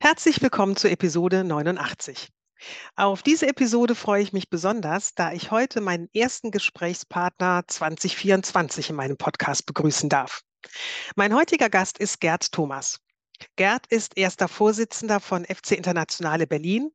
Herzlich 0.00 0.40
willkommen 0.40 0.76
zur 0.76 0.92
Episode 0.92 1.42
89. 1.42 2.28
Auf 2.94 3.24
diese 3.24 3.48
Episode 3.48 3.96
freue 3.96 4.22
ich 4.22 4.32
mich 4.32 4.48
besonders, 4.48 5.12
da 5.16 5.32
ich 5.32 5.50
heute 5.50 5.80
meinen 5.80 6.08
ersten 6.14 6.52
Gesprächspartner 6.52 7.64
2024 7.66 8.90
in 8.90 8.96
meinem 8.96 9.16
Podcast 9.16 9.66
begrüßen 9.66 10.08
darf. 10.08 10.42
Mein 11.16 11.34
heutiger 11.34 11.68
Gast 11.68 11.98
ist 11.98 12.20
Gerd 12.20 12.52
Thomas. 12.52 13.00
Gerd 13.56 13.86
ist 13.88 14.16
erster 14.16 14.46
Vorsitzender 14.46 15.18
von 15.18 15.44
FC 15.44 15.72
Internationale 15.72 16.46
Berlin 16.46 16.90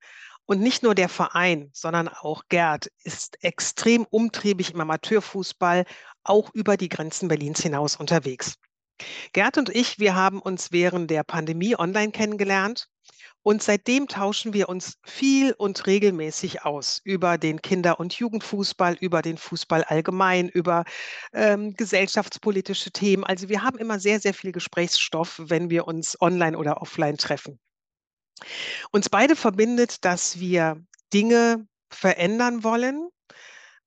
und 0.45 0.61
nicht 0.61 0.81
nur 0.81 0.95
der 0.95 1.09
Verein, 1.09 1.70
sondern 1.73 2.08
auch 2.08 2.44
Gerd 2.47 2.89
ist 3.03 3.44
extrem 3.44 4.05
umtriebig 4.09 4.73
im 4.73 4.80
Amateurfußball, 4.80 5.83
auch 6.23 6.52
über 6.53 6.77
die 6.77 6.89
Grenzen 6.89 7.27
Berlins 7.27 7.61
hinaus 7.61 7.97
unterwegs. 7.97 8.55
Gerd 9.33 9.58
und 9.58 9.67
ich, 9.67 9.99
wir 9.99 10.16
haben 10.16 10.42
uns 10.42 10.72
während 10.72 11.11
der 11.11 11.25
Pandemie 11.25 11.75
online 11.75 12.14
kennengelernt 12.14 12.88
und 13.41 13.61
seitdem 13.61 14.07
tauschen 14.07 14.53
wir 14.53 14.69
uns 14.69 14.97
viel 15.03 15.53
und 15.53 15.85
regelmäßig 15.85 16.63
aus 16.63 17.02
über 17.03 17.38
den 17.38 17.61
Kinder- 17.61 17.99
und 17.99 18.13
Jugendfußball, 18.13 18.95
über 18.99 19.21
den 19.21 19.38
Fußball 19.38 19.83
allgemein, 19.83 20.47
über 20.47 20.85
ähm, 21.33 21.73
gesellschaftspolitische 21.73 22.91
Themen. 22.91 23.23
Also 23.23 23.49
wir 23.49 23.63
haben 23.63 23.77
immer 23.77 23.99
sehr, 23.99 24.19
sehr 24.19 24.33
viel 24.33 24.52
Gesprächsstoff, 24.52 25.41
wenn 25.43 25.69
wir 25.69 25.88
uns 25.88 26.19
online 26.21 26.57
oder 26.57 26.81
offline 26.81 27.17
treffen. 27.17 27.59
Uns 28.91 29.09
beide 29.09 29.35
verbindet, 29.35 30.05
dass 30.05 30.39
wir 30.39 30.81
Dinge 31.13 31.67
verändern 31.89 32.63
wollen, 32.63 33.09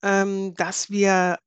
ähm, 0.03 0.55
dass 0.55 0.91
wir 0.91 1.39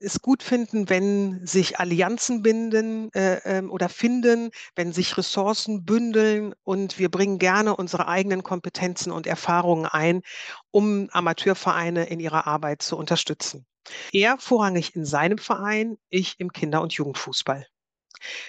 es 0.00 0.20
gut 0.22 0.42
finden, 0.42 0.88
wenn 0.88 1.44
sich 1.46 1.78
Allianzen 1.78 2.42
binden 2.42 3.12
äh, 3.12 3.40
ähm, 3.44 3.70
oder 3.70 3.88
finden, 3.88 4.50
wenn 4.76 4.92
sich 4.92 5.16
Ressourcen 5.16 5.84
bündeln 5.84 6.54
und 6.64 6.98
wir 6.98 7.10
bringen 7.10 7.38
gerne 7.38 7.74
unsere 7.76 8.08
eigenen 8.08 8.42
Kompetenzen 8.42 9.12
und 9.12 9.26
Erfahrungen 9.26 9.86
ein, 9.86 10.22
um 10.70 11.08
Amateurvereine 11.10 12.06
in 12.06 12.20
ihrer 12.20 12.46
Arbeit 12.46 12.82
zu 12.82 12.96
unterstützen. 12.96 13.66
Er 14.12 14.38
vorrangig 14.38 14.94
in 14.94 15.04
seinem 15.04 15.38
Verein, 15.38 15.96
ich 16.10 16.38
im 16.38 16.52
Kinder- 16.52 16.82
und 16.82 16.92
Jugendfußball. 16.92 17.66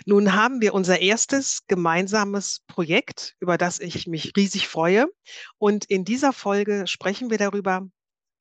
Nun 0.05 0.33
haben 0.33 0.61
wir 0.61 0.73
unser 0.73 0.99
erstes 0.99 1.65
gemeinsames 1.67 2.61
Projekt, 2.67 3.35
über 3.39 3.57
das 3.57 3.79
ich 3.79 4.07
mich 4.07 4.33
riesig 4.35 4.67
freue. 4.67 5.07
Und 5.57 5.85
in 5.85 6.05
dieser 6.05 6.33
Folge 6.33 6.87
sprechen 6.87 7.29
wir 7.29 7.37
darüber, 7.37 7.87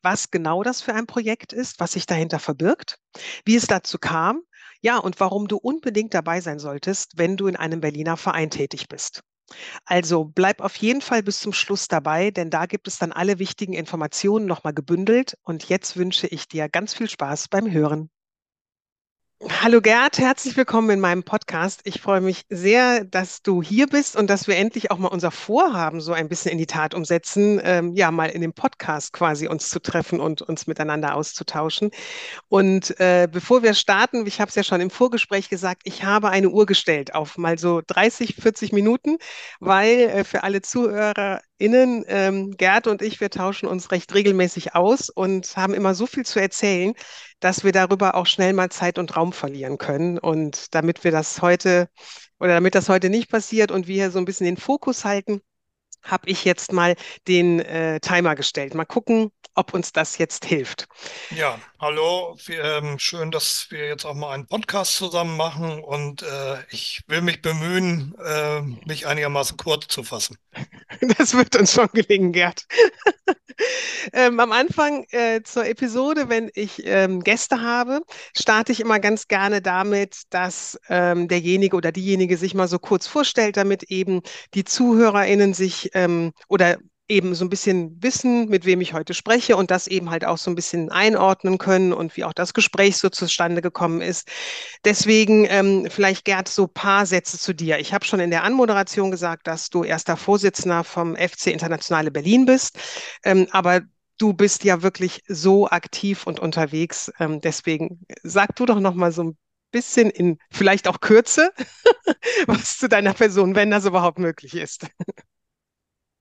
was 0.02 0.30
genau 0.30 0.62
das 0.62 0.82
für 0.82 0.94
ein 0.94 1.06
Projekt 1.06 1.52
ist, 1.52 1.80
was 1.80 1.92
sich 1.92 2.06
dahinter 2.06 2.38
verbirgt, 2.38 2.98
wie 3.44 3.56
es 3.56 3.66
dazu 3.66 3.98
kam, 3.98 4.42
ja, 4.80 4.98
und 4.98 5.20
warum 5.20 5.48
du 5.48 5.56
unbedingt 5.56 6.14
dabei 6.14 6.40
sein 6.40 6.58
solltest, 6.58 7.12
wenn 7.16 7.36
du 7.36 7.46
in 7.48 7.56
einem 7.56 7.80
Berliner 7.80 8.16
Verein 8.16 8.50
tätig 8.50 8.88
bist. 8.88 9.22
Also 9.86 10.24
bleib 10.24 10.60
auf 10.60 10.76
jeden 10.76 11.00
Fall 11.00 11.22
bis 11.22 11.40
zum 11.40 11.52
Schluss 11.52 11.88
dabei, 11.88 12.30
denn 12.30 12.50
da 12.50 12.66
gibt 12.66 12.88
es 12.88 12.98
dann 12.98 13.12
alle 13.12 13.38
wichtigen 13.38 13.72
Informationen 13.74 14.46
nochmal 14.46 14.74
gebündelt. 14.74 15.36
Und 15.42 15.68
jetzt 15.68 15.96
wünsche 15.96 16.26
ich 16.28 16.48
dir 16.48 16.68
ganz 16.68 16.94
viel 16.94 17.08
Spaß 17.10 17.48
beim 17.48 17.70
Hören. 17.70 18.10
Hallo 19.40 19.80
Gerd, 19.80 20.18
herzlich 20.18 20.56
willkommen 20.56 20.90
in 20.90 20.98
meinem 20.98 21.22
Podcast. 21.22 21.82
Ich 21.84 22.00
freue 22.00 22.20
mich 22.20 22.44
sehr, 22.48 23.04
dass 23.04 23.40
du 23.40 23.62
hier 23.62 23.86
bist 23.86 24.16
und 24.16 24.28
dass 24.28 24.48
wir 24.48 24.56
endlich 24.56 24.90
auch 24.90 24.98
mal 24.98 25.08
unser 25.08 25.30
Vorhaben 25.30 26.00
so 26.00 26.12
ein 26.12 26.28
bisschen 26.28 26.50
in 26.50 26.58
die 26.58 26.66
Tat 26.66 26.92
umsetzen, 26.92 27.60
ähm, 27.62 27.94
ja, 27.94 28.10
mal 28.10 28.30
in 28.30 28.40
dem 28.40 28.52
Podcast 28.52 29.12
quasi 29.12 29.46
uns 29.46 29.70
zu 29.70 29.78
treffen 29.80 30.18
und 30.18 30.42
uns 30.42 30.66
miteinander 30.66 31.14
auszutauschen. 31.14 31.92
Und 32.48 32.98
äh, 32.98 33.28
bevor 33.30 33.62
wir 33.62 33.74
starten, 33.74 34.26
ich 34.26 34.40
habe 34.40 34.48
es 34.48 34.56
ja 34.56 34.64
schon 34.64 34.80
im 34.80 34.90
Vorgespräch 34.90 35.48
gesagt, 35.48 35.82
ich 35.84 36.02
habe 36.02 36.30
eine 36.30 36.48
Uhr 36.48 36.66
gestellt 36.66 37.14
auf 37.14 37.38
mal 37.38 37.58
so 37.58 37.80
30, 37.86 38.34
40 38.34 38.72
Minuten, 38.72 39.18
weil 39.60 40.00
äh, 40.00 40.24
für 40.24 40.42
alle 40.42 40.62
ZuhörerInnen, 41.58 42.04
ähm, 42.08 42.56
Gerd 42.56 42.86
und 42.86 43.02
ich, 43.02 43.20
wir 43.20 43.30
tauschen 43.30 43.68
uns 43.68 43.90
recht 43.90 44.14
regelmäßig 44.14 44.74
aus 44.74 45.10
und 45.10 45.56
haben 45.56 45.74
immer 45.74 45.94
so 45.94 46.06
viel 46.06 46.24
zu 46.24 46.40
erzählen, 46.40 46.94
dass 47.40 47.64
wir 47.64 47.72
darüber 47.72 48.14
auch 48.14 48.26
schnell 48.26 48.52
mal 48.52 48.70
Zeit 48.70 48.98
und 48.98 49.16
Raum 49.16 49.32
verlieren 49.32 49.78
können. 49.78 50.18
Und 50.18 50.74
damit 50.74 51.04
wir 51.04 51.10
das 51.10 51.42
heute 51.42 51.88
oder 52.40 52.54
damit 52.54 52.74
das 52.74 52.88
heute 52.88 53.10
nicht 53.10 53.30
passiert 53.30 53.70
und 53.70 53.88
wir 53.88 53.94
hier 53.96 54.10
so 54.10 54.18
ein 54.18 54.24
bisschen 54.24 54.46
den 54.46 54.56
Fokus 54.56 55.04
halten, 55.04 55.40
habe 56.02 56.28
ich 56.28 56.44
jetzt 56.44 56.72
mal 56.72 56.94
den 57.26 57.60
äh, 57.60 58.00
Timer 58.00 58.34
gestellt. 58.34 58.74
Mal 58.74 58.84
gucken, 58.84 59.30
ob 59.58 59.74
uns 59.74 59.92
das 59.92 60.18
jetzt 60.18 60.44
hilft. 60.44 60.86
Ja, 61.30 61.58
hallo. 61.80 62.36
Wir, 62.46 62.62
ähm, 62.62 62.98
schön, 62.98 63.32
dass 63.32 63.66
wir 63.70 63.88
jetzt 63.88 64.04
auch 64.04 64.14
mal 64.14 64.32
einen 64.32 64.46
Podcast 64.46 64.96
zusammen 64.96 65.36
machen 65.36 65.82
und 65.82 66.22
äh, 66.22 66.58
ich 66.70 67.02
will 67.08 67.22
mich 67.22 67.42
bemühen, 67.42 68.14
äh, 68.24 68.60
mich 68.86 69.06
einigermaßen 69.06 69.56
kurz 69.56 69.88
zu 69.88 70.04
fassen. 70.04 70.38
Das 71.18 71.34
wird 71.34 71.54
uns 71.54 71.72
schon 71.72 71.88
gelingen, 71.92 72.32
Gerd. 72.32 72.66
ähm, 74.12 74.40
am 74.40 74.52
Anfang 74.52 75.04
äh, 75.10 75.42
zur 75.42 75.66
Episode, 75.66 76.28
wenn 76.28 76.50
ich 76.54 76.84
ähm, 76.86 77.22
Gäste 77.22 77.60
habe, 77.60 78.00
starte 78.36 78.72
ich 78.72 78.80
immer 78.80 78.98
ganz 78.98 79.28
gerne 79.28 79.60
damit, 79.60 80.22
dass 80.30 80.78
ähm, 80.88 81.28
derjenige 81.28 81.76
oder 81.76 81.92
diejenige 81.92 82.36
sich 82.36 82.54
mal 82.54 82.68
so 82.68 82.78
kurz 82.78 83.06
vorstellt, 83.06 83.56
damit 83.56 83.84
eben 83.84 84.22
die 84.54 84.64
ZuhörerInnen 84.64 85.54
sich 85.54 85.87
ähm, 85.94 86.32
oder 86.48 86.78
eben 87.08 87.34
so 87.34 87.44
ein 87.44 87.48
bisschen 87.48 88.02
wissen, 88.02 88.48
mit 88.48 88.66
wem 88.66 88.80
ich 88.80 88.92
heute 88.92 89.14
spreche 89.14 89.56
und 89.56 89.70
das 89.70 89.86
eben 89.86 90.10
halt 90.10 90.24
auch 90.24 90.36
so 90.36 90.50
ein 90.50 90.54
bisschen 90.54 90.90
einordnen 90.90 91.56
können 91.56 91.92
und 91.92 92.16
wie 92.16 92.24
auch 92.24 92.34
das 92.34 92.52
Gespräch 92.52 92.98
so 92.98 93.08
zustande 93.08 93.62
gekommen 93.62 94.02
ist. 94.02 94.28
Deswegen 94.84 95.46
ähm, 95.48 95.88
vielleicht 95.90 96.26
Gerd 96.26 96.48
so 96.48 96.66
paar 96.66 97.06
Sätze 97.06 97.38
zu 97.38 97.54
dir. 97.54 97.78
Ich 97.78 97.94
habe 97.94 98.04
schon 98.04 98.20
in 98.20 98.30
der 98.30 98.44
Anmoderation 98.44 99.10
gesagt, 99.10 99.46
dass 99.46 99.70
du 99.70 99.84
erster 99.84 100.16
Vorsitzender 100.16 100.84
vom 100.84 101.16
FC 101.16 101.46
Internationale 101.46 102.10
Berlin 102.10 102.44
bist, 102.44 102.78
ähm, 103.24 103.48
aber 103.52 103.80
du 104.18 104.34
bist 104.34 104.64
ja 104.64 104.82
wirklich 104.82 105.22
so 105.28 105.68
aktiv 105.68 106.26
und 106.26 106.40
unterwegs. 106.40 107.10
Ähm, 107.18 107.40
deswegen 107.40 108.04
sag 108.22 108.54
du 108.56 108.66
doch 108.66 108.80
noch 108.80 108.94
mal 108.94 109.12
so 109.12 109.24
ein 109.24 109.38
bisschen 109.70 110.10
in 110.10 110.38
vielleicht 110.50 110.88
auch 110.88 111.00
Kürze, 111.00 111.52
was 112.46 112.78
zu 112.78 112.88
deiner 112.88 113.14
Person, 113.14 113.54
wenn 113.54 113.70
das 113.70 113.86
überhaupt 113.86 114.18
möglich 114.18 114.54
ist. 114.54 114.86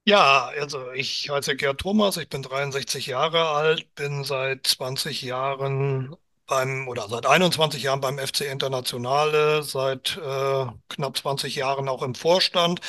Ja, 0.08 0.48
also 0.60 0.92
ich 0.94 1.30
heiße 1.30 1.56
Gerd 1.58 1.82
Thomas, 1.82 2.16
ich 2.16 2.30
bin 2.30 2.42
63 2.42 3.08
Jahre 3.08 3.50
alt, 3.50 3.94
bin 3.96 4.24
seit 4.24 4.66
20 4.66 5.22
Jahren 5.22 6.16
beim 6.46 6.88
oder 6.88 7.10
seit 7.10 7.26
21 7.26 7.84
Jahren 7.84 8.00
beim 8.00 8.18
FC 8.18 8.42
Internationale, 8.50 9.64
seit 9.64 10.16
äh, 10.18 10.66
knapp 10.88 11.18
20 11.18 11.56
Jahren 11.58 11.90
auch 11.90 12.04
im 12.04 12.16
Vorstand, 12.16 12.80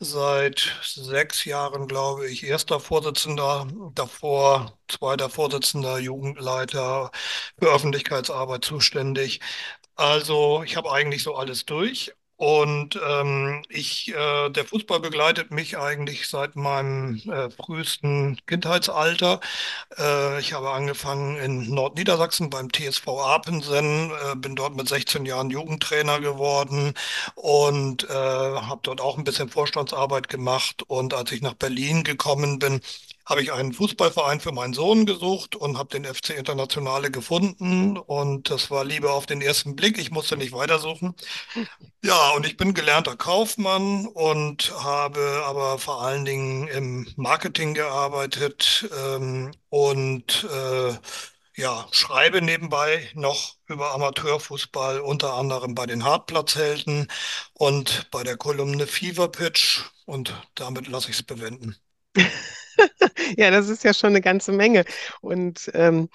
seit 0.00 0.76
sechs 0.84 1.46
Jahren, 1.46 1.88
glaube 1.88 2.28
ich, 2.28 2.44
erster 2.44 2.78
Vorsitzender, 2.78 3.66
davor 3.94 4.78
zweiter 4.88 5.30
Vorsitzender, 5.30 5.98
Jugendleiter 5.98 7.10
für 7.58 7.72
Öffentlichkeitsarbeit 7.72 8.64
zuständig. 8.66 9.40
Also 9.94 10.62
ich 10.62 10.76
habe 10.76 10.92
eigentlich 10.92 11.22
so 11.22 11.34
alles 11.36 11.64
durch. 11.64 12.12
Und 12.36 13.00
ähm, 13.02 13.62
ich, 13.70 14.08
äh, 14.14 14.50
der 14.50 14.64
Fußball 14.66 15.00
begleitet 15.00 15.50
mich 15.50 15.78
eigentlich 15.78 16.28
seit 16.28 16.54
meinem 16.54 17.16
äh, 17.30 17.50
frühesten 17.50 18.38
Kindheitsalter. 18.46 19.40
Äh, 19.98 20.40
ich 20.40 20.52
habe 20.52 20.70
angefangen 20.70 21.36
in 21.38 21.74
Nordniedersachsen 21.74 22.50
beim 22.50 22.70
TSV 22.70 23.08
Apensen, 23.08 24.10
äh, 24.10 24.36
bin 24.36 24.54
dort 24.54 24.76
mit 24.76 24.88
16 24.88 25.24
Jahren 25.24 25.48
Jugendtrainer 25.50 26.20
geworden 26.20 26.92
und 27.34 28.04
äh, 28.04 28.12
habe 28.12 28.80
dort 28.82 29.00
auch 29.00 29.16
ein 29.16 29.24
bisschen 29.24 29.48
Vorstandsarbeit 29.48 30.28
gemacht. 30.28 30.82
Und 30.86 31.14
als 31.14 31.32
ich 31.32 31.40
nach 31.40 31.54
Berlin 31.54 32.04
gekommen 32.04 32.58
bin, 32.58 32.80
habe 33.26 33.42
ich 33.42 33.52
einen 33.52 33.72
Fußballverein 33.72 34.40
für 34.40 34.52
meinen 34.52 34.72
Sohn 34.72 35.04
gesucht 35.04 35.56
und 35.56 35.76
habe 35.78 35.98
den 35.98 36.04
FC 36.04 36.30
Internationale 36.30 37.10
gefunden. 37.10 37.98
Und 37.98 38.50
das 38.50 38.70
war 38.70 38.84
Liebe 38.84 39.10
auf 39.10 39.26
den 39.26 39.42
ersten 39.42 39.74
Blick. 39.76 39.98
Ich 39.98 40.10
musste 40.12 40.36
nicht 40.36 40.52
weitersuchen. 40.52 41.14
Ja, 42.04 42.30
und 42.36 42.46
ich 42.46 42.56
bin 42.56 42.72
gelernter 42.72 43.16
Kaufmann 43.16 44.06
und 44.06 44.72
habe 44.80 45.42
aber 45.44 45.76
vor 45.78 46.02
allen 46.02 46.24
Dingen 46.24 46.68
im 46.68 47.12
Marketing 47.16 47.74
gearbeitet 47.74 48.88
ähm, 48.96 49.50
und 49.70 50.44
äh, 50.44 50.94
ja, 51.56 51.88
schreibe 51.90 52.42
nebenbei 52.42 53.10
noch 53.14 53.56
über 53.66 53.92
Amateurfußball, 53.92 55.00
unter 55.00 55.34
anderem 55.34 55.74
bei 55.74 55.86
den 55.86 56.04
Hartplatzhelden 56.04 57.08
und 57.54 58.08
bei 58.12 58.22
der 58.22 58.36
Kolumne 58.36 58.86
Fever 58.86 59.28
Pitch. 59.28 59.80
Und 60.04 60.32
damit 60.54 60.86
lasse 60.86 61.10
ich 61.10 61.16
es 61.16 61.22
bewenden. 61.24 61.76
Ja, 63.36 63.50
das 63.50 63.68
ist 63.68 63.84
ja 63.84 63.94
schon 63.94 64.10
eine 64.10 64.20
ganze 64.20 64.52
Menge. 64.52 64.84
Und 65.20 65.70
ähm, 65.74 66.08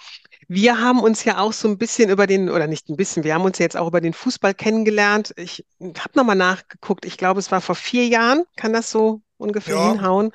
wir 0.48 0.80
haben 0.80 1.02
uns 1.02 1.24
ja 1.26 1.40
auch 1.40 1.54
so 1.54 1.68
ein 1.70 1.78
bisschen 1.78 2.10
über 2.10 2.28
den, 2.28 2.50
oder 2.50 2.68
nicht 2.68 2.90
ein 2.90 2.98
bisschen, 2.98 3.24
wir 3.24 3.34
haben 3.36 3.46
uns 3.46 3.60
ja 3.60 3.64
jetzt 3.66 3.78
auch 3.78 3.88
über 3.88 4.02
den 4.02 4.14
Fußball 4.14 4.54
kennengelernt. 4.56 5.34
Ich 5.38 5.66
habe 5.82 6.12
nochmal 6.16 6.36
nachgeguckt. 6.38 7.06
Ich 7.06 7.18
glaube, 7.18 7.40
es 7.40 7.52
war 7.52 7.62
vor 7.62 7.76
vier 7.76 8.08
Jahren. 8.08 8.46
Kann 8.58 8.74
das 8.74 8.92
so 8.92 9.22
ungefähr 9.38 9.78
Ja, 9.78 9.82
hinhauen? 9.82 10.32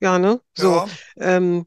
Ja, 0.00 0.18
ne? 0.18 0.40
So. 0.54 0.82
ja. 0.82 0.98
Ähm, 1.16 1.66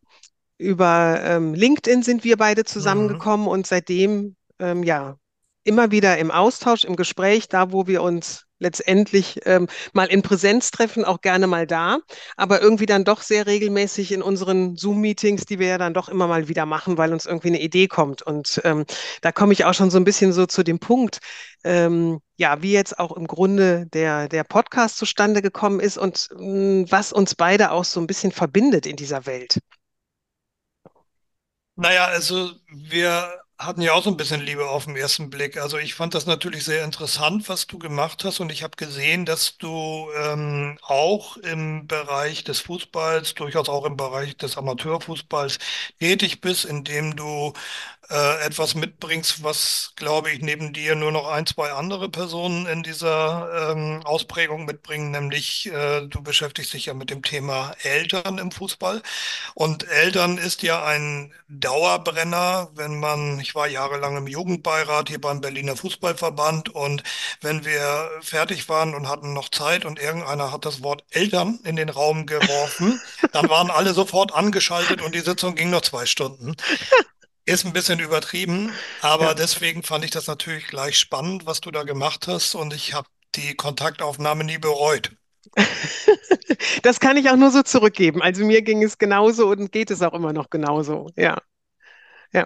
über 0.59 1.21
ähm, 1.23 1.55
LinkedIn 1.55 2.03
sind 2.03 2.25
wir 2.25 2.37
beide 2.37 2.65
Mhm. 2.75 3.25
zusammengekommen 3.25 3.47
und 3.47 3.67
seitdem 3.67 4.37
ähm, 4.59 4.83
ja 4.83 5.17
immer 5.65 5.91
wieder 5.91 6.19
im 6.19 6.31
Austausch, 6.31 6.85
im 6.85 6.97
Gespräch, 6.97 7.49
da 7.49 7.73
wo 7.73 7.87
wir 7.87 8.03
uns 8.03 8.46
letztendlich 8.59 9.39
ähm, 9.45 9.67
mal 9.93 10.07
in 10.07 10.21
Präsenz 10.21 10.71
treffen, 10.71 11.05
auch 11.05 11.21
gerne 11.21 11.47
mal 11.47 11.67
da, 11.67 11.99
aber 12.35 12.61
irgendwie 12.61 12.85
dann 12.85 13.03
doch 13.03 13.21
sehr 13.21 13.45
regelmäßig 13.47 14.11
in 14.11 14.21
unseren 14.21 14.75
Zoom-Meetings, 14.75 15.45
die 15.45 15.59
wir 15.59 15.67
ja 15.67 15.77
dann 15.77 15.93
doch 15.93 16.09
immer 16.09 16.27
mal 16.27 16.47
wieder 16.47 16.65
machen, 16.65 16.97
weil 16.97 17.13
uns 17.13 17.25
irgendwie 17.25 17.49
eine 17.49 17.61
Idee 17.61 17.87
kommt. 17.87 18.21
Und 18.21 18.61
ähm, 18.63 18.85
da 19.21 19.31
komme 19.31 19.53
ich 19.53 19.65
auch 19.65 19.73
schon 19.73 19.89
so 19.91 19.97
ein 19.97 20.03
bisschen 20.05 20.33
so 20.33 20.45
zu 20.45 20.63
dem 20.63 20.79
Punkt, 20.79 21.19
ähm, 21.63 22.19
ja, 22.37 22.61
wie 22.61 22.71
jetzt 22.71 22.99
auch 22.99 23.15
im 23.15 23.27
Grunde 23.27 23.87
der, 23.87 24.27
der 24.29 24.43
Podcast 24.43 24.97
zustande 24.97 25.41
gekommen 25.41 25.79
ist 25.79 25.97
und 25.97 26.29
mh, 26.37 26.85
was 26.89 27.11
uns 27.13 27.35
beide 27.35 27.71
auch 27.71 27.83
so 27.83 27.99
ein 27.99 28.07
bisschen 28.07 28.31
verbindet 28.31 28.85
in 28.85 28.95
dieser 28.95 29.25
Welt. 29.25 29.59
Naja, 31.75 32.05
also 32.05 32.53
wir 32.69 33.39
hatten 33.59 33.81
ja 33.81 33.93
auch 33.93 34.03
so 34.03 34.11
ein 34.11 34.17
bisschen 34.17 34.41
Liebe 34.41 34.69
auf 34.69 34.85
den 34.85 34.95
ersten 34.95 35.31
Blick. 35.31 35.57
Also 35.57 35.79
ich 35.79 35.95
fand 35.95 36.13
das 36.13 36.27
natürlich 36.27 36.63
sehr 36.63 36.83
interessant, 36.85 37.49
was 37.49 37.65
du 37.65 37.79
gemacht 37.79 38.23
hast 38.23 38.39
und 38.39 38.51
ich 38.51 38.61
habe 38.61 38.75
gesehen, 38.77 39.25
dass 39.25 39.57
du 39.57 40.09
ähm, 40.15 40.77
auch 40.83 41.37
im 41.37 41.87
Bereich 41.87 42.43
des 42.43 42.59
Fußballs, 42.59 43.33
durchaus 43.33 43.67
auch 43.67 43.85
im 43.85 43.97
Bereich 43.97 44.37
des 44.37 44.57
Amateurfußballs 44.57 45.57
tätig 45.99 46.39
bist, 46.41 46.65
indem 46.65 47.15
du 47.15 47.53
äh, 48.09 48.45
etwas 48.45 48.75
mitbringst, 48.75 49.43
was, 49.43 49.91
glaube 49.95 50.31
ich, 50.31 50.41
neben 50.41 50.71
dir 50.71 50.95
nur 50.95 51.11
noch 51.11 51.27
ein, 51.27 51.45
zwei 51.45 51.71
andere 51.71 52.09
Personen 52.09 52.65
in 52.65 52.83
dieser 52.83 53.71
ähm, 53.71 54.01
Ausprägung 54.05 54.65
mitbringen, 54.65 55.11
nämlich 55.11 55.69
äh, 55.71 56.07
du 56.07 56.21
beschäftigst 56.21 56.73
dich 56.73 56.85
ja 56.85 56.93
mit 56.93 57.09
dem 57.09 57.21
Thema 57.21 57.73
Eltern 57.83 58.37
im 58.37 58.51
Fußball. 58.51 59.01
Und 59.55 59.87
Eltern 59.89 60.37
ist 60.37 60.63
ja 60.63 60.85
ein 60.85 61.33
Dauerbrenner, 61.49 62.69
wenn 62.75 62.99
man, 62.99 63.39
ich 63.39 63.55
war 63.55 63.67
jahrelang 63.67 64.15
im 64.17 64.27
Jugendbeirat 64.27 65.09
hier 65.09 65.19
beim 65.21 65.41
Berliner 65.41 65.75
Fußballverband 65.75 66.69
und 66.69 67.03
wenn 67.41 67.65
wir 67.65 68.09
fertig 68.21 68.69
waren 68.69 68.95
und 68.95 69.09
hatten 69.09 69.33
noch 69.33 69.49
Zeit 69.49 69.83
und 69.85 69.99
irgendeiner 69.99 70.51
hat 70.51 70.65
das 70.65 70.81
Wort 70.81 71.03
Eltern 71.11 71.59
in 71.63 71.75
den 71.75 71.89
Raum 71.89 72.25
geworfen, 72.25 73.01
dann 73.33 73.49
waren 73.49 73.69
alle 73.69 73.93
sofort 73.93 74.33
angeschaltet 74.33 75.01
und 75.01 75.13
die 75.13 75.19
Sitzung 75.19 75.55
ging 75.55 75.69
noch 75.69 75.81
zwei 75.81 76.05
Stunden. 76.05 76.55
Ist 77.47 77.65
ein 77.65 77.73
bisschen 77.73 77.99
übertrieben, 77.99 78.71
Ja. 79.19 79.29
aber 79.29 79.33
deswegen 79.33 79.81
fand 79.81 80.05
ich 80.05 80.11
das 80.11 80.27
natürlich 80.27 80.67
gleich 80.67 80.99
spannend, 80.99 81.47
was 81.47 81.61
du 81.61 81.71
da 81.71 81.81
gemacht 81.83 82.27
hast 82.27 82.53
und 82.55 82.73
ich 82.73 82.93
habe 82.93 83.07
die 83.35 83.55
Kontaktaufnahme 83.55 84.43
nie 84.43 84.57
bereut. 84.59 85.11
Das 86.83 86.99
kann 86.99 87.17
ich 87.17 87.29
auch 87.29 87.35
nur 87.35 87.51
so 87.51 87.61
zurückgeben. 87.63 88.21
Also 88.21 88.45
mir 88.45 88.61
ging 88.61 88.83
es 88.83 88.97
genauso 88.97 89.47
und 89.49 89.71
geht 89.71 89.91
es 89.91 90.01
auch 90.01 90.13
immer 90.13 90.33
noch 90.33 90.49
genauso. 90.49 91.11
Ja, 91.15 91.37
ja. 92.33 92.45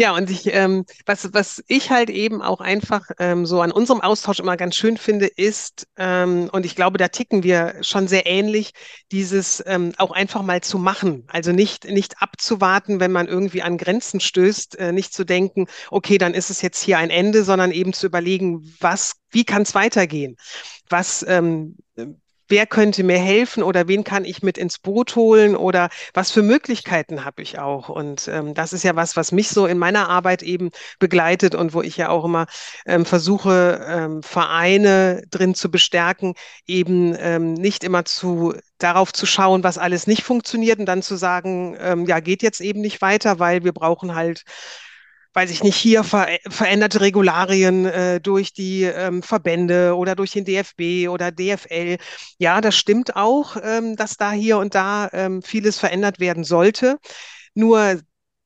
Ja, 0.00 0.14
und 0.14 0.30
ich, 0.30 0.46
ähm, 0.54 0.86
was, 1.04 1.34
was 1.34 1.62
ich 1.68 1.90
halt 1.90 2.08
eben 2.08 2.40
auch 2.40 2.62
einfach 2.62 3.10
ähm, 3.18 3.44
so 3.44 3.60
an 3.60 3.70
unserem 3.70 4.00
Austausch 4.00 4.40
immer 4.40 4.56
ganz 4.56 4.74
schön 4.74 4.96
finde, 4.96 5.26
ist, 5.26 5.86
ähm, 5.98 6.48
und 6.52 6.64
ich 6.64 6.74
glaube, 6.74 6.96
da 6.96 7.08
ticken 7.08 7.42
wir 7.42 7.74
schon 7.82 8.08
sehr 8.08 8.24
ähnlich, 8.24 8.72
dieses 9.12 9.62
ähm, 9.66 9.92
auch 9.98 10.10
einfach 10.12 10.40
mal 10.40 10.62
zu 10.62 10.78
machen. 10.78 11.24
Also 11.28 11.52
nicht, 11.52 11.84
nicht 11.84 12.22
abzuwarten, 12.22 12.98
wenn 12.98 13.12
man 13.12 13.28
irgendwie 13.28 13.60
an 13.60 13.76
Grenzen 13.76 14.20
stößt, 14.20 14.78
äh, 14.78 14.92
nicht 14.92 15.12
zu 15.12 15.24
denken, 15.24 15.66
okay, 15.90 16.16
dann 16.16 16.32
ist 16.32 16.48
es 16.48 16.62
jetzt 16.62 16.82
hier 16.82 16.96
ein 16.96 17.10
Ende, 17.10 17.44
sondern 17.44 17.70
eben 17.70 17.92
zu 17.92 18.06
überlegen, 18.06 18.74
was, 18.80 19.16
wie 19.28 19.44
kann 19.44 19.62
es 19.62 19.74
weitergehen? 19.74 20.36
Was, 20.88 21.22
ähm, 21.28 21.76
wer 22.50 22.66
könnte 22.66 23.02
mir 23.04 23.18
helfen 23.18 23.62
oder 23.62 23.88
wen 23.88 24.04
kann 24.04 24.24
ich 24.24 24.42
mit 24.42 24.58
ins 24.58 24.78
Boot 24.78 25.16
holen 25.16 25.56
oder 25.56 25.88
was 26.14 26.30
für 26.30 26.42
Möglichkeiten 26.42 27.24
habe 27.24 27.42
ich 27.42 27.58
auch? 27.58 27.88
Und 27.88 28.28
ähm, 28.28 28.54
das 28.54 28.72
ist 28.72 28.82
ja 28.82 28.96
was, 28.96 29.16
was 29.16 29.32
mich 29.32 29.48
so 29.48 29.66
in 29.66 29.78
meiner 29.78 30.08
Arbeit 30.08 30.42
eben 30.42 30.70
begleitet 30.98 31.54
und 31.54 31.74
wo 31.74 31.82
ich 31.82 31.96
ja 31.96 32.08
auch 32.08 32.24
immer 32.24 32.46
ähm, 32.86 33.04
versuche, 33.06 33.84
ähm, 33.88 34.22
Vereine 34.22 35.22
drin 35.30 35.54
zu 35.54 35.70
bestärken, 35.70 36.34
eben 36.66 37.14
ähm, 37.18 37.54
nicht 37.54 37.84
immer 37.84 38.04
zu 38.04 38.54
darauf 38.78 39.12
zu 39.12 39.26
schauen, 39.26 39.62
was 39.64 39.78
alles 39.78 40.06
nicht 40.06 40.22
funktioniert 40.22 40.78
und 40.78 40.86
dann 40.86 41.02
zu 41.02 41.16
sagen, 41.16 41.76
ähm, 41.78 42.06
ja, 42.06 42.20
geht 42.20 42.42
jetzt 42.42 42.60
eben 42.60 42.80
nicht 42.80 43.00
weiter, 43.02 43.38
weil 43.38 43.64
wir 43.64 43.72
brauchen 43.72 44.14
halt 44.14 44.44
weiß 45.32 45.50
ich 45.50 45.62
nicht, 45.62 45.76
hier 45.76 46.04
ver 46.04 46.28
veränderte 46.48 47.00
Regularien 47.00 47.86
äh, 47.86 48.20
durch 48.20 48.52
die 48.52 48.84
ähm, 48.84 49.22
Verbände 49.22 49.96
oder 49.96 50.16
durch 50.16 50.32
den 50.32 50.44
DFB 50.44 51.08
oder 51.08 51.30
DFL. 51.30 51.98
Ja, 52.38 52.60
das 52.60 52.76
stimmt 52.76 53.16
auch, 53.16 53.56
ähm, 53.62 53.96
dass 53.96 54.16
da 54.16 54.32
hier 54.32 54.58
und 54.58 54.74
da 54.74 55.08
ähm, 55.12 55.42
vieles 55.42 55.78
verändert 55.78 56.20
werden 56.20 56.44
sollte. 56.44 56.98
Nur 57.54 58.00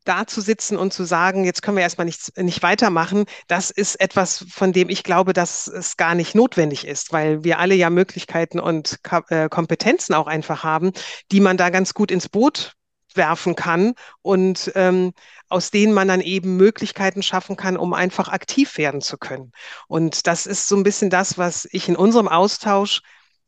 da 0.04 0.26
zu 0.26 0.40
sitzen 0.40 0.76
und 0.76 0.92
zu 0.92 1.04
sagen, 1.04 1.44
jetzt 1.44 1.62
können 1.62 1.76
wir 1.76 1.82
erstmal 1.82 2.04
nichts, 2.04 2.32
nicht 2.36 2.62
weitermachen, 2.62 3.24
das 3.48 3.70
ist 3.70 4.00
etwas, 4.00 4.44
von 4.50 4.72
dem 4.72 4.90
ich 4.90 5.02
glaube, 5.02 5.32
dass 5.32 5.66
es 5.66 5.96
gar 5.96 6.14
nicht 6.14 6.34
notwendig 6.34 6.86
ist, 6.86 7.12
weil 7.12 7.42
wir 7.42 7.58
alle 7.58 7.74
ja 7.74 7.90
Möglichkeiten 7.90 8.60
und 8.60 8.98
äh, 9.28 9.48
Kompetenzen 9.48 10.14
auch 10.14 10.26
einfach 10.26 10.62
haben, 10.62 10.92
die 11.32 11.40
man 11.40 11.56
da 11.56 11.70
ganz 11.70 11.94
gut 11.94 12.10
ins 12.10 12.28
Boot 12.28 12.74
werfen 13.16 13.54
kann 13.54 13.94
und 14.22 14.72
ähm, 14.74 15.12
aus 15.48 15.70
denen 15.70 15.92
man 15.92 16.08
dann 16.08 16.20
eben 16.20 16.56
Möglichkeiten 16.56 17.22
schaffen 17.22 17.56
kann, 17.56 17.76
um 17.76 17.92
einfach 17.94 18.28
aktiv 18.28 18.76
werden 18.78 19.00
zu 19.00 19.18
können. 19.18 19.52
Und 19.88 20.26
das 20.26 20.46
ist 20.46 20.68
so 20.68 20.76
ein 20.76 20.82
bisschen 20.82 21.10
das, 21.10 21.38
was 21.38 21.68
ich 21.70 21.88
in 21.88 21.96
unserem 21.96 22.28
Austausch 22.28 23.02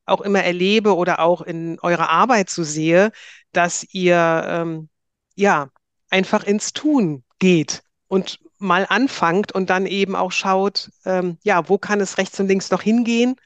auch 0.07 0.21
immer 0.21 0.43
erlebe 0.43 0.95
oder 0.95 1.21
auch 1.21 1.43
in 1.43 1.79
eurer 1.81 2.11
Arbeit 2.11 2.49
so 2.49 2.63
sehe, 2.63 3.11
dass 3.53 3.85
ihr 3.93 4.45
ähm, 4.47 4.89
ja 5.35 5.69
einfach 6.11 6.45
ins 6.45 6.73
Tun 6.73 7.25
geht 7.39 7.83
und 8.09 8.39
mal 8.59 8.87
anfangt 8.89 9.53
und 9.53 9.69
dann 9.71 9.87
eben 9.87 10.17
auch 10.17 10.33
schaut, 10.33 10.91
ähm, 11.05 11.39
ja, 11.43 11.69
wo 11.69 11.79
kann 11.79 12.01
es 12.01 12.19
rechts 12.19 12.39
und 12.41 12.49
links 12.49 12.71
noch 12.71 12.83
hingehen? 12.83 13.37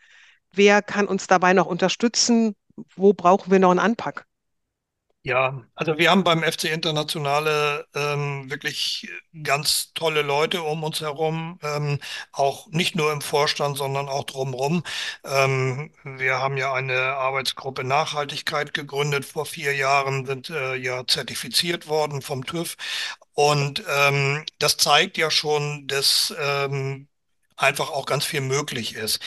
Wer 0.53 0.83
kann 0.83 1.07
uns 1.07 1.27
dabei 1.27 1.53
noch 1.53 1.67
unterstützen? 1.67 2.55
Wo 2.97 3.12
brauchen 3.12 3.50
wir 3.50 3.59
noch 3.59 3.71
einen 3.71 3.81
Anpack? 3.81 4.27
Ja, 5.23 5.62
also 5.75 5.99
wir 5.99 6.11
haben 6.11 6.25
beim 6.25 6.43
FC 6.43 6.69
Internationale 6.73 7.87
ähm, 7.95 8.50
wirklich 8.50 9.07
ganz 9.43 9.93
tolle 9.93 10.23
Leute 10.23 10.62
um 10.62 10.83
uns 10.83 11.03
herum, 11.03 11.59
ähm, 11.62 11.99
auch 12.33 12.69
nicht 12.69 12.95
nur 12.97 13.12
im 13.12 13.21
Vorstand, 13.21 13.77
sondern 13.77 14.09
auch 14.09 14.25
drumherum. 14.25 14.83
Ähm, 15.25 15.93
wir 16.05 16.39
haben 16.39 16.57
ja 16.57 16.73
eine 16.73 16.99
Arbeitsgruppe 17.17 17.85
Nachhaltigkeit 17.85 18.73
gegründet 18.73 19.27
vor 19.27 19.45
vier 19.45 19.75
Jahren, 19.77 20.25
sind 20.25 20.49
äh, 20.49 20.75
ja 20.77 21.07
zertifiziert 21.07 21.87
worden 21.87 22.23
vom 22.23 22.47
TÜV 22.47 22.77
und 23.35 23.85
ähm, 23.95 24.47
das 24.59 24.79
zeigt 24.79 25.19
ja 25.19 25.31
schon, 25.31 25.87
dass 25.87 26.35
ähm, 26.39 27.09
einfach 27.57 27.91
auch 27.91 28.07
ganz 28.07 28.25
viel 28.25 28.41
möglich 28.41 28.95
ist. 28.95 29.21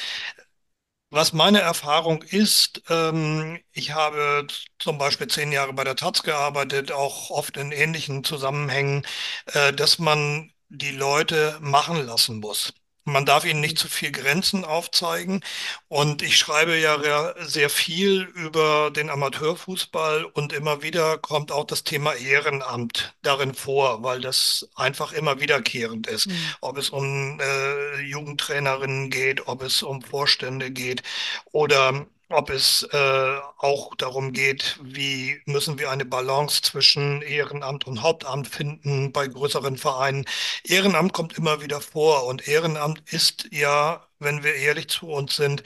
Was 1.14 1.32
meine 1.32 1.62
Erfahrung 1.62 2.24
ist, 2.24 2.82
ähm, 2.90 3.60
ich 3.72 3.92
habe 3.92 4.48
zum 4.80 4.98
Beispiel 4.98 5.28
zehn 5.28 5.52
Jahre 5.52 5.72
bei 5.74 5.84
der 5.84 5.96
Taz 5.96 6.24
gearbeitet, 6.24 6.92
auch 6.92 7.30
oft 7.30 7.56
in 7.58 7.72
ähnlichen 7.72 8.24
Zusammenhängen, 8.24 9.06
äh, 9.46 9.72
dass 9.74 10.00
man 10.00 10.52
die 10.70 10.92
Leute 10.92 11.58
machen 11.62 12.04
lassen 12.06 12.40
muss. 12.40 12.74
Man 13.06 13.26
darf 13.26 13.44
ihnen 13.46 13.60
nicht 13.60 13.78
zu 13.78 13.88
viel 13.88 14.12
Grenzen 14.12 14.64
aufzeigen. 14.64 15.42
Und 15.90 16.22
ich 16.22 16.38
schreibe 16.38 16.78
ja 16.78 17.34
sehr 17.40 17.70
viel 17.70 18.22
über 18.36 18.92
den 18.92 19.10
Amateurfußball 19.10 20.26
und 20.26 20.54
immer 20.54 20.82
wieder 20.82 21.18
kommt 21.18 21.52
auch 21.52 21.66
das 21.66 21.84
Thema 21.84 22.14
Ehrenamt 22.14 23.14
darin 23.22 23.54
vor, 23.54 24.04
weil 24.04 24.22
das 24.22 24.70
einfach 24.76 25.12
immer 25.12 25.42
wiederkehrend 25.42 26.08
ist. 26.08 26.26
Hm. 26.26 26.38
Ob 26.62 26.78
es 26.78 26.90
um 26.90 27.40
äh, 27.40 28.02
Jugendtrainerinnen 28.02 29.10
geht, 29.10 29.48
ob 29.48 29.64
es 29.64 29.84
um 29.84 30.02
Vorstände 30.02 30.72
geht 30.72 31.04
oder 31.52 32.06
ob 32.34 32.50
es 32.50 32.84
äh, 32.92 33.38
auch 33.58 33.96
darum 33.96 34.34
geht, 34.34 34.80
wie 34.84 35.42
müssen 35.46 35.80
wir 35.80 35.92
eine 35.92 36.06
Balance 36.06 36.62
zwischen 36.62 37.22
Ehrenamt 37.22 37.86
und 37.88 38.02
Hauptamt 38.02 38.48
finden 38.48 39.12
bei 39.12 39.28
größeren 39.28 39.78
Vereinen. 39.78 40.26
Ehrenamt 40.64 41.14
kommt 41.14 41.38
immer 41.38 41.62
wieder 41.62 41.82
vor 41.82 42.26
und 42.26 42.48
Ehrenamt 42.48 43.02
ist 43.12 43.48
ja, 43.52 44.08
wenn 44.20 44.44
wir 44.44 44.56
ehrlich 44.56 44.88
zu 44.90 45.08
uns 45.10 45.36
sind, 45.36 45.64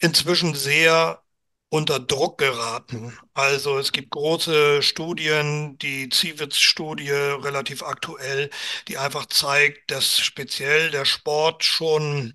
inzwischen 0.00 0.54
sehr 0.54 1.22
unter 1.68 1.98
Druck 2.00 2.38
geraten. 2.38 3.16
Also 3.34 3.78
es 3.78 3.92
gibt 3.92 4.10
große 4.10 4.82
Studien, 4.82 5.78
die 5.78 6.08
Ziewitz-Studie 6.10 7.10
relativ 7.10 7.82
aktuell, 7.82 8.50
die 8.88 8.98
einfach 8.98 9.26
zeigt, 9.26 9.90
dass 9.90 10.18
speziell 10.18 10.90
der 10.90 11.06
Sport 11.06 11.64
schon 11.64 12.34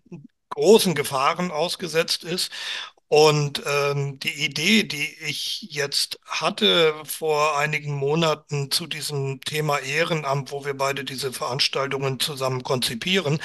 großen 0.50 0.96
Gefahren 0.96 1.52
ausgesetzt 1.52 2.24
ist. 2.24 2.52
Und 3.10 3.64
ähm, 3.66 4.20
die 4.20 4.44
Idee, 4.46 4.84
die 4.84 5.16
ich 5.24 5.62
jetzt 5.72 6.20
hatte 6.26 6.94
vor 7.06 7.58
einigen 7.58 7.94
Monaten 7.96 8.70
zu 8.70 8.86
diesem 8.86 9.40
Thema 9.42 9.80
Ehrenamt, 9.80 10.52
wo 10.52 10.66
wir 10.66 10.76
beide 10.76 11.06
diese 11.06 11.32
Veranstaltungen 11.32 12.20
zusammen 12.20 12.64
konzipieren, 12.64 13.40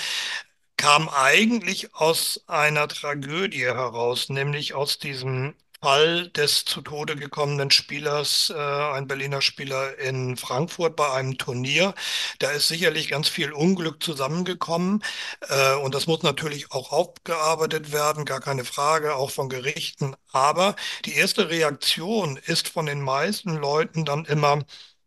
kam 0.76 1.09
eigentlich 1.09 1.95
aus 1.95 2.42
einer 2.49 2.88
Tragödie 2.88 3.62
heraus, 3.64 4.28
nämlich 4.31 4.75
aus 4.75 4.99
diesem 4.99 5.54
Fall 5.82 6.28
des 6.30 6.64
zu 6.64 6.80
Tode 6.82 7.16
gekommenen 7.16 7.70
Spielers, 7.70 8.50
äh, 8.54 8.58
ein 8.58 9.06
Berliner 9.08 9.40
Spieler 9.42 9.98
in 9.98 10.36
Frankfurt 10.36 10.96
bei 10.96 11.10
einem 11.12 11.36
Turnier. 11.38 11.94
Da 12.38 12.50
ist 12.52 12.68
sicherlich 12.68 13.08
ganz 13.08 13.28
viel 13.28 13.52
Unglück 13.52 14.02
zusammengekommen, 14.02 15.02
äh, 15.48 15.74
und 15.76 15.94
das 15.94 16.06
muss 16.06 16.22
natürlich 16.22 16.70
auch 16.72 16.92
aufgearbeitet 16.92 17.92
werden, 17.92 18.24
gar 18.24 18.40
keine 18.40 18.64
Frage, 18.64 19.14
auch 19.16 19.30
von 19.30 19.48
Gerichten. 19.48 20.14
Aber 20.32 20.76
die 21.04 21.14
erste 21.16 21.50
Reaktion 21.50 22.36
ist 22.38 22.68
von 22.68 22.86
den 22.86 23.00
meisten 23.02 23.56
Leuten 23.56 24.04
dann 24.04 24.24
immer, 24.24 24.60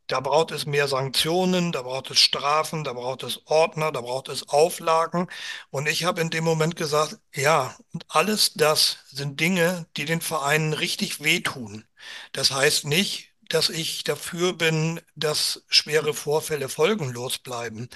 da 0.08 0.20
braucht 0.20 0.52
es 0.52 0.66
mehr 0.66 0.88
Sanktionen, 0.88 1.72
da 1.72 1.82
braucht 1.84 2.12
es 2.12 2.20
Strafen, 2.20 2.84
da 2.84 2.94
braucht 2.94 3.24
es 3.24 3.42
Ordner, 3.46 3.92
da 3.92 4.02
braucht 4.02 4.30
es 4.30 4.48
Auflagen. 4.50 5.28
Und 5.70 5.88
ich 5.88 6.04
habe 6.04 6.22
in 6.22 6.30
dem 6.30 6.44
Moment 6.44 6.76
gesagt, 6.76 7.20
ja, 7.34 7.76
alles 8.08 8.54
das 8.54 9.00
sind 9.08 9.40
Dinge, 9.40 9.88
die 9.98 10.06
den 10.06 10.22
Vereinen 10.22 10.74
richtig 10.74 11.24
wehtun. 11.24 11.86
Das 12.34 12.52
heißt 12.52 12.86
nicht, 12.86 13.32
dass 13.50 13.70
ich 13.70 14.04
dafür 14.04 14.54
bin, 14.54 15.02
dass 15.16 15.64
schwere 15.70 16.14
Vorfälle 16.14 16.70
folgenlos 16.70 17.38
bleiben. 17.40 17.90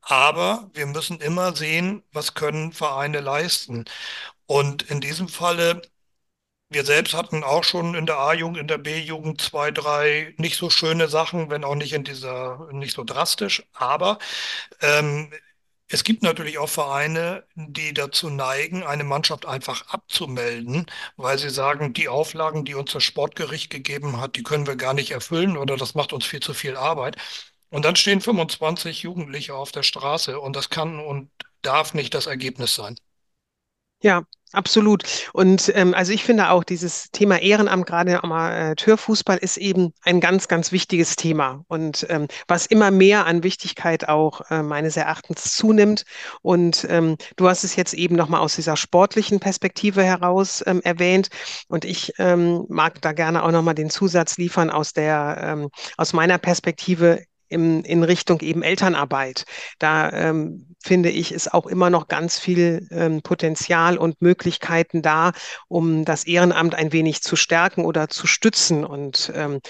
Aber 0.00 0.70
wir 0.74 0.86
müssen 0.86 1.20
immer 1.20 1.54
sehen, 1.56 2.02
was 2.12 2.34
können 2.34 2.72
Vereine 2.72 3.20
leisten. 3.20 3.84
Und 4.46 4.82
in 4.84 5.00
diesem 5.00 5.28
Falle 5.28 5.82
wir 6.70 6.84
selbst 6.84 7.14
hatten 7.14 7.44
auch 7.44 7.64
schon 7.64 7.94
in 7.94 8.06
der 8.06 8.18
A-Jugend, 8.18 8.58
in 8.58 8.68
der 8.68 8.78
B-Jugend 8.78 9.40
zwei, 9.40 9.70
drei 9.70 10.34
nicht 10.38 10.56
so 10.56 10.70
schöne 10.70 11.08
Sachen, 11.08 11.50
wenn 11.50 11.64
auch 11.64 11.74
nicht 11.74 11.92
in 11.94 12.04
dieser, 12.04 12.68
nicht 12.72 12.94
so 12.94 13.04
drastisch. 13.04 13.62
Aber 13.72 14.18
ähm, 14.82 15.32
es 15.88 16.04
gibt 16.04 16.22
natürlich 16.22 16.58
auch 16.58 16.68
Vereine, 16.68 17.44
die 17.54 17.94
dazu 17.94 18.28
neigen, 18.28 18.82
eine 18.82 19.04
Mannschaft 19.04 19.46
einfach 19.46 19.88
abzumelden, 19.88 20.86
weil 21.16 21.38
sie 21.38 21.48
sagen, 21.50 21.94
die 21.94 22.08
Auflagen, 22.08 22.64
die 22.66 22.74
uns 22.74 22.92
das 22.92 23.04
Sportgericht 23.04 23.70
gegeben 23.70 24.20
hat, 24.20 24.36
die 24.36 24.42
können 24.42 24.66
wir 24.66 24.76
gar 24.76 24.92
nicht 24.92 25.10
erfüllen 25.12 25.56
oder 25.56 25.76
das 25.78 25.94
macht 25.94 26.12
uns 26.12 26.26
viel 26.26 26.40
zu 26.40 26.52
viel 26.52 26.76
Arbeit. 26.76 27.16
Und 27.70 27.84
dann 27.84 27.96
stehen 27.96 28.20
25 28.20 29.02
Jugendliche 29.02 29.54
auf 29.54 29.72
der 29.72 29.82
Straße 29.82 30.38
und 30.40 30.56
das 30.56 30.68
kann 30.70 31.00
und 31.00 31.30
darf 31.62 31.94
nicht 31.94 32.14
das 32.14 32.26
Ergebnis 32.26 32.74
sein. 32.74 32.96
Ja, 34.02 34.24
absolut. 34.52 35.04
Und 35.32 35.72
ähm, 35.74 35.94
also 35.94 36.12
ich 36.12 36.24
finde 36.24 36.50
auch, 36.50 36.64
dieses 36.64 37.10
Thema 37.10 37.40
Ehrenamt, 37.40 37.86
gerade 37.86 38.12
im 38.12 38.18
Amateurfußball, 38.18 39.38
ist 39.38 39.56
eben 39.56 39.92
ein 40.02 40.20
ganz, 40.20 40.48
ganz 40.48 40.72
wichtiges 40.72 41.16
Thema. 41.16 41.64
Und 41.68 42.06
ähm, 42.08 42.28
was 42.46 42.66
immer 42.66 42.90
mehr 42.90 43.26
an 43.26 43.42
Wichtigkeit 43.42 44.08
auch 44.08 44.42
äh, 44.50 44.62
meines 44.62 44.96
Erachtens 44.96 45.54
zunimmt. 45.56 46.04
Und 46.42 46.86
ähm, 46.88 47.16
du 47.36 47.48
hast 47.48 47.64
es 47.64 47.76
jetzt 47.76 47.94
eben 47.94 48.16
nochmal 48.16 48.40
aus 48.40 48.56
dieser 48.56 48.76
sportlichen 48.76 49.40
Perspektive 49.40 50.02
heraus 50.02 50.62
ähm, 50.66 50.80
erwähnt. 50.82 51.28
Und 51.68 51.84
ich 51.84 52.12
ähm, 52.18 52.64
mag 52.68 53.00
da 53.02 53.12
gerne 53.12 53.42
auch 53.42 53.52
nochmal 53.52 53.74
den 53.74 53.90
Zusatz 53.90 54.36
liefern 54.36 54.70
aus 54.70 54.92
der, 54.92 55.38
ähm, 55.42 55.70
aus 55.96 56.12
meiner 56.12 56.38
Perspektive 56.38 57.22
im, 57.48 57.82
in 57.84 58.02
Richtung 58.02 58.40
eben 58.40 58.62
Elternarbeit. 58.62 59.44
Da 59.78 60.10
ähm, 60.12 60.74
finde 60.82 61.10
ich, 61.10 61.32
ist 61.32 61.52
auch 61.52 61.66
immer 61.66 61.90
noch 61.90 62.08
ganz 62.08 62.38
viel 62.38 62.86
ähm, 62.90 63.22
Potenzial 63.22 63.98
und 63.98 64.20
Möglichkeiten 64.22 65.02
da, 65.02 65.32
um 65.68 66.04
das 66.04 66.24
Ehrenamt 66.24 66.74
ein 66.74 66.92
wenig 66.92 67.22
zu 67.22 67.36
stärken 67.36 67.84
oder 67.84 68.08
zu 68.08 68.26
stützen. 68.26 68.84
Und 68.84 69.32
ähm, 69.34 69.60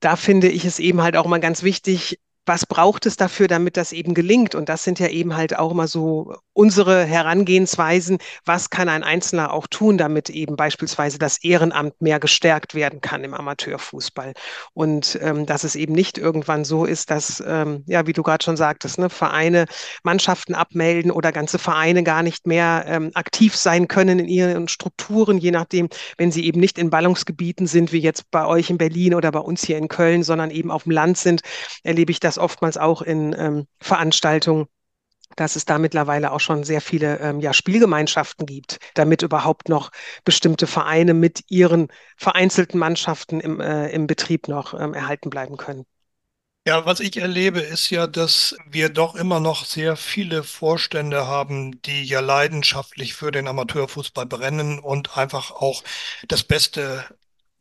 da 0.00 0.16
finde 0.16 0.48
ich 0.48 0.64
es 0.64 0.78
eben 0.78 1.02
halt 1.02 1.16
auch 1.16 1.26
mal 1.26 1.40
ganz 1.40 1.62
wichtig, 1.62 2.18
was 2.46 2.66
braucht 2.66 3.06
es 3.06 3.16
dafür, 3.16 3.48
damit 3.48 3.76
das 3.76 3.92
eben 3.92 4.14
gelingt? 4.14 4.54
Und 4.54 4.68
das 4.68 4.84
sind 4.84 4.98
ja 4.98 5.08
eben 5.08 5.36
halt 5.36 5.58
auch 5.58 5.72
immer 5.72 5.88
so 5.88 6.34
unsere 6.52 7.04
Herangehensweisen. 7.04 8.18
Was 8.44 8.70
kann 8.70 8.88
ein 8.88 9.02
Einzelner 9.02 9.52
auch 9.52 9.66
tun, 9.66 9.98
damit 9.98 10.30
eben 10.30 10.56
beispielsweise 10.56 11.18
das 11.18 11.42
Ehrenamt 11.42 12.00
mehr 12.00 12.20
gestärkt 12.20 12.74
werden 12.74 13.00
kann 13.00 13.24
im 13.24 13.34
Amateurfußball? 13.34 14.34
Und 14.72 15.18
ähm, 15.22 15.46
dass 15.46 15.64
es 15.64 15.74
eben 15.74 15.94
nicht 15.94 16.18
irgendwann 16.18 16.64
so 16.64 16.84
ist, 16.84 17.10
dass, 17.10 17.42
ähm, 17.46 17.82
ja, 17.86 18.06
wie 18.06 18.12
du 18.12 18.22
gerade 18.22 18.44
schon 18.44 18.56
sagtest, 18.56 18.98
ne, 18.98 19.10
Vereine 19.10 19.66
Mannschaften 20.02 20.54
abmelden 20.54 21.10
oder 21.10 21.32
ganze 21.32 21.58
Vereine 21.58 22.02
gar 22.02 22.22
nicht 22.22 22.46
mehr 22.46 22.84
ähm, 22.86 23.10
aktiv 23.14 23.56
sein 23.56 23.88
können 23.88 24.18
in 24.18 24.28
ihren 24.28 24.68
Strukturen, 24.68 25.38
je 25.38 25.50
nachdem, 25.50 25.88
wenn 26.18 26.30
sie 26.30 26.44
eben 26.44 26.60
nicht 26.60 26.78
in 26.78 26.90
Ballungsgebieten 26.90 27.66
sind, 27.66 27.92
wie 27.92 28.00
jetzt 28.00 28.30
bei 28.30 28.46
euch 28.46 28.70
in 28.70 28.78
Berlin 28.78 29.14
oder 29.14 29.32
bei 29.32 29.40
uns 29.40 29.64
hier 29.64 29.78
in 29.78 29.88
Köln, 29.88 30.22
sondern 30.22 30.50
eben 30.50 30.70
auf 30.70 30.84
dem 30.84 30.92
Land 30.92 31.18
sind, 31.18 31.42
erlebe 31.82 32.12
ich 32.12 32.20
das 32.20 32.33
das 32.34 32.38
oftmals 32.42 32.76
auch 32.76 33.02
in 33.02 33.34
ähm, 33.38 33.66
Veranstaltungen, 33.80 34.66
dass 35.36 35.56
es 35.56 35.64
da 35.64 35.78
mittlerweile 35.78 36.32
auch 36.32 36.40
schon 36.40 36.64
sehr 36.64 36.80
viele 36.80 37.18
ähm, 37.18 37.40
ja, 37.40 37.52
Spielgemeinschaften 37.52 38.46
gibt, 38.46 38.78
damit 38.94 39.22
überhaupt 39.22 39.68
noch 39.68 39.90
bestimmte 40.24 40.66
Vereine 40.66 41.14
mit 41.14 41.44
ihren 41.48 41.88
vereinzelten 42.16 42.78
Mannschaften 42.78 43.40
im, 43.40 43.60
äh, 43.60 43.88
im 43.88 44.06
Betrieb 44.06 44.48
noch 44.48 44.74
ähm, 44.74 44.94
erhalten 44.94 45.30
bleiben 45.30 45.56
können. 45.56 45.86
Ja, 46.66 46.86
was 46.86 47.00
ich 47.00 47.18
erlebe, 47.18 47.60
ist 47.60 47.90
ja, 47.90 48.06
dass 48.06 48.56
wir 48.66 48.88
doch 48.88 49.16
immer 49.16 49.38
noch 49.38 49.66
sehr 49.66 49.96
viele 49.96 50.42
Vorstände 50.42 51.26
haben, 51.26 51.82
die 51.82 52.04
ja 52.04 52.20
leidenschaftlich 52.20 53.12
für 53.12 53.30
den 53.30 53.48
Amateurfußball 53.48 54.24
brennen 54.24 54.78
und 54.78 55.18
einfach 55.18 55.50
auch 55.50 55.84
das 56.26 56.42
Beste 56.42 57.04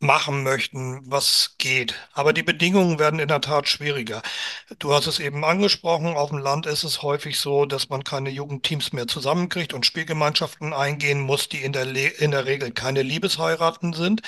machen 0.03 0.43
möchten, 0.43 1.01
was 1.05 1.55
geht. 1.57 1.95
Aber 2.13 2.33
die 2.33 2.43
Bedingungen 2.43 2.99
werden 2.99 3.19
in 3.19 3.27
der 3.27 3.41
Tat 3.41 3.67
schwieriger. 3.67 4.21
Du 4.79 4.93
hast 4.93 5.07
es 5.07 5.19
eben 5.19 5.43
angesprochen, 5.43 6.15
auf 6.15 6.29
dem 6.29 6.39
Land 6.39 6.65
ist 6.67 6.83
es 6.83 7.01
häufig 7.01 7.39
so, 7.39 7.65
dass 7.65 7.89
man 7.89 8.03
keine 8.03 8.29
Jugendteams 8.29 8.93
mehr 8.93 9.07
zusammenkriegt 9.07 9.73
und 9.73 9.85
Spielgemeinschaften 9.85 10.73
eingehen 10.73 11.21
muss, 11.21 11.49
die 11.49 11.63
in 11.63 11.73
der, 11.73 11.85
Le 11.85 12.07
in 12.07 12.31
der 12.31 12.45
Regel 12.45 12.71
keine 12.71 13.01
Liebesheiraten 13.01 13.93
sind. 13.93 14.21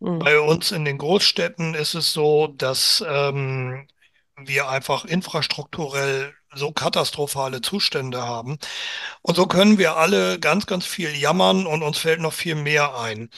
Mhm. 0.00 0.18
Bei 0.20 0.38
uns 0.38 0.70
in 0.70 0.84
den 0.84 0.98
Großstädten 0.98 1.74
ist 1.74 1.94
es 1.94 2.12
so, 2.12 2.46
dass 2.46 3.02
ähm, 3.08 3.88
wir 4.36 4.68
einfach 4.68 5.04
infrastrukturell 5.04 6.34
so 6.54 6.72
katastrophale 6.72 7.60
Zustände 7.62 8.22
haben. 8.22 8.58
Und 9.22 9.36
so 9.36 9.46
können 9.46 9.78
wir 9.78 9.96
alle 9.96 10.38
ganz, 10.38 10.66
ganz 10.66 10.86
viel 10.86 11.14
jammern 11.16 11.66
und 11.66 11.82
uns 11.82 11.98
fällt 11.98 12.20
noch 12.20 12.32
viel 12.32 12.54
mehr 12.54 12.98
ein. 12.98 13.30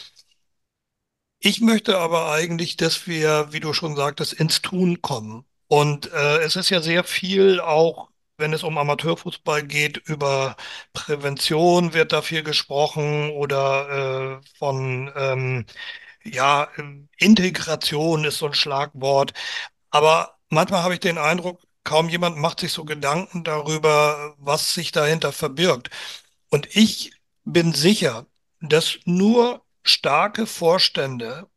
Ich 1.47 1.61
möchte 1.61 1.99
aber 1.99 2.31
eigentlich, 2.33 2.77
dass 2.79 3.07
wir, 3.07 3.49
wie 3.53 3.61
du 3.61 3.75
schon 3.75 3.97
sagtest, 3.97 4.33
ins 4.33 4.63
Tun 4.63 5.03
kommen. 5.03 5.45
Und 5.69 6.11
äh, 6.13 6.39
es 6.39 6.57
ist 6.57 6.71
ja 6.71 6.81
sehr 6.81 7.05
viel 7.05 7.61
auch, 7.61 8.09
wenn 8.39 8.55
es 8.55 8.63
um 8.63 8.79
Amateurfußball 8.79 9.63
geht, 9.65 9.99
über 9.99 10.57
Prävention 10.95 11.93
wird 11.93 12.13
da 12.13 12.23
viel 12.23 12.43
gesprochen 12.43 13.31
oder 13.31 14.41
äh, 14.43 14.47
von, 14.59 15.13
ähm, 15.17 15.67
ja, 16.25 16.69
Integration 17.19 18.25
ist 18.25 18.39
so 18.39 18.47
ein 18.47 18.55
Schlagwort. 18.55 19.35
Aber 19.91 20.39
manchmal 20.51 20.83
habe 20.83 20.95
ich 20.95 21.01
den 21.01 21.19
Eindruck, 21.19 21.63
kaum 21.85 22.09
jemand 22.09 22.39
macht 22.39 22.61
sich 22.61 22.73
so 22.73 22.85
Gedanken 22.87 23.45
darüber, 23.45 24.35
was 24.39 24.75
sich 24.75 24.93
dahinter 24.93 25.33
verbirgt. 25.33 25.91
Und 26.51 26.75
ich 26.77 27.13
bin 27.45 27.75
sicher, 27.75 28.27
dass 28.61 28.99
nur 29.05 29.63
starke 29.85 30.47
Vorstände 30.47 31.49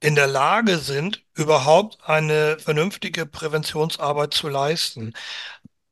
in 0.00 0.14
der 0.14 0.26
Lage 0.26 0.78
sind, 0.78 1.24
überhaupt 1.34 1.98
eine 2.04 2.58
vernünftige 2.58 3.26
Präventionsarbeit 3.26 4.34
zu 4.34 4.48
leisten. 4.48 5.14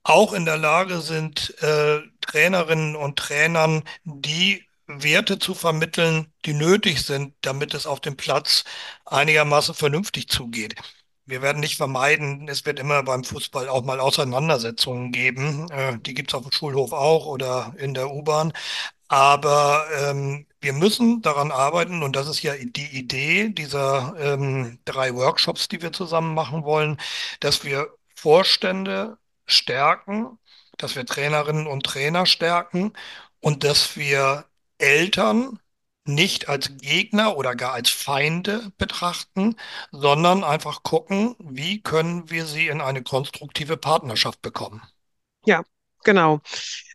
Auch 0.04 0.32
in 0.34 0.44
der 0.44 0.58
Lage 0.58 1.00
sind, 1.00 1.56
äh, 1.62 2.00
Trainerinnen 2.20 2.96
und 2.96 3.18
Trainern 3.18 3.84
die 4.04 4.66
Werte 4.86 5.38
zu 5.38 5.54
vermitteln, 5.54 6.32
die 6.44 6.54
nötig 6.54 7.02
sind, 7.04 7.34
damit 7.42 7.74
es 7.74 7.86
auf 7.86 8.00
dem 8.00 8.16
Platz 8.16 8.64
einigermaßen 9.06 9.74
vernünftig 9.74 10.28
zugeht. 10.28 10.74
Wir 11.24 11.40
werden 11.40 11.60
nicht 11.60 11.76
vermeiden, 11.76 12.48
es 12.48 12.66
wird 12.66 12.80
immer 12.80 13.02
beim 13.04 13.24
Fußball 13.24 13.68
auch 13.68 13.84
mal 13.84 14.00
Auseinandersetzungen 14.00 15.12
geben. 15.12 15.70
Äh, 15.70 15.98
die 16.00 16.14
gibt 16.14 16.30
es 16.32 16.34
auf 16.34 16.42
dem 16.42 16.52
Schulhof 16.52 16.92
auch 16.92 17.26
oder 17.26 17.74
in 17.78 17.94
der 17.94 18.10
U-Bahn. 18.12 18.52
Aber 19.12 19.86
ähm, 19.94 20.46
wir 20.62 20.72
müssen 20.72 21.20
daran 21.20 21.50
arbeiten, 21.52 22.02
und 22.02 22.16
das 22.16 22.28
ist 22.28 22.42
ja 22.42 22.54
die 22.56 22.96
Idee 22.96 23.50
dieser 23.50 24.14
ähm, 24.18 24.78
drei 24.86 25.14
Workshops, 25.14 25.68
die 25.68 25.82
wir 25.82 25.92
zusammen 25.92 26.32
machen 26.34 26.64
wollen, 26.64 26.98
dass 27.40 27.62
wir 27.62 27.88
Vorstände 28.16 29.18
stärken, 29.46 30.38
dass 30.78 30.96
wir 30.96 31.04
Trainerinnen 31.04 31.66
und 31.66 31.84
Trainer 31.84 32.24
stärken 32.24 32.94
und 33.40 33.64
dass 33.64 33.98
wir 33.98 34.46
Eltern 34.78 35.58
nicht 36.06 36.48
als 36.48 36.70
Gegner 36.78 37.36
oder 37.36 37.54
gar 37.54 37.72
als 37.74 37.90
Feinde 37.90 38.72
betrachten, 38.78 39.56
sondern 39.90 40.42
einfach 40.42 40.82
gucken, 40.84 41.36
wie 41.38 41.82
können 41.82 42.30
wir 42.30 42.46
sie 42.46 42.68
in 42.68 42.80
eine 42.80 43.02
konstruktive 43.02 43.76
Partnerschaft 43.76 44.40
bekommen. 44.40 44.80
Ja, 45.44 45.62
genau. 46.02 46.40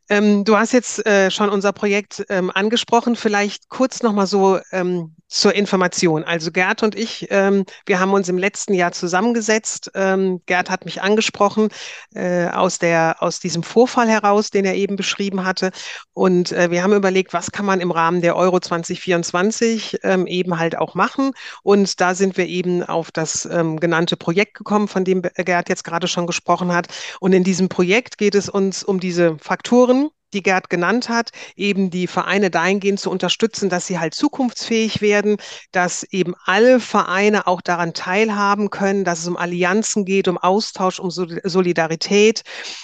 Ähm, 0.09 0.43
du 0.45 0.57
hast 0.57 0.71
jetzt 0.71 1.05
äh, 1.05 1.29
schon 1.31 1.49
unser 1.49 1.73
Projekt 1.73 2.25
ähm, 2.29 2.49
angesprochen. 2.53 3.15
Vielleicht 3.15 3.69
kurz 3.69 4.03
nochmal 4.03 4.27
so 4.27 4.59
ähm, 4.71 5.15
zur 5.27 5.53
Information. 5.53 6.23
Also 6.23 6.51
Gerd 6.51 6.83
und 6.83 6.95
ich, 6.95 7.27
ähm, 7.29 7.65
wir 7.85 7.99
haben 7.99 8.13
uns 8.13 8.29
im 8.29 8.37
letzten 8.37 8.73
Jahr 8.73 8.93
zusammengesetzt. 8.93 9.91
Ähm, 9.93 10.41
Gerd 10.45 10.69
hat 10.69 10.85
mich 10.85 11.01
angesprochen 11.01 11.69
äh, 12.13 12.47
aus 12.47 12.79
der, 12.79 13.17
aus 13.19 13.39
diesem 13.39 13.63
Vorfall 13.63 14.07
heraus, 14.07 14.49
den 14.51 14.63
er 14.63 14.75
eben 14.75 14.95
beschrieben 14.95 15.43
hatte. 15.43 15.71
Und 16.13 16.53
äh, 16.53 16.71
wir 16.71 16.83
haben 16.83 16.93
überlegt, 16.93 17.33
was 17.33 17.51
kann 17.51 17.65
man 17.65 17.81
im 17.81 17.91
Rahmen 17.91 18.21
der 18.21 18.37
Euro 18.37 18.59
2024 18.59 19.99
ähm, 20.03 20.27
eben 20.27 20.57
halt 20.57 20.77
auch 20.77 20.95
machen. 20.95 21.31
Und 21.63 21.99
da 21.99 22.15
sind 22.15 22.37
wir 22.37 22.47
eben 22.47 22.83
auf 22.83 23.11
das 23.11 23.47
genannte 23.47 24.17
Projekt 24.17 24.55
gekommen, 24.55 24.87
von 24.87 25.03
dem 25.03 25.21
Gerd 25.21 25.69
jetzt 25.69 25.83
gerade 25.83 26.07
schon 26.07 26.27
gesprochen 26.27 26.73
hat. 26.73 26.87
Und 27.19 27.33
in 27.33 27.43
diesem 27.43 27.69
Projekt 27.69 28.17
geht 28.17 28.35
es 28.35 28.49
uns 28.49 28.83
um 28.83 28.99
diese 28.99 29.37
Faktoren, 29.39 29.96
die 30.33 30.43
Gerd 30.43 30.69
genannt 30.69 31.09
hat, 31.09 31.31
eben 31.55 31.89
die 31.89 32.07
Vereine 32.07 32.49
dahingehend 32.49 32.99
zu 32.99 33.09
unterstützen, 33.09 33.69
dass 33.69 33.87
sie 33.87 33.99
halt 33.99 34.13
zukunftsfähig 34.13 35.01
werden, 35.01 35.37
dass 35.71 36.03
eben 36.03 36.35
alle 36.45 36.79
Vereine 36.79 37.47
auch 37.47 37.61
daran 37.61 37.93
teilhaben 37.93 38.69
können, 38.69 39.03
dass 39.03 39.19
es 39.19 39.27
um 39.27 39.37
Allianzen 39.37 40.05
geht, 40.05 40.27
um 40.27 40.37
Austausch, 40.37 40.99
um 40.99 41.09
Solidarität. 41.11 42.43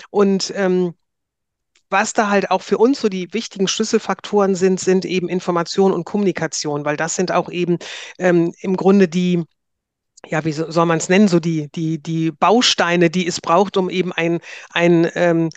Und 0.10 0.54
ähm, 0.56 0.94
was 1.90 2.14
da 2.14 2.30
halt 2.30 2.52
auch 2.52 2.62
für 2.62 2.78
uns 2.78 3.02
so 3.02 3.08
die 3.08 3.32
wichtigen 3.34 3.68
Schlüsselfaktoren 3.68 4.56
sind, 4.56 4.80
sind 4.80 5.06
eben 5.06 5.30
Information 5.30 5.94
und 5.94 6.06
Kommunikation, 6.06 6.86
weil 6.86 6.98
das 6.98 7.16
sind 7.16 7.32
auch 7.32 7.50
eben 7.50 7.78
ähm, 8.18 8.54
im 8.62 8.76
Grunde 8.76 9.08
die 9.08 9.44
ja, 10.26 10.46
wie 10.46 10.54
soll 10.54 10.86
man 10.86 11.00
es 11.00 11.10
nennen, 11.10 11.28
so 11.28 11.42
die, 11.42 11.70
die, 11.76 12.02
die 12.02 12.32
Bausteine, 12.32 13.10
die 13.10 13.28
es 13.28 13.42
braucht, 13.42 13.76
um 13.76 13.90
eben 13.90 14.14
ein, 14.14 14.40
ein 14.70 15.12
ähm, 15.16 15.50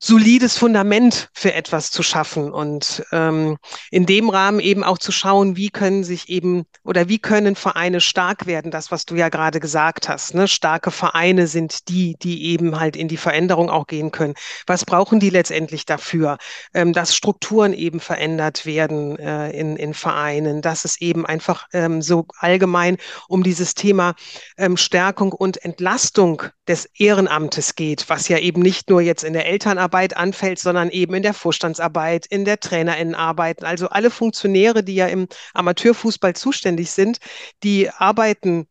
solides 0.00 0.56
Fundament 0.56 1.28
für 1.32 1.54
etwas 1.54 1.90
zu 1.90 2.04
schaffen 2.04 2.52
und 2.52 3.04
ähm, 3.10 3.58
in 3.90 4.06
dem 4.06 4.30
Rahmen 4.30 4.60
eben 4.60 4.84
auch 4.84 4.98
zu 4.98 5.10
schauen, 5.10 5.56
wie 5.56 5.70
können 5.70 6.04
sich 6.04 6.28
eben 6.28 6.66
oder 6.84 7.08
wie 7.08 7.18
können 7.18 7.56
Vereine 7.56 8.00
stark 8.00 8.46
werden, 8.46 8.70
das, 8.70 8.92
was 8.92 9.06
du 9.06 9.16
ja 9.16 9.28
gerade 9.28 9.58
gesagt 9.58 10.08
hast. 10.08 10.34
Ne? 10.34 10.46
Starke 10.46 10.92
Vereine 10.92 11.48
sind 11.48 11.88
die, 11.88 12.16
die 12.22 12.44
eben 12.44 12.78
halt 12.78 12.94
in 12.94 13.08
die 13.08 13.16
Veränderung 13.16 13.70
auch 13.70 13.88
gehen 13.88 14.12
können. 14.12 14.34
Was 14.68 14.84
brauchen 14.84 15.18
die 15.18 15.30
letztendlich 15.30 15.84
dafür? 15.84 16.38
Ähm, 16.74 16.92
dass 16.92 17.16
Strukturen 17.16 17.72
eben 17.72 17.98
verändert 17.98 18.66
werden 18.66 19.18
äh, 19.18 19.50
in, 19.50 19.76
in 19.76 19.94
Vereinen, 19.94 20.62
dass 20.62 20.84
es 20.84 21.00
eben 21.00 21.26
einfach 21.26 21.66
ähm, 21.72 22.02
so 22.02 22.26
allgemein 22.38 22.98
um 23.26 23.42
dieses 23.42 23.74
Thema 23.74 24.14
ähm, 24.56 24.76
Stärkung 24.76 25.32
und 25.32 25.64
Entlastung 25.64 26.44
des 26.68 26.88
Ehrenamtes 26.96 27.74
geht, 27.74 28.08
was 28.08 28.28
ja 28.28 28.38
eben 28.38 28.62
nicht 28.62 28.90
nur 28.90 29.00
jetzt 29.00 29.24
in 29.24 29.32
der 29.32 29.46
Elternarbeit 29.46 29.87
Arbeit 29.88 30.18
anfällt, 30.18 30.58
sondern 30.58 30.90
eben 30.90 31.14
in 31.14 31.22
der 31.22 31.32
Vorstandsarbeit, 31.32 32.26
in 32.26 32.44
der 32.44 32.60
Trainerinnenarbeit. 32.60 33.64
Also 33.64 33.88
alle 33.88 34.10
Funktionäre, 34.10 34.84
die 34.84 34.96
ja 34.96 35.06
im 35.06 35.28
Amateurfußball 35.54 36.36
zuständig 36.36 36.90
sind, 36.90 37.18
die 37.62 37.88
arbeiten 37.88 38.66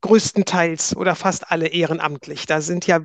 größtenteils 0.00 0.96
oder 0.96 1.14
fast 1.14 1.50
alle 1.50 1.68
ehrenamtlich. 1.68 2.46
Da 2.46 2.62
sind 2.62 2.86
ja 2.86 3.00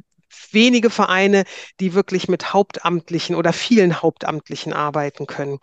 wenige 0.52 0.90
Vereine, 0.90 1.44
die 1.82 1.94
wirklich 1.94 2.30
mit 2.30 2.54
Hauptamtlichen 2.54 3.36
oder 3.36 3.52
vielen 3.52 4.02
Hauptamtlichen 4.02 4.72
arbeiten 4.72 5.28
können. 5.28 5.60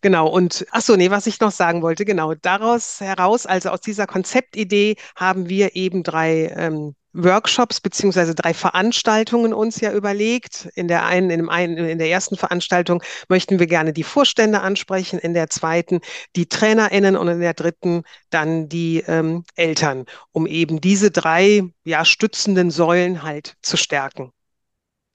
Genau, 0.00 0.28
und 0.28 0.66
ach 0.70 0.80
so, 0.80 0.96
nee, 0.96 1.10
was 1.10 1.26
ich 1.26 1.40
noch 1.40 1.50
sagen 1.52 1.82
wollte, 1.82 2.06
genau, 2.06 2.34
daraus 2.34 3.00
heraus, 3.00 3.44
also 3.44 3.68
aus 3.68 3.82
dieser 3.82 4.06
Konzeptidee 4.06 4.96
haben 5.14 5.50
wir 5.50 5.76
eben 5.76 6.02
drei 6.04 6.54
ähm, 6.56 6.94
Workshops 7.24 7.80
beziehungsweise 7.80 8.34
drei 8.34 8.54
Veranstaltungen 8.54 9.52
uns 9.52 9.80
ja 9.80 9.92
überlegt. 9.92 10.68
In 10.74 10.88
der 10.88 11.04
einen, 11.04 11.30
in, 11.30 11.38
dem 11.38 11.48
einen, 11.48 11.76
in 11.76 11.98
der 11.98 12.08
ersten 12.08 12.36
Veranstaltung 12.36 13.02
möchten 13.28 13.58
wir 13.58 13.66
gerne 13.66 13.92
die 13.92 14.04
Vorstände 14.04 14.60
ansprechen, 14.60 15.18
in 15.18 15.34
der 15.34 15.50
zweiten 15.50 16.00
die 16.36 16.46
TrainerInnen 16.46 17.16
und 17.16 17.28
in 17.28 17.40
der 17.40 17.54
dritten 17.54 18.04
dann 18.30 18.68
die 18.68 19.02
ähm, 19.06 19.44
Eltern, 19.56 20.06
um 20.30 20.46
eben 20.46 20.80
diese 20.80 21.10
drei 21.10 21.64
ja, 21.84 22.04
stützenden 22.04 22.70
Säulen 22.70 23.22
halt 23.22 23.56
zu 23.62 23.76
stärken. 23.76 24.32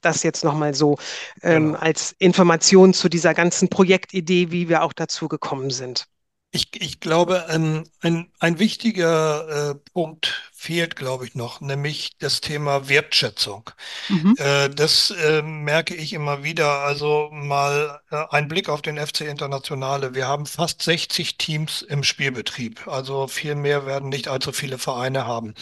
Das 0.01 0.23
jetzt 0.23 0.43
nochmal 0.43 0.73
so 0.73 0.97
ähm, 1.41 1.67
genau. 1.67 1.79
als 1.79 2.13
Information 2.19 2.93
zu 2.93 3.07
dieser 3.07 3.33
ganzen 3.33 3.69
Projektidee, 3.69 4.51
wie 4.51 4.67
wir 4.67 4.83
auch 4.83 4.91
dazu 4.91 5.29
gekommen 5.29 5.69
sind. 5.69 6.07
Ich, 6.55 6.69
ich 6.79 6.99
glaube, 6.99 7.47
ein, 7.49 7.89
ein, 8.01 8.31
ein 8.39 8.59
wichtiger 8.59 9.71
äh, 9.71 9.75
Punkt 9.91 10.51
fehlt, 10.53 10.95
glaube 10.95 11.25
ich, 11.25 11.33
noch, 11.33 11.61
nämlich 11.61 12.11
das 12.19 12.41
Thema 12.41 12.87
Wertschätzung. 12.87 13.71
Mhm. 14.07 14.35
Äh, 14.37 14.69
das 14.69 15.09
äh, 15.09 15.41
merke 15.41 15.95
ich 15.95 16.13
immer 16.13 16.43
wieder. 16.43 16.81
Also 16.81 17.29
mal 17.31 18.01
äh, 18.11 18.23
ein 18.29 18.47
Blick 18.47 18.69
auf 18.69 18.83
den 18.83 18.99
FC 18.99 19.21
Internationale. 19.21 20.13
Wir 20.13 20.27
haben 20.27 20.45
fast 20.45 20.83
60 20.83 21.39
Teams 21.39 21.81
im 21.81 22.03
Spielbetrieb. 22.03 22.87
Also 22.87 23.27
viel 23.27 23.55
mehr 23.55 23.87
werden 23.87 24.09
nicht 24.09 24.27
allzu 24.27 24.51
viele 24.51 24.77
Vereine 24.77 25.25
haben. 25.25 25.55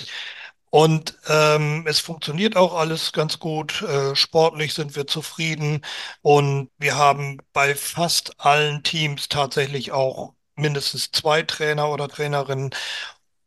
Und 0.70 1.18
ähm, 1.28 1.86
es 1.88 2.00
funktioniert 2.00 2.56
auch 2.58 2.74
alles 2.76 3.14
ganz 3.14 3.40
gut. 3.40 3.82
Äh, 3.84 4.16
sportlich 4.16 4.74
sind 4.74 4.96
wir 4.96 5.08
zufrieden 5.08 5.86
und 6.22 6.70
wir 6.78 6.96
haben 6.98 7.38
bei 7.54 7.76
fast 7.76 8.40
allen 8.42 8.84
Teams 8.84 9.30
tatsächlich 9.30 9.92
auch 9.94 10.34
mindestens 10.56 11.12
zwei 11.12 11.44
Trainer 11.44 11.90
oder 11.90 12.08
Trainerinnen. 12.08 12.72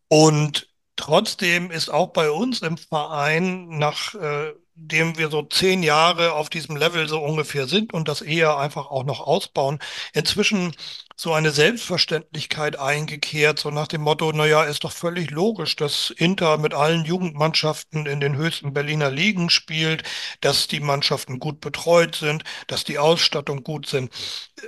Und 0.09 0.69
trotzdem 0.97 1.71
ist 1.71 1.89
auch 1.91 2.09
bei 2.09 2.31
uns 2.31 2.63
im 2.63 2.77
Verein, 2.79 3.69
nachdem 3.79 4.23
äh, 4.23 4.53
wir 4.77 5.31
so 5.31 5.43
zehn 5.43 5.83
Jahre 5.83 6.33
auf 6.33 6.51
diesem 6.51 6.77
Level 6.77 7.09
so 7.09 7.21
ungefähr 7.23 7.67
sind 7.69 7.93
und 7.93 8.09
das 8.09 8.23
eher 8.23 8.59
einfach 8.59 8.87
auch 8.87 9.05
noch 9.05 9.21
ausbauen, 9.21 9.79
inzwischen 10.13 10.75
so 11.17 11.33
eine 11.33 11.53
Selbstverständlichkeit 11.53 12.77
eingekehrt, 12.79 13.61
so 13.61 13.71
nach 13.71 13.87
dem 13.87 14.03
Motto, 14.03 14.33
naja, 14.33 14.65
ist 14.65 14.83
doch 14.85 14.91
völlig 14.93 15.31
logisch, 15.31 15.77
dass 15.77 16.11
Inter 16.11 16.59
mit 16.59 16.75
allen 16.75 17.05
Jugendmannschaften 17.05 18.07
in 18.07 18.21
den 18.21 18.37
höchsten 18.37 18.73
Berliner 18.73 19.11
Ligen 19.11 19.49
spielt, 19.49 20.03
dass 20.41 20.67
die 20.67 20.81
Mannschaften 20.81 21.39
gut 21.39 21.61
betreut 21.61 22.17
sind, 22.17 22.43
dass 22.67 22.83
die 22.85 22.99
Ausstattung 22.99 23.63
gut 23.63 23.87
sind, 23.87 24.13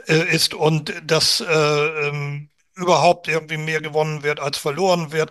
äh, 0.07 0.33
ist 0.35 0.55
und 0.55 0.93
dass 1.05 1.41
äh, 1.41 1.47
ähm, 2.09 2.51
überhaupt 2.75 3.27
irgendwie 3.29 3.57
mehr 3.57 3.81
gewonnen 3.81 4.23
wird 4.23 4.39
als 4.41 4.59
verloren 4.59 5.11
wird. 5.13 5.31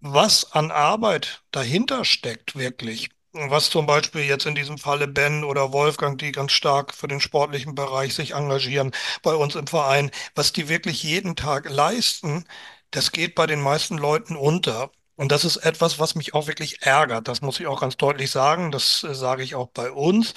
Was 0.00 0.52
an 0.52 0.70
Arbeit 0.72 1.42
dahinter 1.52 2.04
steckt, 2.04 2.56
wirklich, 2.56 3.10
was 3.32 3.70
zum 3.70 3.86
Beispiel 3.86 4.22
jetzt 4.22 4.46
in 4.46 4.54
diesem 4.54 4.78
Falle 4.78 5.06
Ben 5.08 5.44
oder 5.44 5.72
Wolfgang, 5.72 6.18
die 6.18 6.32
ganz 6.32 6.52
stark 6.52 6.94
für 6.94 7.08
den 7.08 7.20
sportlichen 7.20 7.74
Bereich 7.74 8.14
sich 8.14 8.32
engagieren 8.34 8.92
bei 9.22 9.34
uns 9.34 9.54
im 9.54 9.66
Verein, 9.66 10.10
was 10.34 10.52
die 10.52 10.68
wirklich 10.68 11.02
jeden 11.02 11.36
Tag 11.36 11.68
leisten, 11.68 12.44
das 12.90 13.12
geht 13.12 13.34
bei 13.34 13.46
den 13.46 13.60
meisten 13.60 13.98
Leuten 13.98 14.36
unter. 14.36 14.90
Und 15.16 15.32
das 15.32 15.44
ist 15.44 15.56
etwas, 15.58 15.98
was 15.98 16.14
mich 16.14 16.32
auch 16.34 16.46
wirklich 16.46 16.82
ärgert. 16.82 17.26
Das 17.26 17.42
muss 17.42 17.58
ich 17.58 17.66
auch 17.66 17.80
ganz 17.80 17.96
deutlich 17.96 18.30
sagen. 18.30 18.70
Das 18.70 19.02
äh, 19.02 19.14
sage 19.14 19.42
ich 19.42 19.56
auch 19.56 19.66
bei 19.68 19.90
uns. 19.90 20.32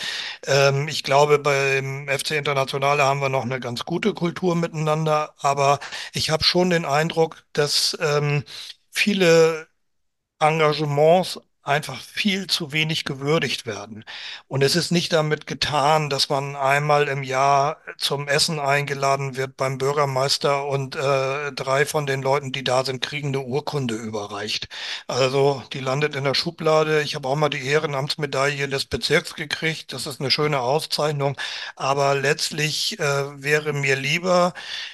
Ähm, 0.47 0.87
ich 0.87 1.03
glaube, 1.03 1.37
beim 1.39 2.07
FC 2.09 2.31
Internationale 2.31 3.03
haben 3.03 3.21
wir 3.21 3.29
noch 3.29 3.43
eine 3.43 3.59
ganz 3.59 3.85
gute 3.85 4.13
Kultur 4.15 4.55
miteinander. 4.55 5.35
Aber 5.39 5.79
ich 6.13 6.31
habe 6.31 6.43
schon 6.43 6.71
den 6.71 6.85
Eindruck, 6.85 7.43
dass 7.53 7.95
ähm, 8.01 8.43
viele 8.91 9.67
Engagements 10.39 11.39
einfach 11.63 12.01
viel 12.01 12.47
zu 12.47 12.71
wenig 12.71 13.05
gewürdigt 13.05 13.65
werden. 13.65 14.03
Und 14.47 14.63
es 14.63 14.75
ist 14.75 14.91
nicht 14.91 15.13
damit 15.13 15.45
getan, 15.47 16.09
dass 16.09 16.29
man 16.29 16.55
einmal 16.55 17.07
im 17.07 17.23
Jahr 17.23 17.77
zum 17.97 18.27
Essen 18.27 18.59
eingeladen 18.59 19.37
wird 19.37 19.57
beim 19.57 19.77
Bürgermeister 19.77 20.65
und 20.67 20.95
äh, 20.95 21.51
drei 21.51 21.85
von 21.85 22.05
den 22.07 22.21
Leuten, 22.21 22.51
die 22.51 22.63
da 22.63 22.83
sind, 22.83 23.01
kriegen 23.01 23.29
eine 23.29 23.41
Urkunde 23.41 23.95
überreicht. 23.95 24.67
Also 25.07 25.63
die 25.73 25.79
landet 25.79 26.15
in 26.15 26.23
der 26.23 26.33
Schublade. 26.33 27.01
Ich 27.01 27.15
habe 27.15 27.27
auch 27.27 27.35
mal 27.35 27.49
die 27.49 27.65
Ehrenamtsmedaille 27.65 28.67
des 28.67 28.85
Bezirks 28.85 29.35
gekriegt. 29.35 29.93
Das 29.93 30.07
ist 30.07 30.19
eine 30.19 30.31
schöne 30.31 30.59
Auszeichnung. 30.61 31.37
Aber 31.75 32.15
letztlich 32.15 32.99
äh, 32.99 33.41
wäre 33.41 33.73
mir 33.73 33.95
lieber, 33.95 34.53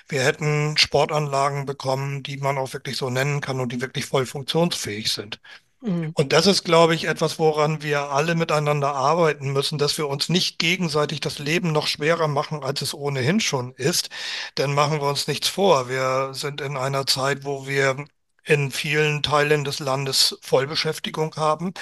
wir 0.10 0.24
hätten 0.24 0.78
Sportanlagen 0.78 1.66
bekommen, 1.66 2.24
die 2.24 2.38
man 2.38 2.58
auch 2.58 2.74
wirklich 2.74 2.98
so 2.98 3.10
nennen 3.10 3.42
kann 3.42 3.60
und 3.60 3.72
die 3.72 3.82
wirklich 3.82 4.06
voll 4.06 4.26
funktionsfähig 4.26 5.12
sind. 5.12 5.40
Mhm. 5.82 6.12
Und 6.16 6.34
das 6.34 6.48
ist, 6.48 6.64
glaube 6.64 6.96
ich, 6.96 7.06
etwas, 7.06 7.38
woran 7.38 7.84
wir 7.84 8.10
alle 8.12 8.34
miteinander 8.36 8.96
arbeiten 8.96 9.54
müssen, 9.54 9.78
dass 9.78 9.98
wir 9.98 10.08
uns 10.08 10.28
nicht 10.30 10.58
gegenseitig 10.58 11.20
das 11.20 11.38
Leben 11.40 11.72
noch 11.72 11.86
schwerer 11.88 12.28
machen, 12.28 12.64
als 12.64 12.82
es 12.82 12.94
ohnehin 12.96 13.40
schon 13.40 13.74
ist. 13.76 14.10
Denn 14.58 14.74
machen 14.74 15.00
wir 15.00 15.08
uns 15.08 15.28
nichts 15.28 15.48
vor. 15.48 15.88
Wir 15.90 16.34
sind 16.34 16.62
in 16.62 16.78
einer 16.78 17.06
Zeit, 17.06 17.46
wo 17.46 17.68
wir 17.68 18.06
in 18.44 18.72
vielen 18.72 19.22
Teilen 19.24 19.66
des 19.66 19.80
Landes 19.80 20.38
Vollbeschäftigung 20.42 21.36
haben 21.36 21.74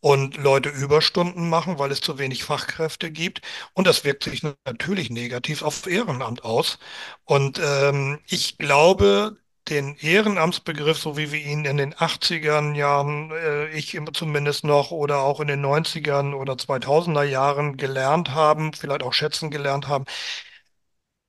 und 0.00 0.36
Leute 0.38 0.70
Überstunden 0.70 1.48
machen, 1.50 1.78
weil 1.78 1.92
es 1.92 2.00
zu 2.00 2.18
wenig 2.18 2.44
Fachkräfte 2.44 3.10
gibt. 3.10 3.42
Und 3.74 3.86
das 3.86 4.04
wirkt 4.04 4.24
sich 4.24 4.42
natürlich 4.64 5.10
negativ 5.10 5.62
auf 5.62 5.86
Ehrenamt 5.86 6.44
aus. 6.44 6.78
Und 7.24 7.60
ähm, 7.62 8.20
ich 8.26 8.58
glaube, 8.58 9.36
den 9.68 9.96
Ehrenamtsbegriff, 9.96 10.98
so 10.98 11.16
wie 11.16 11.32
wir 11.32 11.40
ihn 11.40 11.64
in 11.64 11.76
den 11.76 11.94
80er 11.94 12.74
Jahren, 12.74 13.30
äh, 13.32 13.68
ich 13.70 13.94
immer 13.94 14.12
zumindest 14.12 14.64
noch, 14.64 14.90
oder 14.92 15.20
auch 15.20 15.40
in 15.40 15.48
den 15.48 15.60
90ern 15.60 16.34
oder 16.34 16.56
2000er 16.56 17.24
Jahren 17.24 17.76
gelernt 17.76 18.30
haben, 18.30 18.72
vielleicht 18.72 19.02
auch 19.02 19.12
schätzen 19.12 19.50
gelernt 19.50 19.88
haben, 19.88 20.04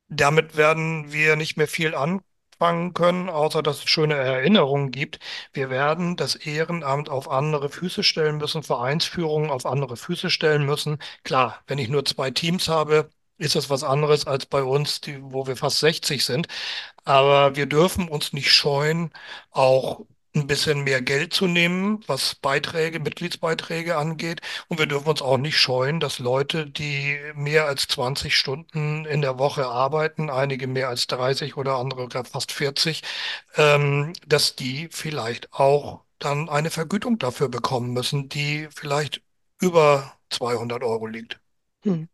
damit 0.10 0.56
werden 0.58 1.12
wir 1.12 1.36
nicht 1.36 1.58
mehr 1.58 1.68
viel 1.68 1.94
anfangen 1.96 2.94
können, 2.94 3.30
außer 3.30 3.62
dass 3.64 3.80
es 3.84 3.90
schöne 3.90 4.16
Erinnerungen 4.16 4.92
gibt. 4.92 5.20
Wir 5.54 5.70
werden 5.70 6.16
das 6.16 6.36
Ehrenamt 6.36 7.10
auf 7.10 7.30
andere 7.30 7.70
Füße 7.70 8.04
stellen 8.04 8.38
müssen, 8.38 8.64
Vereinsführungen 8.64 9.50
auf 9.50 9.66
andere 9.66 9.98
Füße 9.98 10.30
stellen 10.30 10.66
müssen. 10.66 10.98
Klar, 11.24 11.62
wenn 11.68 11.78
ich 11.78 11.90
nur 11.90 12.06
zwei 12.06 12.32
Teams 12.32 12.68
habe, 12.70 13.10
ist 13.38 13.56
das 13.56 13.70
was 13.70 13.84
anderes 13.84 14.28
als 14.28 14.46
bei 14.46 14.64
uns, 14.64 15.02
die, 15.02 15.20
wo 15.22 15.48
wir 15.48 15.56
fast 15.56 15.80
60 15.80 16.26
sind. 16.26 16.48
Aber 17.06 17.56
wir 17.56 17.66
dürfen 17.68 18.08
uns 18.10 18.34
nicht 18.34 18.52
scheuen, 18.52 19.12
auch 19.52 20.02
ein 20.36 20.48
bisschen 20.48 20.84
mehr 20.84 21.02
Geld 21.02 21.34
zu 21.34 21.48
nehmen, 21.48 22.04
was 22.08 22.36
Beiträge, 22.36 23.00
Mitgliedsbeiträge 23.00 23.98
angeht. 23.98 24.42
Und 24.68 24.80
wir 24.80 24.86
dürfen 24.86 25.10
uns 25.10 25.22
auch 25.22 25.38
nicht 25.38 25.58
scheuen, 25.58 26.00
dass 26.00 26.20
Leute, 26.20 26.68
die 26.68 27.18
mehr 27.36 27.66
als 27.66 27.88
20 27.88 28.36
Stunden 28.36 29.06
in 29.06 29.22
der 29.22 29.40
Woche 29.40 29.68
arbeiten, 29.68 30.30
einige 30.30 30.68
mehr 30.68 30.90
als 30.90 31.08
30 31.08 31.58
oder 31.58 31.78
andere 31.78 32.08
fast 32.26 32.52
40, 32.52 33.02
ähm, 33.56 34.14
dass 34.28 34.56
die 34.56 34.90
vielleicht 34.92 35.54
auch 35.54 36.02
dann 36.20 36.50
eine 36.50 36.70
Vergütung 36.72 37.20
dafür 37.20 37.50
bekommen 37.50 37.94
müssen, 37.94 38.30
die 38.30 38.68
vielleicht 38.74 39.22
über 39.60 40.14
200 40.30 40.84
Euro 40.84 41.08
liegt. 41.08 41.40
Mhm. 41.84 42.10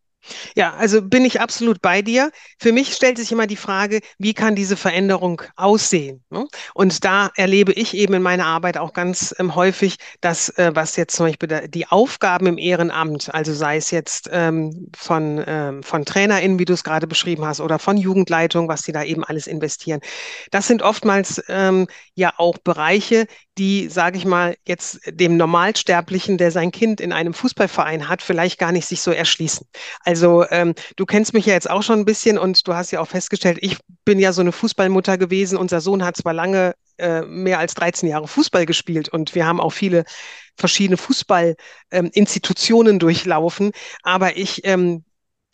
Ja, 0.55 0.73
also 0.75 1.01
bin 1.01 1.25
ich 1.25 1.41
absolut 1.41 1.81
bei 1.81 2.01
dir. 2.01 2.31
Für 2.59 2.71
mich 2.71 2.93
stellt 2.93 3.17
sich 3.17 3.31
immer 3.31 3.47
die 3.47 3.55
Frage, 3.55 3.99
wie 4.17 4.33
kann 4.33 4.55
diese 4.55 4.77
Veränderung 4.77 5.41
aussehen? 5.55 6.23
ne? 6.29 6.45
Und 6.73 7.03
da 7.03 7.29
erlebe 7.35 7.73
ich 7.73 7.93
eben 7.95 8.13
in 8.13 8.21
meiner 8.21 8.45
Arbeit 8.45 8.77
auch 8.77 8.93
ganz 8.93 9.35
ähm, 9.39 9.55
häufig, 9.55 9.97
dass 10.21 10.49
äh, 10.57 10.71
was 10.73 10.95
jetzt 10.95 11.15
zum 11.15 11.27
Beispiel 11.27 11.67
die 11.67 11.87
Aufgaben 11.87 12.47
im 12.47 12.57
Ehrenamt, 12.57 13.33
also 13.33 13.53
sei 13.53 13.77
es 13.77 13.91
jetzt 13.91 14.29
ähm, 14.31 14.89
von, 14.95 15.43
ähm, 15.45 15.83
von 15.83 16.05
TrainerInnen, 16.05 16.59
wie 16.59 16.65
du 16.65 16.73
es 16.73 16.83
gerade 16.83 17.07
beschrieben 17.07 17.45
hast, 17.45 17.59
oder 17.59 17.79
von 17.79 17.97
Jugendleitung, 17.97 18.67
was 18.67 18.83
sie 18.83 18.91
da 18.91 19.03
eben 19.03 19.23
alles 19.23 19.47
investieren, 19.47 19.99
das 20.51 20.67
sind 20.67 20.81
oftmals 20.81 21.41
ähm, 21.47 21.87
ja 22.15 22.33
auch 22.37 22.57
Bereiche, 22.57 23.27
die, 23.57 23.87
sage 23.87 24.17
ich 24.17 24.25
mal, 24.25 24.55
jetzt 24.65 24.99
dem 25.07 25.37
Normalsterblichen, 25.37 26.37
der 26.37 26.51
sein 26.51 26.71
Kind 26.71 26.99
in 26.99 27.11
einem 27.11 27.33
Fußballverein 27.33 28.09
hat, 28.09 28.21
vielleicht 28.21 28.59
gar 28.59 28.71
nicht 28.71 28.87
sich 28.87 29.01
so 29.01 29.11
erschließen. 29.11 29.67
Also 30.03 30.45
ähm, 30.49 30.73
du 30.95 31.05
kennst 31.05 31.33
mich 31.33 31.45
ja 31.45 31.53
jetzt 31.53 31.69
auch 31.69 31.83
schon 31.83 31.99
ein 31.99 32.05
bisschen 32.05 32.37
und 32.37 32.67
du 32.67 32.73
hast 32.73 32.91
ja 32.91 32.99
auch 32.99 33.07
festgestellt, 33.07 33.59
ich 33.61 33.77
bin 34.05 34.19
ja 34.19 34.33
so 34.33 34.41
eine 34.41 34.51
Fußballmutter 34.51 35.17
gewesen. 35.17 35.57
Unser 35.57 35.81
Sohn 35.81 36.03
hat 36.03 36.17
zwar 36.17 36.33
lange 36.33 36.73
äh, 36.97 37.21
mehr 37.21 37.59
als 37.59 37.75
13 37.75 38.09
Jahre 38.09 38.27
Fußball 38.27 38.65
gespielt 38.65 39.09
und 39.09 39.35
wir 39.35 39.45
haben 39.45 39.59
auch 39.59 39.71
viele 39.71 40.03
verschiedene 40.55 40.97
Fußballinstitutionen 40.97 42.93
ähm, 42.93 42.99
durchlaufen, 42.99 43.71
aber 44.03 44.37
ich 44.37 44.65
ähm, 44.65 45.03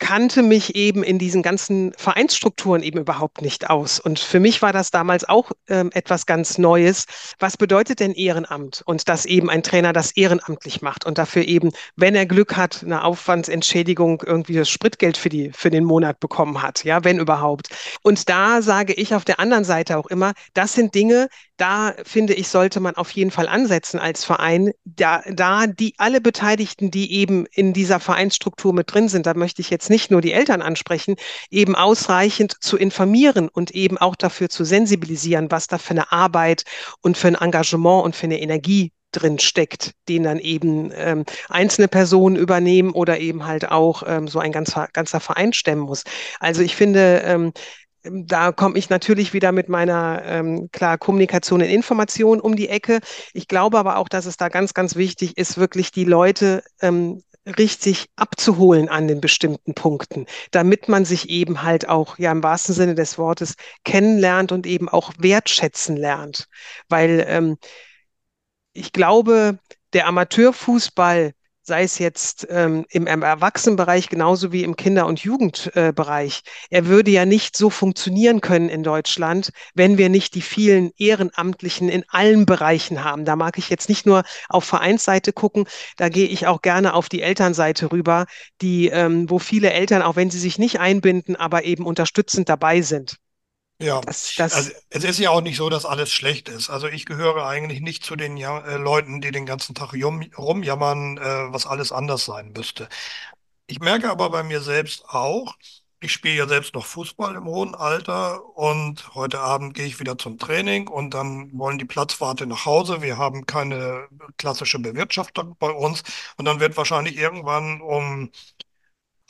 kannte 0.00 0.42
mich 0.42 0.74
eben 0.74 1.04
in 1.04 1.18
diesen 1.18 1.42
ganzen 1.42 1.92
Vereinsstrukturen 1.96 2.82
eben 2.82 2.98
überhaupt 2.98 3.42
nicht 3.42 3.70
aus. 3.70 4.00
Und 4.00 4.18
für 4.18 4.40
mich 4.40 4.62
war 4.62 4.72
das 4.72 4.90
damals 4.90 5.28
auch 5.28 5.52
ähm, 5.68 5.90
etwas 5.92 6.26
ganz 6.26 6.58
Neues. 6.58 7.04
Was 7.38 7.56
bedeutet 7.56 8.00
denn 8.00 8.12
Ehrenamt? 8.12 8.82
Und 8.86 9.08
dass 9.08 9.26
eben 9.26 9.48
ein 9.48 9.62
Trainer 9.62 9.92
das 9.92 10.10
ehrenamtlich 10.12 10.82
macht 10.82 11.04
und 11.04 11.18
dafür 11.18 11.44
eben, 11.44 11.70
wenn 11.96 12.16
er 12.16 12.26
Glück 12.26 12.56
hat, 12.56 12.82
eine 12.82 13.04
Aufwandsentschädigung, 13.04 14.22
irgendwie 14.26 14.54
das 14.54 14.68
Spritgeld 14.68 15.16
für 15.16 15.28
die, 15.28 15.52
für 15.52 15.70
den 15.70 15.84
Monat 15.84 16.18
bekommen 16.18 16.62
hat. 16.62 16.82
Ja, 16.82 17.04
wenn 17.04 17.20
überhaupt. 17.20 17.68
Und 18.02 18.28
da 18.28 18.62
sage 18.62 18.94
ich 18.94 19.14
auf 19.14 19.24
der 19.24 19.38
anderen 19.38 19.64
Seite 19.64 19.98
auch 19.98 20.06
immer, 20.06 20.32
das 20.54 20.72
sind 20.72 20.94
Dinge, 20.94 21.28
da 21.60 21.94
finde 22.04 22.32
ich, 22.34 22.48
sollte 22.48 22.80
man 22.80 22.96
auf 22.96 23.10
jeden 23.10 23.30
Fall 23.30 23.46
ansetzen 23.46 24.00
als 24.00 24.24
Verein, 24.24 24.72
da, 24.84 25.22
da 25.30 25.66
die 25.66 25.94
alle 25.98 26.20
Beteiligten, 26.20 26.90
die 26.90 27.12
eben 27.12 27.44
in 27.46 27.72
dieser 27.74 28.00
Vereinsstruktur 28.00 28.72
mit 28.72 28.92
drin 28.92 29.08
sind, 29.08 29.26
da 29.26 29.34
möchte 29.34 29.60
ich 29.60 29.68
jetzt 29.68 29.90
nicht 29.90 30.10
nur 30.10 30.22
die 30.22 30.32
Eltern 30.32 30.62
ansprechen, 30.62 31.16
eben 31.50 31.76
ausreichend 31.76 32.56
zu 32.60 32.78
informieren 32.78 33.48
und 33.48 33.72
eben 33.72 33.98
auch 33.98 34.16
dafür 34.16 34.48
zu 34.48 34.64
sensibilisieren, 34.64 35.50
was 35.50 35.66
da 35.66 35.76
für 35.76 35.90
eine 35.90 36.12
Arbeit 36.12 36.64
und 37.02 37.18
für 37.18 37.28
ein 37.28 37.34
Engagement 37.34 38.04
und 38.04 38.16
für 38.16 38.24
eine 38.24 38.40
Energie 38.40 38.92
drin 39.12 39.38
steckt, 39.38 39.92
den 40.08 40.22
dann 40.22 40.38
eben 40.38 40.92
ähm, 40.94 41.24
einzelne 41.48 41.88
Personen 41.88 42.36
übernehmen 42.36 42.92
oder 42.92 43.18
eben 43.18 43.44
halt 43.44 43.70
auch 43.70 44.02
ähm, 44.06 44.28
so 44.28 44.38
ein 44.38 44.52
ganzer, 44.52 44.88
ganzer 44.92 45.20
Verein 45.20 45.52
stemmen 45.52 45.82
muss. 45.82 46.04
Also 46.38 46.62
ich 46.62 46.76
finde, 46.76 47.22
ähm, 47.24 47.52
da 48.02 48.52
komme 48.52 48.78
ich 48.78 48.90
natürlich 48.90 49.32
wieder 49.32 49.52
mit 49.52 49.68
meiner 49.68 50.22
ähm, 50.24 50.70
klar 50.72 50.98
Kommunikation 50.98 51.60
und 51.60 51.68
Information 51.68 52.40
um 52.40 52.56
die 52.56 52.68
Ecke. 52.68 53.00
Ich 53.34 53.48
glaube 53.48 53.78
aber 53.78 53.96
auch, 53.96 54.08
dass 54.08 54.26
es 54.26 54.36
da 54.36 54.48
ganz, 54.48 54.74
ganz 54.74 54.96
wichtig 54.96 55.36
ist, 55.36 55.58
wirklich 55.58 55.90
die 55.90 56.04
Leute 56.04 56.62
ähm, 56.80 57.22
richtig 57.46 58.08
abzuholen 58.16 58.88
an 58.88 59.08
den 59.08 59.20
bestimmten 59.20 59.74
Punkten, 59.74 60.26
damit 60.50 60.88
man 60.88 61.04
sich 61.04 61.28
eben 61.30 61.62
halt 61.62 61.88
auch, 61.88 62.18
ja 62.18 62.32
im 62.32 62.42
wahrsten 62.42 62.74
Sinne 62.74 62.94
des 62.94 63.18
Wortes, 63.18 63.54
kennenlernt 63.84 64.52
und 64.52 64.66
eben 64.66 64.88
auch 64.88 65.12
wertschätzen 65.18 65.96
lernt. 65.96 66.48
Weil 66.88 67.24
ähm, 67.28 67.56
ich 68.72 68.92
glaube, 68.92 69.58
der 69.92 70.06
Amateurfußball 70.06 71.32
sei 71.70 71.84
es 71.84 72.00
jetzt 72.00 72.48
ähm, 72.50 72.84
im 72.90 73.06
Erwachsenenbereich 73.06 74.08
genauso 74.08 74.50
wie 74.50 74.64
im 74.64 74.74
Kinder- 74.74 75.06
und 75.06 75.20
Jugendbereich. 75.20 76.40
Er 76.68 76.86
würde 76.86 77.12
ja 77.12 77.24
nicht 77.24 77.56
so 77.56 77.70
funktionieren 77.70 78.40
können 78.40 78.68
in 78.68 78.82
Deutschland, 78.82 79.52
wenn 79.76 79.96
wir 79.96 80.08
nicht 80.08 80.34
die 80.34 80.42
vielen 80.42 80.90
Ehrenamtlichen 80.98 81.88
in 81.88 82.02
allen 82.08 82.44
Bereichen 82.44 83.04
haben. 83.04 83.24
Da 83.24 83.36
mag 83.36 83.56
ich 83.56 83.70
jetzt 83.70 83.88
nicht 83.88 84.04
nur 84.04 84.24
auf 84.48 84.64
Vereinsseite 84.64 85.32
gucken, 85.32 85.66
da 85.96 86.08
gehe 86.08 86.26
ich 86.26 86.48
auch 86.48 86.60
gerne 86.60 86.92
auf 86.92 87.08
die 87.08 87.22
Elternseite 87.22 87.92
rüber, 87.92 88.26
die, 88.62 88.88
ähm, 88.88 89.30
wo 89.30 89.38
viele 89.38 89.70
Eltern, 89.70 90.02
auch 90.02 90.16
wenn 90.16 90.30
sie 90.32 90.40
sich 90.40 90.58
nicht 90.58 90.80
einbinden, 90.80 91.36
aber 91.36 91.62
eben 91.62 91.86
unterstützend 91.86 92.48
dabei 92.48 92.82
sind. 92.82 93.16
Ja, 93.82 94.02
Das, 94.04 94.34
das, 94.36 94.52
also 94.52 94.70
es 94.90 95.04
ist 95.04 95.18
ja 95.18 95.30
auch 95.30 95.40
nicht 95.40 95.56
so, 95.56 95.70
dass 95.70 95.86
alles 95.86 96.12
schlecht 96.12 96.48
ist. 96.48 96.68
Also 96.70 96.86
ich 96.88 97.06
gehöre 97.06 97.46
eigentlich 97.46 97.80
nicht 97.80 98.04
zu 98.04 98.14
den 98.16 98.36
ja 98.36 98.60
äh, 98.60 98.76
Leuten, 98.76 99.20
die 99.22 99.30
den 99.30 99.46
ganzen 99.46 99.74
Tag 99.74 99.94
rum, 99.94 100.22
rumjammern, 100.36 101.16
äh, 101.18 101.52
was 101.52 101.66
alles 101.66 101.90
anders 101.92 102.24
sein 102.26 102.52
müsste. 102.52 102.88
Ich 103.66 103.80
merke 103.80 104.10
aber 104.10 104.30
bei 104.30 104.42
mir 104.44 104.60
selbst 104.62 105.04
auch, 105.08 105.56
ich 106.00 106.12
spiele 106.12 106.36
ja 106.36 106.48
selbst 106.48 106.74
noch 106.74 106.86
Fußball 106.86 107.36
im 107.36 107.44
hohen 107.46 107.74
Alter 107.74 108.44
und 108.56 109.14
heute 109.14 109.40
Abend 109.40 109.74
gehe 109.74 109.86
ich 109.86 110.00
wieder 110.00 110.18
zum 110.18 110.38
Training 110.38 110.88
und 110.88 111.14
dann 111.14 111.50
wollen 111.58 111.78
die 111.78 111.84
Platzwarte 111.86 112.46
nach 112.46 112.66
Hause. 112.66 113.02
Wir 113.02 113.18
haben 113.18 113.46
keine 113.46 114.08
klassische 114.38 114.78
Bewirtschaftung 114.80 115.56
bei 115.58 115.70
uns 115.70 116.02
und 116.38 116.46
dann 116.46 116.60
wird 116.60 116.76
wahrscheinlich 116.76 117.16
irgendwann 117.18 117.80
um 117.82 118.30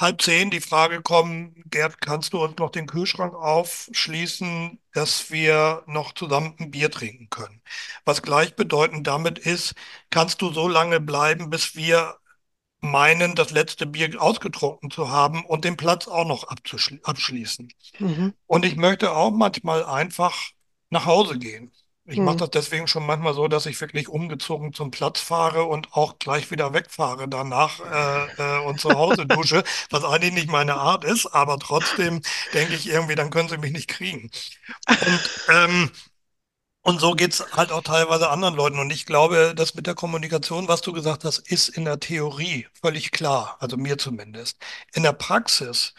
halb 0.01 0.23
zehn 0.23 0.51
die 0.51 0.61
Frage 0.61 1.03
kommen, 1.03 1.55
Gerd, 1.67 2.01
kannst 2.01 2.33
du 2.33 2.43
uns 2.43 2.57
noch 2.59 2.71
den 2.71 2.87
Kühlschrank 2.87 3.35
aufschließen, 3.35 4.81
dass 4.93 5.31
wir 5.31 5.83
noch 5.87 6.15
zusammen 6.15 6.57
ein 6.59 6.71
Bier 6.71 6.91
trinken 6.91 7.29
können? 7.31 7.63
Was 8.05 8.23
gleichbedeutend 8.23 9.07
damit 9.07 9.39
ist, 9.39 9.75
kannst 10.11 10.43
du 10.43 10.53
so 10.53 10.69
lange 10.69 11.01
bleiben, 11.01 11.51
bis 11.51 11.77
wir 11.77 12.17
meinen, 12.81 13.35
das 13.37 13.51
letzte 13.53 13.87
Bier 13.87 14.21
ausgetrunken 14.23 14.91
zu 14.91 15.11
haben 15.11 15.45
und 15.47 15.65
den 15.65 15.77
Platz 15.77 16.09
auch 16.09 16.27
noch 16.27 16.45
abschließen. 17.05 17.73
mhm, 17.99 18.31
Und 18.47 18.65
ich 18.67 18.77
möchte 18.77 19.13
auch 19.13 19.31
manchmal 19.33 19.85
einfach 19.85 20.37
nach 20.91 21.07
Hause 21.07 21.39
gehen. 21.39 21.73
Ich 22.11 22.19
mache 22.19 22.35
mhm. 22.35 22.39
das 22.39 22.51
deswegen 22.51 22.89
schon 22.89 23.07
manchmal 23.07 23.35
so, 23.35 23.47
dass 23.47 23.67
ich 23.67 23.81
wirklich 23.81 24.09
umgezogen 24.09 24.73
zum 24.73 24.91
Platz 24.91 25.21
fahre 25.21 25.65
und 25.65 25.93
auch 25.93 26.19
gleich 26.19 26.51
wieder 26.51 26.75
wegfahre 26.75 27.29
danach 27.29 27.81
äh, 27.81 28.59
äh, 28.59 28.65
und 28.65 28.81
zu 28.81 28.91
Hause 28.91 29.27
dusche, 29.27 29.63
was 29.91 30.05
eigentlich 30.05 30.33
nicht 30.33 30.49
meine 30.49 30.75
Art 30.75 31.05
ist, 31.05 31.27
aber 31.27 31.59
trotzdem 31.59 32.21
denke 32.53 32.75
ich 32.75 32.89
irgendwie, 32.89 33.15
dann 33.15 33.31
können 33.31 33.49
sie 33.49 33.59
mich 33.59 33.73
nicht 33.73 33.89
kriegen. 33.89 34.31
Und, 34.89 35.31
ähm, 35.49 35.91
und 36.83 37.01
so 37.01 37.13
geht 37.13 37.35
es 37.35 37.53
halt 37.53 37.73
auch 37.73 37.83
teilweise 37.83 38.31
anderen 38.31 38.55
Leuten. 38.55 38.79
Und 38.79 38.91
ich 38.91 39.07
glaube, 39.07 39.55
das 39.55 39.75
mit 39.75 39.87
der 39.87 39.95
Kommunikation, 39.95 40.67
was 40.67 40.81
du 40.81 40.93
gesagt 40.93 41.25
hast, 41.25 41.39
ist 41.39 41.69
in 41.69 41.85
der 41.85 42.01
Theorie 42.01 42.67
völlig 42.81 43.13
klar, 43.13 43.57
also 43.61 43.77
mir 43.77 43.99
zumindest. 43.99 44.59
In 44.95 45.03
der 45.05 45.13
Praxis 45.13 45.95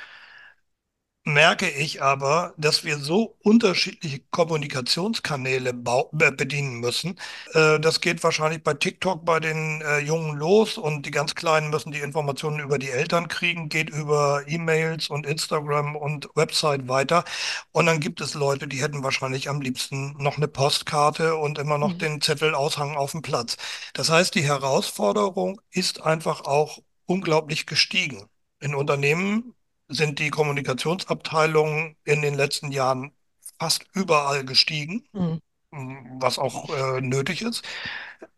merke 1.23 1.69
ich 1.69 2.01
aber, 2.01 2.53
dass 2.57 2.83
wir 2.83 2.97
so 2.97 3.37
unterschiedliche 3.43 4.19
Kommunikationskanäle 4.31 5.71
bedienen 5.73 6.79
müssen. 6.79 7.19
Äh, 7.53 7.79
das 7.79 8.01
geht 8.01 8.23
wahrscheinlich 8.23 8.63
bei 8.63 8.73
TikTok 8.73 9.23
bei 9.23 9.39
den 9.39 9.81
äh, 9.81 9.99
Jungen 9.99 10.35
los 10.37 10.77
und 10.79 11.05
die 11.05 11.11
ganz 11.11 11.35
Kleinen 11.35 11.69
müssen 11.69 11.91
die 11.91 11.99
Informationen 11.99 12.59
über 12.59 12.79
die 12.79 12.89
Eltern 12.89 13.27
kriegen, 13.27 13.69
geht 13.69 13.89
über 13.91 14.43
E-Mails 14.47 15.09
und 15.09 15.25
Instagram 15.27 15.95
und 15.95 16.27
Website 16.35 16.87
weiter. 16.87 17.23
Und 17.71 17.85
dann 17.85 17.99
gibt 17.99 18.19
es 18.21 18.33
Leute, 18.33 18.67
die 18.67 18.81
hätten 18.81 19.03
wahrscheinlich 19.03 19.49
am 19.49 19.61
liebsten 19.61 20.13
noch 20.17 20.37
eine 20.37 20.47
Postkarte 20.47 21.35
und 21.35 21.57
immer 21.59 21.77
noch 21.77 21.93
Mhm. 21.93 21.97
den 21.97 22.21
Zettel 22.21 22.55
aushangen 22.55 22.97
auf 22.97 23.11
dem 23.11 23.21
Platz. 23.21 23.57
Das 23.93 24.09
heißt, 24.09 24.33
die 24.35 24.43
Herausforderung 24.43 25.61
ist 25.71 26.01
einfach 26.01 26.41
auch 26.45 26.79
unglaublich 27.05 27.65
gestiegen. 27.65 28.27
In 28.59 28.75
Unternehmen 28.75 29.53
sind 29.91 30.19
die 30.19 30.29
Kommunikationsabteilungen 30.29 31.95
in 32.05 32.21
den 32.21 32.35
letzten 32.35 32.71
Jahren 32.71 33.11
fast 33.59 33.85
überall 33.93 34.45
gestiegen, 34.45 35.03
Mhm. 35.13 36.19
was 36.19 36.39
auch 36.39 36.69
äh, 36.69 37.01
nötig 37.01 37.41
ist. 37.41 37.63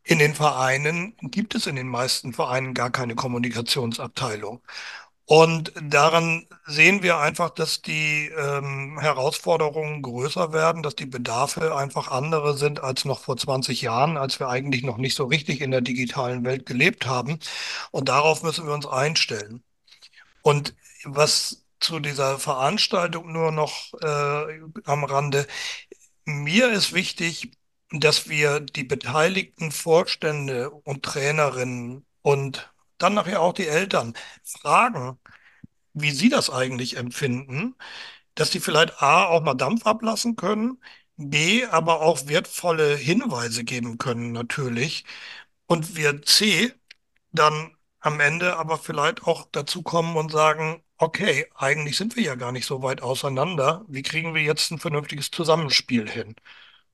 In 0.04 0.20
den 0.20 0.36
Vereinen 0.36 1.16
gibt 1.22 1.56
es 1.56 1.68
in 1.68 1.76
den 1.76 1.88
meisten 1.88 2.34
Vereinen 2.34 2.74
gar 2.74 2.92
keine 2.92 3.16
Kommunikationsabteilung. 3.16 4.62
Und 5.26 5.72
daran 5.82 6.48
sehen 6.68 7.02
wir 7.04 7.18
einfach, 7.20 7.50
dass 7.52 7.82
die 7.82 8.28
ähm, 8.38 9.00
Herausforderungen 9.00 10.02
größer 10.02 10.52
werden, 10.54 10.84
dass 10.84 10.96
die 10.96 11.06
Bedarfe 11.06 11.76
einfach 11.76 12.10
andere 12.12 12.58
sind 12.58 12.82
als 12.84 13.06
noch 13.06 13.22
vor 13.22 13.38
20 13.38 13.82
Jahren, 13.82 14.18
als 14.18 14.40
wir 14.40 14.50
eigentlich 14.50 14.84
noch 14.84 14.98
nicht 14.98 15.16
so 15.16 15.26
richtig 15.26 15.62
in 15.62 15.72
der 15.72 15.82
digitalen 15.82 16.44
Welt 16.46 16.66
gelebt 16.66 17.06
haben. 17.08 17.40
Und 17.92 18.10
darauf 18.10 18.44
müssen 18.44 18.68
wir 18.68 18.74
uns 18.74 18.86
einstellen. 18.88 19.64
Und 20.42 20.76
was 21.04 21.66
zu 21.80 22.00
dieser 22.00 22.40
Veranstaltung 22.40 23.32
nur 23.32 23.52
noch 23.52 23.94
äh, 24.02 24.60
am 24.86 25.04
Rande. 25.04 25.48
Mir 26.26 26.72
ist 26.72 26.94
wichtig, 26.94 27.58
dass 27.92 28.30
wir 28.30 28.60
die 28.62 28.84
beteiligten 28.84 29.72
Vorstände 29.72 30.72
und 30.72 31.04
Trainerinnen 31.04 32.06
und 32.22 32.74
dann 32.98 33.14
nachher 33.16 33.42
auch 33.42 33.54
die 33.54 33.68
Eltern 33.68 34.14
fragen, 34.44 35.20
wie 35.94 36.12
sie 36.12 36.30
das 36.30 36.50
eigentlich 36.50 36.98
empfinden, 36.98 37.76
dass 38.36 38.52
die 38.52 38.60
vielleicht 38.60 39.02
A 39.02 39.26
auch 39.28 39.42
mal 39.44 39.54
Dampf 39.56 39.86
ablassen 39.86 40.36
können, 40.36 40.82
B 41.18 41.66
aber 41.66 42.02
auch 42.02 42.28
wertvolle 42.28 42.96
Hinweise 42.98 43.64
geben 43.64 43.98
können 43.98 44.32
natürlich 44.32 45.06
und 45.68 45.96
wir 45.96 46.22
C 46.24 46.74
dann 47.32 47.76
am 48.04 48.20
Ende 48.20 48.58
aber 48.58 48.78
vielleicht 48.78 49.24
auch 49.24 49.48
dazu 49.52 49.82
kommen 49.82 50.18
und 50.18 50.32
sagen, 50.32 50.84
okay, 50.98 51.48
eigentlich 51.56 51.98
sind 51.98 52.16
wir 52.16 52.24
ja 52.24 52.36
gar 52.36 52.52
nicht 52.52 52.66
so 52.66 52.84
weit 52.84 53.02
auseinander. 53.02 53.86
Wie 53.88 54.04
kriegen 54.04 54.34
wir 54.36 54.42
jetzt 54.42 54.72
ein 54.72 54.80
vernünftiges 54.80 55.32
Zusammenspiel 55.32 56.10
hin? 56.10 56.36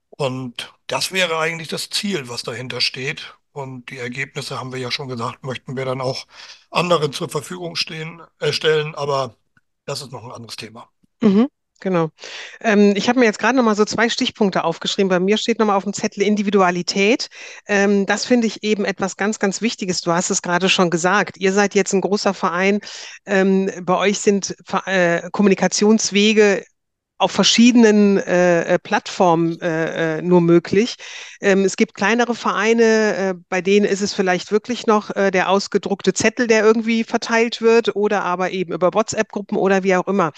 Und 0.09 0.73
das 0.87 1.11
wäre 1.11 1.39
eigentlich 1.39 1.67
das 1.67 1.89
Ziel, 1.89 2.29
was 2.29 2.43
dahinter 2.43 2.81
steht. 2.81 3.35
Und 3.51 3.89
die 3.89 3.97
Ergebnisse 3.97 4.59
haben 4.59 4.71
wir 4.71 4.79
ja 4.79 4.91
schon 4.91 5.07
gesagt, 5.07 5.43
möchten 5.43 5.75
wir 5.75 5.85
dann 5.85 6.01
auch 6.01 6.27
anderen 6.69 7.11
zur 7.11 7.29
Verfügung 7.29 7.75
stehen, 7.75 8.21
äh, 8.39 8.53
stellen, 8.53 8.93
aber 8.95 9.35
das 9.85 10.01
ist 10.01 10.11
noch 10.11 10.23
ein 10.23 10.31
anderes 10.31 10.55
Thema. 10.57 10.89
Mhm, 11.21 11.49
genau. 11.79 12.09
Ähm, 12.61 12.93
ich 12.95 13.09
habe 13.09 13.19
mir 13.19 13.25
jetzt 13.25 13.39
gerade 13.39 13.55
noch 13.57 13.63
mal 13.63 13.75
so 13.75 13.85
zwei 13.85 14.09
Stichpunkte 14.09 14.63
aufgeschrieben. 14.63 15.09
Bei 15.09 15.19
mir 15.19 15.37
steht 15.37 15.59
noch 15.59 15.67
mal 15.67 15.75
auf 15.75 15.83
dem 15.83 15.93
Zettel 15.93 16.23
Individualität. 16.23 17.29
Ähm, 17.67 18.05
das 18.05 18.25
finde 18.25 18.47
ich 18.47 18.63
eben 18.63 18.85
etwas 18.85 19.17
ganz, 19.17 19.39
ganz 19.39 19.61
Wichtiges. 19.61 20.01
Du 20.01 20.11
hast 20.11 20.29
es 20.29 20.41
gerade 20.41 20.69
schon 20.69 20.89
gesagt. 20.89 21.37
Ihr 21.37 21.53
seid 21.53 21.75
jetzt 21.75 21.93
ein 21.93 22.01
großer 22.01 22.33
Verein. 22.33 22.79
Ähm, 23.25 23.71
bei 23.83 23.97
euch 23.97 24.19
sind 24.19 24.55
äh, 24.85 25.29
Kommunikationswege 25.31 26.65
auf 27.19 27.31
verschiedenen 27.31 28.17
äh, 28.17 28.75
äh, 28.75 28.79
Plattformen 28.79 29.59
äh, 29.61 30.17
äh, 30.17 30.21
nur 30.21 30.41
möglich. 30.41 30.95
Ähm, 31.41 31.65
es 31.65 31.75
gibt 31.75 31.93
kleinere 31.93 32.33
Vereine, 32.33 32.83
äh, 32.83 33.33
bei 33.49 33.61
denen 33.61 33.85
ist 33.85 34.01
es 34.01 34.13
vielleicht 34.13 34.51
wirklich 34.51 34.87
noch 34.87 35.15
äh, 35.15 35.29
der 35.29 35.49
ausgedruckte 35.49 36.13
Zettel, 36.13 36.47
der 36.47 36.63
irgendwie 36.63 37.03
verteilt 37.03 37.61
wird 37.61 37.95
oder 37.95 38.23
aber 38.23 38.51
eben 38.51 38.73
über 38.73 38.93
WhatsApp-Gruppen 38.93 39.57
oder 39.57 39.83
wie 39.83 39.95
auch 39.95 40.07
immer. 40.07 40.31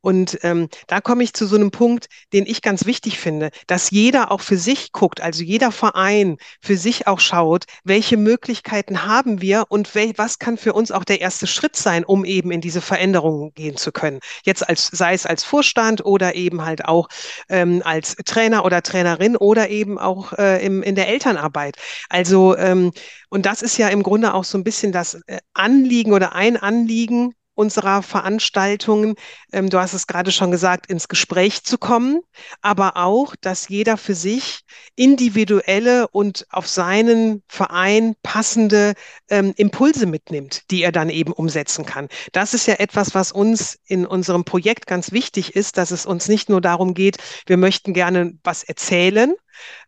Und 0.00 0.38
ähm, 0.42 0.68
da 0.88 1.00
komme 1.00 1.22
ich 1.22 1.34
zu 1.34 1.46
so 1.46 1.54
einem 1.54 1.70
Punkt, 1.70 2.08
den 2.32 2.46
ich 2.46 2.62
ganz 2.62 2.84
wichtig 2.84 3.20
finde, 3.20 3.50
dass 3.68 3.90
jeder 3.90 4.32
auch 4.32 4.40
für 4.40 4.58
sich 4.58 4.90
guckt, 4.92 5.20
also 5.20 5.42
jeder 5.42 5.70
Verein 5.70 6.36
für 6.60 6.76
sich 6.76 7.06
auch 7.06 7.20
schaut, 7.20 7.64
welche 7.84 8.16
Möglichkeiten 8.16 9.06
haben 9.06 9.40
wir 9.40 9.66
und 9.68 9.94
wel 9.94 10.12
was 10.16 10.38
kann 10.40 10.58
für 10.58 10.72
uns 10.72 10.90
auch 10.90 11.04
der 11.04 11.20
erste 11.20 11.46
Schritt 11.46 11.76
sein, 11.76 12.04
um 12.04 12.24
eben 12.24 12.50
in 12.50 12.60
diese 12.60 12.80
Veränderungen 12.80 13.54
gehen 13.54 13.76
zu 13.76 13.92
können. 13.92 14.18
Jetzt 14.44 14.68
als, 14.68 14.88
sei 14.88 15.14
es 15.14 15.26
als 15.26 15.44
Vorstand 15.44 16.04
oder 16.04 16.23
eben 16.32 16.64
halt 16.64 16.84
auch 16.84 17.08
ähm, 17.48 17.82
als 17.84 18.16
Trainer 18.24 18.64
oder 18.64 18.82
Trainerin 18.82 19.36
oder 19.36 19.70
eben 19.70 19.98
auch 19.98 20.32
äh, 20.32 20.64
im, 20.64 20.82
in 20.82 20.94
der 20.94 21.08
Elternarbeit. 21.08 21.76
Also, 22.08 22.56
ähm, 22.56 22.92
und 23.28 23.46
das 23.46 23.62
ist 23.62 23.76
ja 23.78 23.88
im 23.88 24.02
Grunde 24.02 24.34
auch 24.34 24.44
so 24.44 24.58
ein 24.58 24.64
bisschen 24.64 24.92
das 24.92 25.14
äh, 25.26 25.38
Anliegen 25.52 26.12
oder 26.12 26.34
ein 26.34 26.56
Anliegen 26.56 27.34
unserer 27.54 28.02
Veranstaltungen, 28.02 29.14
ähm, 29.52 29.70
du 29.70 29.78
hast 29.78 29.92
es 29.92 30.06
gerade 30.06 30.32
schon 30.32 30.50
gesagt, 30.50 30.86
ins 30.86 31.08
Gespräch 31.08 31.64
zu 31.64 31.78
kommen, 31.78 32.20
aber 32.60 32.96
auch, 32.96 33.34
dass 33.40 33.68
jeder 33.68 33.96
für 33.96 34.14
sich 34.14 34.60
individuelle 34.96 36.08
und 36.08 36.46
auf 36.50 36.66
seinen 36.68 37.42
Verein 37.48 38.14
passende 38.22 38.94
ähm, 39.28 39.52
Impulse 39.56 40.06
mitnimmt, 40.06 40.70
die 40.70 40.82
er 40.82 40.92
dann 40.92 41.10
eben 41.10 41.32
umsetzen 41.32 41.84
kann. 41.84 42.08
Das 42.32 42.54
ist 42.54 42.66
ja 42.66 42.74
etwas, 42.74 43.14
was 43.14 43.32
uns 43.32 43.78
in 43.86 44.06
unserem 44.06 44.44
Projekt 44.44 44.86
ganz 44.86 45.12
wichtig 45.12 45.56
ist, 45.56 45.78
dass 45.78 45.90
es 45.90 46.06
uns 46.06 46.28
nicht 46.28 46.48
nur 46.48 46.60
darum 46.60 46.94
geht, 46.94 47.18
wir 47.46 47.56
möchten 47.56 47.94
gerne 47.94 48.38
was 48.42 48.64
erzählen, 48.64 49.34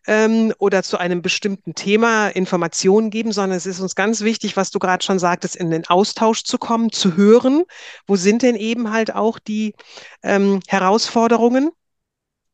ähm, 0.06 0.52
oder 0.58 0.82
zu 0.82 0.98
einem 0.98 1.22
bestimmten 1.22 1.74
Thema 1.74 2.28
Informationen 2.28 3.10
geben, 3.10 3.32
sondern 3.32 3.56
es 3.56 3.66
ist 3.66 3.80
uns 3.80 3.94
ganz 3.94 4.22
wichtig, 4.22 4.56
was 4.56 4.70
du 4.70 4.78
gerade 4.78 5.04
schon 5.04 5.18
sagtest, 5.18 5.56
in 5.56 5.70
den 5.70 5.86
Austausch 5.86 6.44
zu 6.44 6.58
kommen, 6.58 6.92
zu 6.92 7.16
hören, 7.16 7.64
wo 8.06 8.16
sind 8.16 8.42
denn 8.42 8.56
eben 8.56 8.92
halt 8.92 9.14
auch 9.14 9.38
die 9.38 9.74
ähm, 10.22 10.60
Herausforderungen? 10.68 11.70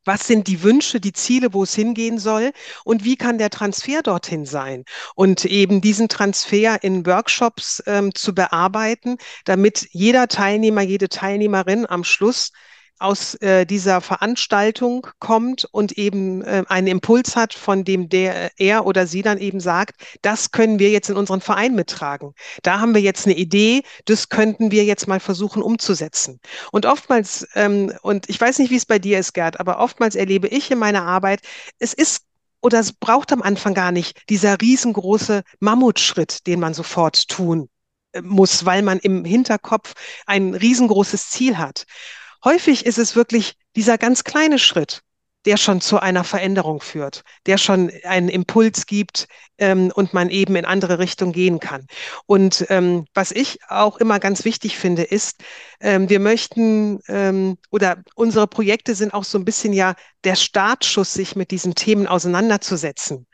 Was 0.05 0.27
sind 0.27 0.49
die 0.49 0.65
Wünsche, 0.65 0.99
die 0.99 1.13
Ziele, 1.13 1.53
wo 1.53 1.63
es 1.63 1.75
hingehen 1.75 2.19
soll 2.19 2.53
und 2.85 3.05
wie 3.05 3.17
kann 3.17 3.39
der 3.39 3.51
Transfer 3.51 4.03
dorthin 4.03 4.47
sein? 4.47 4.85
Und 5.15 5.45
eben 5.45 5.81
diesen 5.81 6.09
Transfer 6.09 6.83
in 6.83 7.07
Workshops 7.07 7.81
ähm, 7.87 8.13
zu 8.13 8.35
bearbeiten, 8.35 9.19
damit 9.45 9.87
jeder 9.93 10.27
Teilnehmer, 10.27 10.83
jede 10.83 11.09
Teilnehmerin 11.09 11.87
am 11.89 12.03
Schluss 12.03 12.51
aus 12.99 13.35
äh, 13.37 13.67
dieser 13.67 14.01
Veranstaltung 14.01 15.07
kommt 15.19 15.67
und 15.73 15.93
eben 15.93 16.43
äh, 16.43 16.63
einen 16.69 16.87
Impuls 16.87 17.37
hat, 17.37 17.55
von 17.55 17.85
dem 17.85 18.09
der 18.09 18.53
er 18.59 18.87
oder 18.87 19.07
sie 19.07 19.23
dann 19.23 19.39
eben 19.39 19.61
sagt, 19.61 19.97
das 20.23 20.51
können 20.51 20.79
wir 20.79 20.91
jetzt 20.91 21.11
in 21.11 21.17
unseren 21.17 21.41
Verein 21.41 21.75
mittragen. 21.75 22.35
Da 22.63 22.81
haben 22.81 22.95
wir 22.95 23.01
jetzt 23.01 23.27
eine 23.27 23.37
Idee, 23.37 23.83
das 24.05 24.29
könnten 24.29 24.71
wir 24.71 24.85
jetzt 24.85 25.09
mal 25.09 25.21
versuchen 25.21 25.63
umzusetzen. 25.63 26.41
Und 26.71 26.87
oftmals, 26.87 27.47
ähm, 27.55 27.93
und 28.03 28.29
ich 28.29 28.41
weiß 28.41 28.59
nicht, 28.59 28.71
wie 28.71 28.77
es 28.77 28.87
bei 28.87 28.99
dir 28.99 29.19
ist, 29.19 29.35
Gerd, 29.35 29.59
aber 29.61 29.79
oftmals 29.79 30.15
erlebe 30.15 30.49
ich 30.49 30.71
in 30.71 30.79
meiner 30.79 31.03
Arbeit, 31.03 31.41
es 31.79 31.93
ist 31.93 32.23
oder 32.63 32.79
es 32.79 32.93
braucht 32.93 33.33
am 33.33 33.43
Anfang 33.43 33.75
gar 33.75 33.93
nicht 33.93 34.31
dieser 34.31 34.61
riesengroße 34.61 35.43
Mammutschritt, 35.59 36.47
den 36.47 36.61
man 36.61 36.75
sofort 36.75 37.29
tun 37.29 37.69
äh, 38.13 38.23
muss, 38.23 38.65
weil 38.65 38.83
man 38.83 38.99
im 39.01 39.25
Hinterkopf 39.25 39.95
ein 40.27 40.55
riesengroßes 40.55 41.31
Ziel 41.31 41.59
hat. 41.59 41.85
Häufig 42.45 42.87
ist 42.87 42.99
es 42.99 43.17
wirklich 43.17 43.55
dieser 43.77 43.99
ganz 43.99 44.25
kleine 44.25 44.59
Schritt, 44.59 45.03
der 45.45 45.57
schon 45.57 45.81
zu 45.81 45.99
einer 45.99 46.25
Veränderung 46.25 46.81
führt, 46.81 47.23
der 47.47 47.59
schon 47.59 47.91
einen 48.05 48.29
Impuls 48.29 48.87
gibt 48.87 49.27
ähm, 49.59 49.93
und 49.95 50.15
man 50.15 50.31
eben 50.31 50.55
in 50.57 50.65
andere 50.65 50.99
Richtungen 50.99 51.33
gehen 51.33 51.59
kann. 51.59 51.87
Und 52.27 52.67
ähm, 52.69 53.07
was 53.15 53.33
ich 53.33 53.59
auch 53.69 53.97
immer 53.99 54.21
ganz 54.21 54.45
wichtig 54.45 54.77
finde, 54.79 55.03
ist, 55.03 55.43
ähm, 55.81 56.09
wir 56.09 56.21
möchten 56.21 57.01
ähm, 57.09 57.59
oder 57.71 58.03
unsere 58.15 58.47
Projekte 58.47 58.95
sind 58.95 59.15
auch 59.15 59.25
so 59.25 59.39
ein 59.39 59.45
bisschen 59.45 59.73
ja 59.73 59.95
der 60.25 60.37
Startschuss, 60.37 61.13
sich 61.13 61.35
mit 61.35 61.51
diesen 61.51 61.75
Themen 61.75 62.07
auseinanderzusetzen 62.07 63.27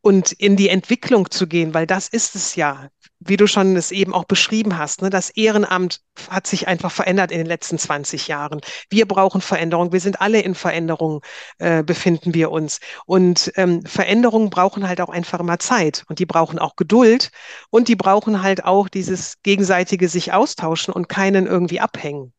und 0.00 0.32
in 0.32 0.56
die 0.56 0.70
Entwicklung 0.70 1.30
zu 1.30 1.46
gehen, 1.46 1.74
weil 1.74 1.86
das 1.86 2.08
ist 2.08 2.34
es 2.34 2.54
ja, 2.54 2.88
wie 3.20 3.36
du 3.36 3.46
schon 3.46 3.76
es 3.76 3.90
eben 3.90 4.14
auch 4.14 4.24
beschrieben 4.24 4.78
hast. 4.78 5.02
Ne? 5.02 5.10
Das 5.10 5.30
Ehrenamt 5.30 6.00
hat 6.30 6.46
sich 6.46 6.68
einfach 6.68 6.90
verändert 6.90 7.32
in 7.32 7.38
den 7.38 7.46
letzten 7.46 7.78
20 7.78 8.28
Jahren. 8.28 8.60
Wir 8.90 9.06
brauchen 9.06 9.40
Veränderung. 9.40 9.92
Wir 9.92 10.00
sind 10.00 10.20
alle 10.20 10.40
in 10.40 10.54
Veränderung, 10.54 11.22
äh, 11.58 11.82
befinden 11.82 12.34
wir 12.34 12.50
uns. 12.50 12.80
Und 13.06 13.52
ähm, 13.56 13.84
Veränderungen 13.84 14.50
brauchen 14.50 14.88
halt 14.88 15.00
auch 15.00 15.08
einfach 15.08 15.40
immer 15.40 15.58
Zeit 15.58 16.04
und 16.08 16.18
die 16.18 16.26
brauchen 16.26 16.58
auch 16.58 16.76
Geduld 16.76 17.30
und 17.70 17.88
die 17.88 17.96
brauchen 17.96 18.42
halt 18.42 18.64
auch 18.64 18.88
dieses 18.88 19.34
gegenseitige 19.42 20.08
sich 20.08 20.32
austauschen 20.32 20.94
und 20.94 21.08
keinen 21.08 21.46
irgendwie 21.46 21.80
abhängen 21.80 22.32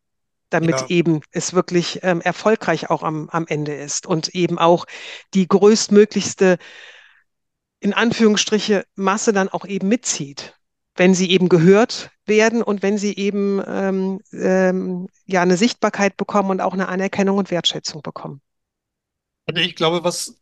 damit 0.51 0.81
Ja, 0.81 0.87
eben 0.87 1.21
es 1.31 1.53
wirklich 1.53 1.99
ähm, 2.01 2.21
erfolgreich 2.21 2.89
auch 2.89 3.03
am, 3.03 3.29
am 3.29 3.45
Ende 3.45 3.75
ist 3.75 4.07
und 4.07 4.29
eben 4.29 4.57
auch 4.57 4.85
die 5.35 5.47
größtmöglichste 5.47 6.57
in 7.79 7.93
Anführungsstriche 7.93 8.85
Masse 8.95 9.31
dann 9.31 9.49
auch 9.49 9.65
eben 9.65 9.87
mitzieht. 9.87 10.58
Wenn 10.99 11.15
sie 11.15 11.31
eben 11.31 11.49
gehört 11.49 12.11
werden 12.27 12.63
und 12.63 12.83
wenn 12.83 12.99
sie 12.99 13.15
eben 13.17 13.61
ähm, 13.67 14.21
ähm, 14.33 15.09
ja 15.27 15.43
eine 15.43 15.57
Sichtbarkeit 15.57 16.17
bekommen 16.17 16.51
und 16.51 16.61
auch 16.61 16.73
eine 16.73 16.89
Anerkennung 16.89 17.39
und 17.39 17.51
Wertschätzung 17.51 18.03
bekommen. 18.03 18.41
Also 19.47 19.61
ich 19.61 19.75
glaube, 19.75 20.03
was 20.03 20.35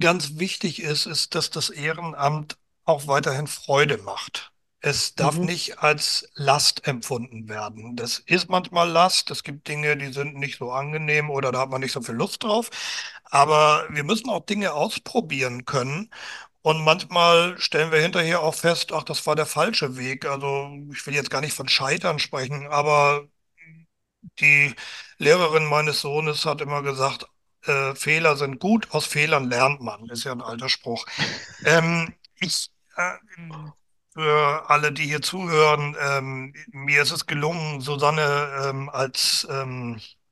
ganz 0.00 0.38
wichtig 0.38 0.80
ist, 0.82 1.06
ist, 1.06 1.34
dass 1.34 1.50
das 1.50 1.70
Ehrenamt 1.70 2.58
auch 2.84 3.06
weiterhin 3.06 3.46
Freude 3.46 3.98
macht. 3.98 4.52
Es 4.82 5.14
darf 5.14 5.40
Mhm. 5.40 5.42
nicht 5.42 5.78
als 5.80 6.28
Last 6.34 6.86
empfunden 6.86 7.48
werden. 7.50 7.96
Das 7.96 8.18
ist 8.20 8.48
manchmal 8.48 8.88
Last. 8.88 9.30
Es 9.30 9.42
gibt 9.42 9.68
Dinge, 9.68 9.96
die 9.96 10.10
sind 10.12 10.36
nicht 10.36 10.56
so 10.58 10.72
angenehm 10.72 11.28
oder 11.30 11.52
da 11.52 11.60
hat 11.60 11.70
man 11.70 11.82
nicht 11.82 11.92
so 11.92 12.00
viel 12.00 12.14
Lust 12.14 12.42
drauf. 12.44 12.70
Aber 13.24 13.86
wir 13.90 14.04
müssen 14.04 14.30
auch 14.30 14.46
Dinge 14.46 14.72
ausprobieren 14.72 15.66
können. 15.66 16.10
Und 16.62 16.82
manchmal 16.84 17.58
stellen 17.60 17.90
wir 17.92 18.00
hinterher 18.00 18.40
auch 18.42 18.54
fest, 18.54 18.92
ach, 18.92 19.02
das 19.04 19.26
war 19.26 19.34
der 19.36 19.46
falsche 19.46 19.96
Weg. 19.96 20.26
Also 20.26 20.70
ich 20.92 21.06
will 21.06 21.14
jetzt 21.14 21.30
gar 21.30 21.40
nicht 21.40 21.54
von 21.54 21.68
Scheitern 21.68 22.18
sprechen, 22.18 22.66
aber 22.68 23.26
die 24.40 24.74
Lehrerin 25.18 25.64
meines 25.64 26.00
Sohnes 26.00 26.44
hat 26.46 26.60
immer 26.60 26.82
gesagt, 26.82 27.26
äh, 27.64 27.94
Fehler 27.94 28.36
sind 28.36 28.58
gut, 28.58 28.88
aus 28.92 29.06
Fehlern 29.06 29.48
lernt 29.48 29.80
man. 29.80 30.08
Ist 30.08 30.24
ja 30.24 30.32
ein 30.32 30.42
alter 30.42 30.68
Spruch. 30.68 31.06
Ähm, 31.64 32.14
ich, 32.40 32.70
äh, 32.96 33.12
für 34.14 34.68
alle, 34.70 34.92
die 34.92 35.04
hier 35.04 35.20
zuhören, 35.22 35.94
ähm, 36.00 36.54
mir 36.72 37.02
ist 37.02 37.10
es 37.10 37.26
gelungen, 37.26 37.80
Susanne 37.82 38.66
ähm, 38.66 38.88
als 38.88 39.46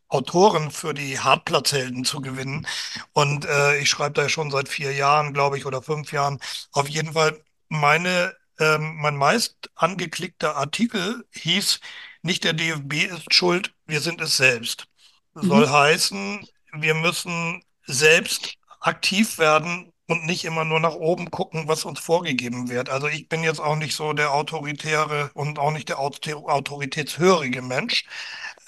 Autorin 0.09 0.71
für 0.71 0.94
die 0.94 1.18
Hartplatzhelden 1.21 2.05
zu 2.05 2.21
gewinnen. 2.21 2.66
Und 3.12 3.44
äh, 3.44 3.79
ich 3.79 3.90
schreibe 3.90 4.14
da 4.14 4.23
ja 4.23 4.29
schon 4.29 4.51
seit 4.51 4.68
vier 4.68 4.92
Jahren, 4.92 5.33
glaube 5.35 5.59
ich, 5.59 5.66
oder 5.66 5.83
fünf 5.83 6.12
Jahren. 6.12 6.40
Auf 6.73 6.88
jeden 6.88 7.12
Fall, 7.12 7.38
meine, 7.68 8.35
ähm, 8.59 8.97
mein 9.01 9.16
meist 9.16 9.71
angeklickter 9.75 10.57
Artikel 10.57 11.27
hieß, 11.33 11.81
nicht 12.23 12.44
der 12.44 12.53
DFB 12.55 13.05
ist 13.05 13.33
schuld, 13.35 13.75
wir 13.87 14.01
sind 14.01 14.21
es 14.21 14.37
selbst. 14.37 14.87
Mhm. 15.35 15.42
Soll 15.42 15.68
heißen, 15.68 16.47
wir 16.73 16.94
müssen 16.94 17.62
selbst 17.87 18.55
aktiv 18.81 19.38
werden 19.38 19.92
und 20.07 20.25
nicht 20.27 20.44
immer 20.44 20.64
nur 20.64 20.81
nach 20.81 20.94
oben 20.94 21.31
gucken, 21.31 21.68
was 21.68 21.85
uns 21.85 22.01
vorgegeben 22.01 22.68
wird. 22.68 22.88
Also 22.88 23.09
ich 23.09 23.29
bin 23.29 23.42
jetzt 23.42 23.61
auch 23.61 23.77
nicht 23.77 23.94
so 23.94 24.12
der 24.14 24.33
autoritäre 24.33 25.31
und 25.35 25.59
auch 25.59 25.71
nicht 25.71 25.88
der 25.90 25.99
Autor- 25.99 26.51
autoritätshörige 26.51 27.62
Mensch. 27.62 28.05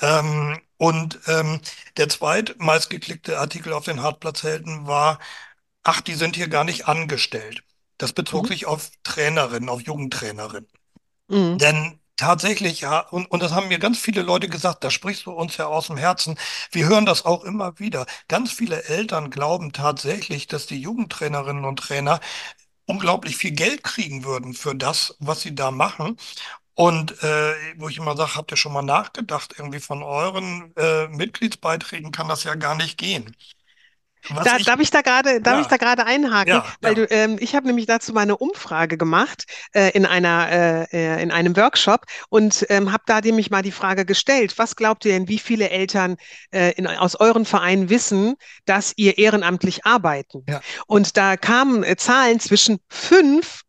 Ähm, 0.01 0.61
und 0.79 1.21
ähm, 1.27 1.61
der 1.97 2.09
zweitmeistgeklickte 2.09 3.39
Artikel 3.39 3.73
auf 3.73 3.85
den 3.85 4.03
Hartplatzhelden 4.03 4.87
war, 4.87 5.19
ach, 5.85 6.01
die 6.03 6.15
sind 6.15 6.37
hier 6.37 6.49
gar 6.49 6.65
nicht 6.65 6.89
angestellt. 6.89 7.63
Das 7.99 8.13
bezog 8.15 8.47
Mhm. 8.47 8.49
sich 8.49 8.67
auf 8.67 8.91
Trainerinnen, 9.05 9.69
auf 9.71 9.83
Jugendtrainerinnen. 9.83 10.69
Mhm. 11.29 11.61
Denn 11.61 12.01
tatsächlich, 12.17 12.81
ja, 12.83 13.01
und, 13.01 13.27
und 13.31 13.43
das 13.43 13.53
haben 13.53 13.69
mir 13.69 13.79
ganz 13.79 13.99
viele 13.99 14.23
Leute 14.23 14.49
gesagt, 14.49 14.85
da 14.85 14.91
sprichst 14.91 15.27
du 15.27 15.33
uns 15.33 15.57
ja 15.57 15.67
aus 15.67 15.89
dem 15.89 15.97
Herzen. 15.97 16.37
Wir 16.73 16.89
hören 16.89 17.07
das 17.07 17.25
auch 17.25 17.45
immer 17.45 17.79
wieder. 17.79 18.07
Ganz 18.29 18.53
viele 18.53 18.85
Eltern 18.85 19.31
glauben 19.31 19.73
tatsächlich, 19.73 20.47
dass 20.47 20.67
die 20.67 20.81
Jugendtrainerinnen 20.81 21.65
und 21.65 21.79
Trainer 21.79 22.21
unglaublich 22.87 23.37
viel 23.37 23.53
Geld 23.53 23.85
kriegen 23.85 24.25
würden 24.25 24.55
für 24.55 24.75
das, 24.75 25.17
was 25.21 25.43
sie 25.43 25.55
da 25.55 25.71
machen. 25.71 26.17
Und 26.75 27.23
äh, 27.23 27.55
wo 27.77 27.89
ich 27.89 27.99
immer 27.99 28.17
sage, 28.17 28.37
habt 28.37 28.51
ihr 28.53 28.57
schon 28.57 28.73
mal 28.73 28.83
nachgedacht, 28.83 29.55
irgendwie 29.59 29.81
von 29.81 30.03
euren 30.03 30.73
äh, 30.77 31.09
Mitgliedsbeiträgen 31.09 32.13
kann 32.13 32.29
das 32.29 32.45
ja 32.45 32.55
gar 32.55 32.77
nicht 32.77 32.97
gehen. 32.99 33.35
Da, 34.45 34.57
ich, 34.59 34.65
darf 34.65 34.81
ich 34.81 34.91
da 34.91 35.01
gerade, 35.01 35.41
darf 35.41 35.59
ich 35.59 35.67
ja, 35.67 35.69
da 35.69 35.77
gerade 35.77 36.05
einhaken? 36.05 36.63
ja, 36.63 36.65
Weil 36.83 36.95
ja, 36.95 37.07
du, 37.07 37.11
ähm, 37.11 37.37
ich 37.41 37.55
habe 37.55 37.67
nämlich 37.67 37.87
dazu 37.87 38.13
mal 38.13 38.21
eine 38.21 38.37
Umfrage 38.37 38.99
gemacht 38.99 39.45
äh, 39.73 39.91
in 39.93 40.05
einer, 40.07 40.51
äh, 40.51 40.85
äh, 40.93 41.23
in 41.23 41.31
einem 41.31 41.57
Workshop 41.57 42.05
und 42.29 42.67
ähm, 42.69 42.93
habe 42.93 43.03
da 43.07 43.21
nämlich 43.21 43.51
mal 43.51 43.63
die 43.63 43.73
Frage 43.73 44.05
gestellt, 44.05 44.59
was 44.59 44.77
glaubt 44.77 45.05
ihr 45.07 45.13
denn, 45.13 45.29
wie 45.29 45.39
viele 45.39 45.71
Eltern 45.71 46.17
äh, 46.53 46.73
in, 46.73 46.87
aus 46.87 47.17
euren 47.17 47.47
Vereinen 47.47 47.89
wissen, 47.89 48.35
dass 48.67 48.93
ihr 48.97 49.17
ehrenamtlich 49.19 49.87
arbeiten? 49.87 50.47
ja, 50.47 50.63
Und 50.87 51.17
da 51.17 51.37
kamen 51.37 51.83
äh, 51.83 51.97
Zahlen 51.97 52.41
zwischen 52.41 52.79
fünf 52.89 53.63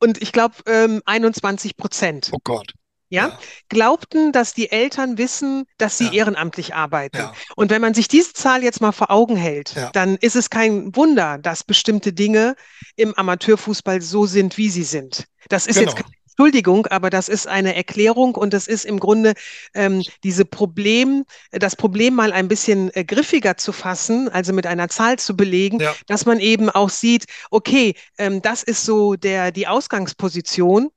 und 0.00 0.22
ich 0.22 0.32
glaube 0.32 0.54
ähm, 0.66 1.02
21 1.06 1.76
Prozent. 1.76 2.30
oh 2.32 2.38
Gott, 2.44 2.72
Ja, 3.08 3.28
ja, 3.28 3.38
glaubten, 3.68 4.32
dass 4.32 4.52
die 4.52 4.70
Eltern 4.70 5.16
wissen, 5.18 5.64
dass 5.78 5.98
sie 5.98 6.06
ja, 6.06 6.12
ehrenamtlich 6.12 6.74
arbeiten. 6.74 7.16
ja, 7.18 7.32
Und 7.56 7.70
wenn 7.70 7.80
man 7.80 7.94
sich 7.94 8.08
diese 8.08 8.32
Zahl 8.32 8.62
jetzt 8.62 8.80
mal 8.80 8.92
vor 8.92 9.10
Augen 9.10 9.36
hält, 9.36 9.74
dann 9.92 10.16
ist 10.16 10.36
es 10.36 10.50
kein 10.50 10.94
Wunder, 10.96 11.38
dass 11.38 11.62
bestimmte 11.64 12.12
Dinge 12.12 12.56
im 12.96 13.14
Amateurfußball 13.14 14.00
so 14.02 14.26
sind, 14.26 14.56
wie 14.58 14.68
sie 14.70 14.84
sind. 14.84 15.26
Das 15.48 15.66
ist 15.66 15.76
jetzt 15.76 15.94
genau, 15.96 16.08
keine 16.08 16.25
Entschuldigung, 16.38 16.86
aber 16.88 17.08
das 17.08 17.30
ist 17.30 17.48
eine 17.48 17.74
Erklärung 17.74 18.34
und 18.34 18.52
das 18.52 18.66
ist 18.66 18.84
im 18.84 19.00
Grunde 19.00 19.32
ähm, 19.72 20.02
diese 20.22 20.44
Problem, 20.44 21.24
das 21.50 21.76
Problem 21.76 22.14
mal 22.14 22.30
ein 22.30 22.46
bisschen 22.46 22.94
äh, 22.94 23.06
griffiger 23.06 23.56
zu 23.56 23.72
fassen, 23.72 24.28
also 24.28 24.52
mit 24.52 24.66
einer 24.66 24.90
Zahl 24.90 25.18
zu 25.18 25.34
belegen, 25.34 25.80
ja. 25.80 25.94
dass 26.08 26.26
man 26.26 26.38
eben 26.38 26.68
auch 26.68 26.90
sieht, 26.90 27.24
okay, 27.50 27.94
ähm, 28.18 28.42
das 28.42 28.62
ist 28.62 28.84
so 28.84 29.14
der, 29.14 29.50
die 29.50 29.66
Ausgangsposition 29.66 30.90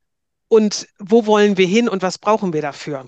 und 0.50 0.90
wo 1.00 1.26
wollen 1.26 1.56
wir 1.56 1.68
hin 1.68 1.88
und 1.88 2.02
was 2.02 2.18
brauchen 2.18 2.52
wir 2.52 2.62
dafür? 2.62 3.08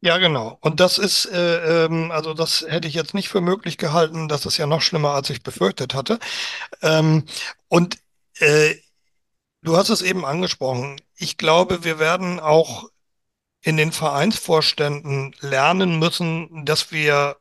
Ja, 0.00 0.18
genau. 0.18 0.58
Und 0.60 0.80
das 0.80 0.98
ist, 0.98 1.26
äh, 1.26 1.84
ähm, 1.84 2.10
also 2.10 2.34
das 2.34 2.64
hätte 2.68 2.88
ich 2.88 2.94
jetzt 2.94 3.14
nicht 3.14 3.28
für 3.28 3.40
möglich 3.40 3.78
gehalten. 3.78 4.26
Das 4.26 4.44
ist 4.44 4.58
ja 4.58 4.66
noch 4.66 4.82
schlimmer, 4.82 5.10
als 5.10 5.30
ich 5.30 5.44
befürchtet 5.44 5.94
hatte. 5.94 6.18
Ähm, 6.82 7.24
und 7.68 7.96
äh, 8.40 8.74
du 9.64 9.76
hast 9.76 9.88
es 9.88 10.02
eben 10.02 10.24
angesprochen. 10.24 11.00
Ich 11.16 11.36
glaube, 11.38 11.84
wir 11.84 11.98
werden 11.98 12.40
auch 12.40 12.88
in 13.62 13.76
den 13.76 13.92
Vereinsvorständen 13.92 15.34
lernen 15.40 15.98
müssen, 15.98 16.64
dass 16.66 16.92
wir 16.92 17.36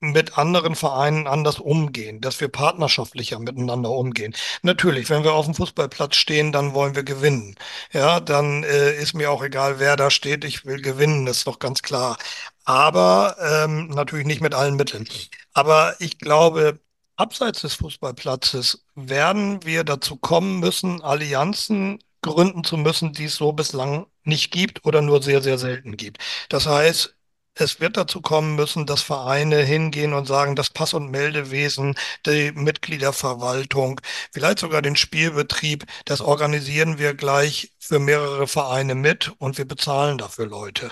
mit 0.00 0.38
anderen 0.38 0.74
Vereinen 0.74 1.26
anders 1.26 1.58
umgehen, 1.58 2.20
dass 2.20 2.40
wir 2.40 2.48
partnerschaftlicher 2.48 3.38
miteinander 3.38 3.90
umgehen. 3.90 4.34
Natürlich, 4.62 5.08
wenn 5.10 5.24
wir 5.24 5.32
auf 5.32 5.46
dem 5.46 5.54
Fußballplatz 5.54 6.16
stehen, 6.16 6.52
dann 6.52 6.74
wollen 6.74 6.94
wir 6.94 7.02
gewinnen. 7.02 7.56
Ja, 7.92 8.20
dann 8.20 8.62
äh, 8.64 8.94
ist 9.00 9.14
mir 9.14 9.30
auch 9.30 9.42
egal, 9.42 9.78
wer 9.78 9.96
da 9.96 10.10
steht. 10.10 10.44
Ich 10.44 10.66
will 10.66 10.82
gewinnen, 10.82 11.26
ist 11.26 11.46
doch 11.46 11.58
ganz 11.58 11.82
klar. 11.82 12.18
Aber 12.64 13.36
ähm, 13.40 13.88
natürlich 13.88 14.26
nicht 14.26 14.40
mit 14.42 14.54
allen 14.54 14.76
Mitteln. 14.76 15.08
Aber 15.54 15.94
ich 16.00 16.18
glaube, 16.18 16.78
abseits 17.16 17.62
des 17.62 17.74
Fußballplatzes 17.74 18.84
werden 18.94 19.64
wir 19.64 19.84
dazu 19.84 20.16
kommen 20.16 20.60
müssen, 20.60 21.02
Allianzen 21.02 21.98
gründen 22.22 22.64
zu 22.64 22.76
müssen, 22.76 23.12
die 23.12 23.24
es 23.24 23.36
so 23.36 23.52
bislang 23.52 24.06
nicht 24.24 24.50
gibt 24.50 24.84
oder 24.84 25.02
nur 25.02 25.22
sehr, 25.22 25.42
sehr 25.42 25.58
selten 25.58 25.96
gibt. 25.96 26.18
Das 26.48 26.66
heißt, 26.66 27.14
es 27.58 27.80
wird 27.80 27.96
dazu 27.96 28.20
kommen 28.20 28.54
müssen, 28.54 28.84
dass 28.84 29.00
Vereine 29.00 29.62
hingehen 29.62 30.12
und 30.12 30.26
sagen, 30.26 30.56
das 30.56 30.68
Pass- 30.68 30.92
und 30.92 31.10
Meldewesen, 31.10 31.94
die 32.26 32.52
Mitgliederverwaltung, 32.52 34.00
vielleicht 34.30 34.58
sogar 34.58 34.82
den 34.82 34.96
Spielbetrieb, 34.96 35.86
das 36.04 36.20
organisieren 36.20 36.98
wir 36.98 37.14
gleich 37.14 37.72
für 37.78 37.98
mehrere 37.98 38.46
Vereine 38.46 38.94
mit 38.94 39.32
und 39.38 39.56
wir 39.56 39.64
bezahlen 39.64 40.18
dafür 40.18 40.46
Leute. 40.46 40.90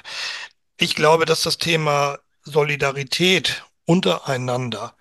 Ich 0.79 0.95
glaube, 0.95 1.27
dass 1.27 1.43
das 1.43 1.59
Thema 1.59 2.19
Solidarität 2.45 3.65
untereinander 3.85 4.97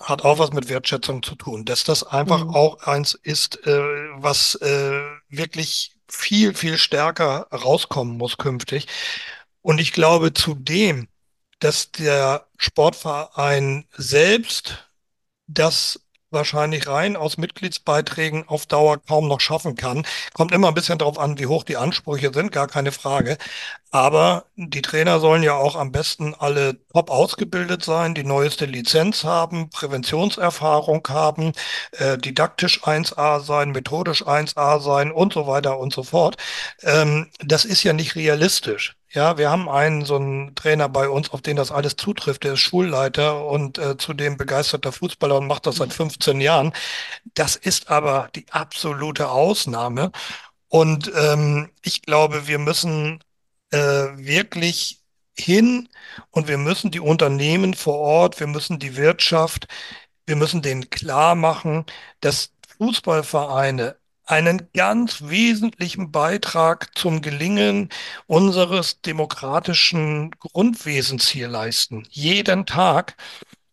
hat 0.00 0.24
auch 0.24 0.38
was 0.38 0.52
mit 0.52 0.68
Wertschätzung 0.68 1.22
zu 1.22 1.34
tun, 1.36 1.64
dass 1.64 1.84
das 1.84 2.04
einfach 2.04 2.46
Mhm. 2.46 2.54
auch 2.54 2.82
eins 2.82 3.14
ist, 3.14 3.66
äh, 3.66 3.80
was 4.16 4.54
äh, 4.56 5.02
wirklich 5.28 5.94
viel, 6.10 6.54
viel 6.54 6.78
stärker 6.78 7.46
rauskommen 7.52 8.16
muss 8.16 8.36
künftig. 8.38 8.86
Und 9.62 9.80
ich 9.80 9.92
glaube 9.92 10.32
zudem, 10.34 11.08
dass 11.60 11.92
der 11.92 12.46
Sportverein 12.58 13.86
selbst 13.96 14.88
das 15.46 16.00
wahrscheinlich 16.30 16.86
rein 16.86 17.16
aus 17.16 17.38
Mitgliedsbeiträgen 17.38 18.48
auf 18.48 18.66
Dauer 18.66 18.98
kaum 18.98 19.28
noch 19.28 19.40
schaffen 19.40 19.74
kann. 19.74 20.06
Kommt 20.34 20.52
immer 20.52 20.68
ein 20.68 20.74
bisschen 20.74 20.98
darauf 20.98 21.18
an, 21.18 21.38
wie 21.38 21.46
hoch 21.46 21.64
die 21.64 21.76
Ansprüche 21.76 22.32
sind, 22.32 22.52
gar 22.52 22.68
keine 22.68 22.92
Frage. 22.92 23.36
Aber 23.90 24.44
die 24.56 24.82
Trainer 24.82 25.18
sollen 25.20 25.42
ja 25.42 25.54
auch 25.54 25.74
am 25.76 25.90
besten 25.92 26.34
alle 26.34 26.76
top 26.92 27.10
ausgebildet 27.10 27.84
sein, 27.84 28.14
die 28.14 28.24
neueste 28.24 28.66
Lizenz 28.66 29.24
haben, 29.24 29.70
Präventionserfahrung 29.70 31.06
haben, 31.08 31.52
äh, 31.92 32.16
didaktisch 32.18 32.84
1A 32.84 33.40
sein, 33.40 33.72
methodisch 33.72 34.22
1A 34.26 34.80
sein 34.80 35.10
und 35.10 35.32
so 35.32 35.46
weiter 35.46 35.78
und 35.78 35.92
so 35.92 36.04
fort. 36.04 36.36
Ähm, 36.82 37.30
das 37.40 37.64
ist 37.64 37.82
ja 37.82 37.92
nicht 37.92 38.14
realistisch. 38.14 38.99
Ja, 39.12 39.38
wir 39.38 39.50
haben 39.50 39.68
einen, 39.68 40.04
so 40.04 40.16
einen 40.16 40.54
Trainer 40.54 40.88
bei 40.88 41.08
uns, 41.08 41.30
auf 41.30 41.42
den 41.42 41.56
das 41.56 41.72
alles 41.72 41.96
zutrifft. 41.96 42.44
Der 42.44 42.52
ist 42.52 42.60
Schulleiter 42.60 43.44
und 43.46 43.76
äh, 43.78 43.96
zudem 43.96 44.36
begeisterter 44.36 44.92
Fußballer 44.92 45.38
und 45.38 45.48
macht 45.48 45.66
das 45.66 45.76
seit 45.76 45.92
15 45.92 46.40
Jahren. 46.40 46.72
Das 47.34 47.56
ist 47.56 47.90
aber 47.90 48.30
die 48.36 48.46
absolute 48.52 49.30
Ausnahme. 49.30 50.12
Und 50.68 51.12
ähm, 51.16 51.70
ich 51.82 52.02
glaube, 52.02 52.46
wir 52.48 52.58
müssen 52.60 53.24
äh, 53.72 53.78
wirklich 53.78 55.00
hin 55.38 55.88
und 56.30 56.48
wir 56.48 56.58
müssen 56.58 56.90
die 56.92 57.00
Unternehmen 57.00 57.74
vor 57.74 57.98
Ort, 57.98 58.40
wir 58.40 58.46
müssen 58.48 58.78
die 58.78 58.96
Wirtschaft, 58.96 59.66
wir 60.26 60.36
müssen 60.36 60.62
denen 60.62 60.90
klar 60.90 61.34
machen, 61.34 61.86
dass 62.20 62.52
Fußballvereine 62.78 63.96
einen 64.30 64.68
ganz 64.74 65.22
wesentlichen 65.22 66.12
Beitrag 66.12 66.96
zum 66.96 67.20
Gelingen 67.20 67.88
unseres 68.26 69.00
demokratischen 69.00 70.30
Grundwesens 70.38 71.28
hier 71.28 71.48
leisten. 71.48 72.06
Jeden 72.10 72.64
Tag. 72.64 73.16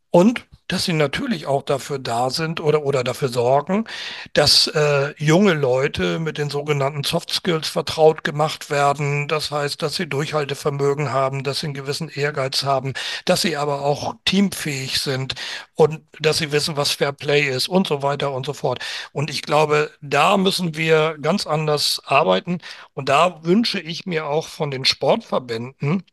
Und 0.09 0.46
dass 0.67 0.85
sie 0.85 0.93
natürlich 0.93 1.45
auch 1.47 1.63
dafür 1.63 1.99
da 1.99 2.29
sind 2.29 2.59
oder, 2.61 2.83
oder 2.83 3.03
dafür 3.03 3.29
sorgen, 3.29 3.85
dass 4.33 4.67
äh, 4.67 5.13
junge 5.17 5.53
Leute 5.53 6.19
mit 6.19 6.37
den 6.37 6.49
sogenannten 6.49 7.03
Soft 7.03 7.31
Skills 7.31 7.67
vertraut 7.69 8.23
gemacht 8.23 8.69
werden. 8.69 9.27
Das 9.27 9.51
heißt, 9.51 9.81
dass 9.81 9.95
sie 9.95 10.07
Durchhaltevermögen 10.07 11.11
haben, 11.11 11.43
dass 11.43 11.59
sie 11.61 11.67
einen 11.67 11.73
gewissen 11.73 12.09
Ehrgeiz 12.09 12.63
haben, 12.63 12.93
dass 13.25 13.41
sie 13.41 13.57
aber 13.57 13.81
auch 13.81 14.15
teamfähig 14.25 14.99
sind 14.99 15.35
und 15.75 16.01
dass 16.19 16.37
sie 16.39 16.51
wissen, 16.51 16.77
was 16.77 16.91
Fair 16.91 17.13
Play 17.13 17.43
ist 17.49 17.67
und 17.69 17.87
so 17.87 18.01
weiter 18.01 18.31
und 18.33 18.45
so 18.45 18.53
fort. 18.53 18.83
Und 19.13 19.29
ich 19.29 19.41
glaube, 19.43 19.91
da 20.01 20.37
müssen 20.37 20.75
wir 20.75 21.17
ganz 21.21 21.47
anders 21.47 22.01
arbeiten. 22.05 22.59
Und 22.93 23.09
da 23.09 23.43
wünsche 23.43 23.79
ich 23.79 24.05
mir 24.05 24.25
auch 24.27 24.47
von 24.47 24.71
den 24.71 24.85
Sportverbänden, 24.85 26.03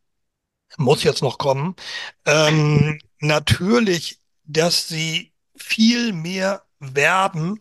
muss 0.79 1.05
jetzt 1.05 1.23
noch 1.23 1.39
kommen, 1.39 1.77
ähm, 2.27 2.99
natürlich, 3.21 4.21
dass 4.45 4.89
sie 4.89 5.33
viel 5.57 6.13
mehr 6.13 6.65
werben 6.79 7.61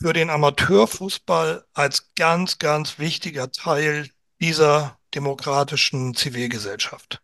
für 0.00 0.12
den 0.12 0.30
Amateurfußball 0.30 1.64
als 1.74 2.14
ganz, 2.14 2.58
ganz 2.58 2.98
wichtiger 2.98 3.50
Teil 3.50 4.10
dieser 4.40 4.98
demokratischen 5.14 6.14
Zivilgesellschaft. 6.14 7.20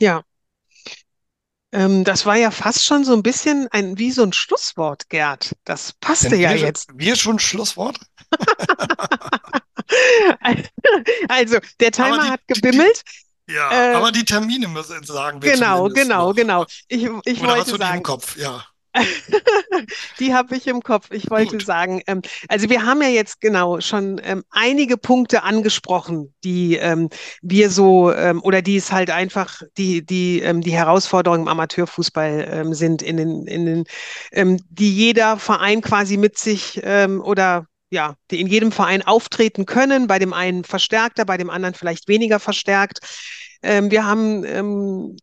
Ja, 0.00 0.22
ähm, 1.72 2.04
das 2.04 2.24
war 2.24 2.36
ja 2.36 2.50
fast 2.50 2.84
schon 2.84 3.04
so 3.04 3.12
ein 3.12 3.22
bisschen 3.22 3.68
ein, 3.70 3.98
wie 3.98 4.10
so 4.10 4.22
ein 4.22 4.32
Schlusswort, 4.32 5.10
Gerd. 5.10 5.54
Das 5.64 5.92
passte 5.92 6.30
Sind 6.30 6.40
ja 6.40 6.50
wir, 6.50 6.58
jetzt. 6.58 6.88
wir 6.94 7.16
schon 7.16 7.38
Schlusswort? 7.38 7.98
Also, 11.28 11.58
der 11.80 11.92
Timer 11.92 12.24
die, 12.24 12.28
hat 12.28 12.40
gebimmelt. 12.48 13.02
Ja, 13.48 13.80
Äh, 13.92 13.94
aber 13.94 14.12
die 14.12 14.24
Termine 14.24 14.68
müssen 14.68 15.02
sagen 15.04 15.42
wir 15.42 15.52
genau, 15.52 15.88
genau, 15.90 16.28
noch. 16.28 16.34
genau. 16.34 16.66
Ich, 16.88 17.08
ich 17.24 17.40
Oder 17.40 17.56
hast 17.56 17.70
wollte 17.70 17.72
du 17.72 17.78
die 17.78 17.90
im 17.90 18.00
sagen, 18.00 18.02
Kopf? 18.02 18.36
Ja, 18.36 18.64
Die 20.20 20.34
habe 20.34 20.56
ich 20.56 20.66
im 20.66 20.82
Kopf. 20.82 21.10
Ich 21.10 21.30
wollte 21.30 21.58
gut. 21.58 21.66
sagen, 21.66 22.00
ähm, 22.06 22.22
also 22.48 22.68
wir 22.70 22.84
haben 22.86 23.02
ja 23.02 23.08
jetzt 23.08 23.40
genau 23.40 23.80
schon 23.80 24.20
ähm, 24.24 24.44
einige 24.50 24.96
Punkte 24.96 25.42
angesprochen, 25.42 26.34
die 26.44 26.76
ähm, 26.76 27.08
wir 27.42 27.70
so 27.70 28.12
ähm, 28.12 28.42
oder 28.42 28.62
die 28.62 28.76
es 28.76 28.92
halt 28.92 29.10
einfach 29.10 29.62
die 29.76 30.04
die 30.04 30.40
ähm, 30.40 30.60
die 30.62 30.72
Herausforderungen 30.72 31.42
im 31.42 31.48
Amateurfußball 31.48 32.48
ähm, 32.50 32.74
sind 32.74 33.02
in 33.02 33.16
den 33.16 33.46
in 33.46 33.66
den 33.66 33.84
die 34.70 34.94
jeder 34.94 35.38
Verein 35.38 35.80
quasi 35.80 36.16
mit 36.16 36.38
sich 36.38 36.82
oder 36.84 37.66
ja, 37.90 38.16
die 38.30 38.40
in 38.40 38.46
jedem 38.46 38.72
Verein 38.72 39.02
auftreten 39.02 39.66
können, 39.66 40.06
bei 40.06 40.18
dem 40.18 40.32
einen 40.32 40.64
verstärkter, 40.64 41.24
bei 41.24 41.36
dem 41.36 41.50
anderen 41.50 41.74
vielleicht 41.74 42.08
weniger 42.08 42.40
verstärkt. 42.40 43.00
Ähm, 43.62 43.90
wir 43.90 44.04
haben 44.04 44.44
ähm, 44.44 45.16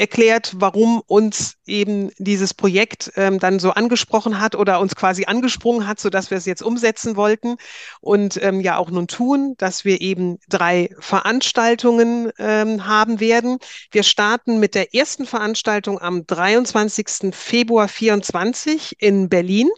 erklärt, 0.00 0.54
warum 0.56 1.02
uns 1.06 1.56
eben 1.66 2.10
dieses 2.16 2.54
Projekt 2.54 3.12
ähm, 3.16 3.38
dann 3.38 3.58
so 3.58 3.72
angesprochen 3.72 4.40
hat 4.40 4.54
oder 4.54 4.80
uns 4.80 4.96
quasi 4.96 5.26
angesprungen 5.26 5.86
hat, 5.86 6.00
sodass 6.00 6.30
wir 6.30 6.38
es 6.38 6.46
jetzt 6.46 6.62
umsetzen 6.62 7.16
wollten 7.16 7.56
und 8.00 8.42
ähm, 8.42 8.60
ja 8.60 8.78
auch 8.78 8.90
nun 8.90 9.08
tun, 9.08 9.54
dass 9.58 9.84
wir 9.84 10.00
eben 10.00 10.38
drei 10.48 10.88
Veranstaltungen 10.98 12.32
ähm, 12.38 12.86
haben 12.86 13.20
werden. 13.20 13.58
Wir 13.90 14.02
starten 14.02 14.58
mit 14.58 14.74
der 14.74 14.94
ersten 14.94 15.26
Veranstaltung 15.26 16.00
am 16.00 16.26
23. 16.26 17.34
Februar 17.34 17.86
24 17.86 18.96
in 19.00 19.28
Berlin. 19.28 19.68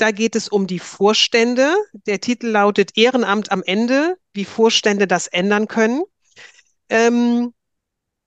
Da 0.00 0.12
geht 0.12 0.34
es 0.34 0.48
um 0.48 0.66
die 0.66 0.78
Vorstände. 0.78 1.74
Der 2.06 2.22
Titel 2.22 2.46
lautet 2.46 2.96
Ehrenamt 2.96 3.52
am 3.52 3.62
Ende, 3.62 4.16
wie 4.32 4.46
Vorstände 4.46 5.06
das 5.06 5.26
ändern 5.26 5.68
können. 5.68 6.04
Ähm, 6.88 7.52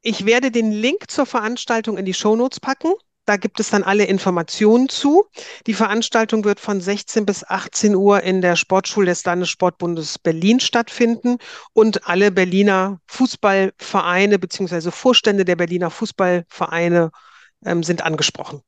ich 0.03 0.27
werde 0.27 0.51
den 0.51 0.71
Link 0.71 1.09
zur 1.09 1.25
Veranstaltung 1.25 1.97
in 1.97 2.05
die 2.05 2.13
Shownotes 2.13 2.59
packen. 2.59 2.93
Da 3.25 3.37
gibt 3.37 3.59
es 3.59 3.71
dann 3.71 3.81
alle 3.81 4.05
Informationen 4.05 4.87
zu. 4.87 5.25
Die 5.65 5.73
Veranstaltung 5.73 6.43
wird 6.43 6.59
von 6.59 6.79
16 6.79 7.25
bis 7.25 7.43
18 7.43 7.95
Uhr 7.95 8.21
in 8.21 8.41
der 8.41 8.55
Sportschule 8.55 9.07
des 9.07 9.25
Landessportbundes 9.25 10.19
Berlin 10.19 10.59
stattfinden 10.59 11.37
und 11.73 12.07
alle 12.07 12.29
Berliner 12.29 12.99
Fußballvereine 13.07 14.37
beziehungsweise 14.37 14.91
Vorstände 14.91 15.43
der 15.43 15.55
Berliner 15.55 15.89
Fußballvereine 15.89 17.09
ähm, 17.65 17.81
sind 17.81 18.03
angesprochen. 18.03 18.61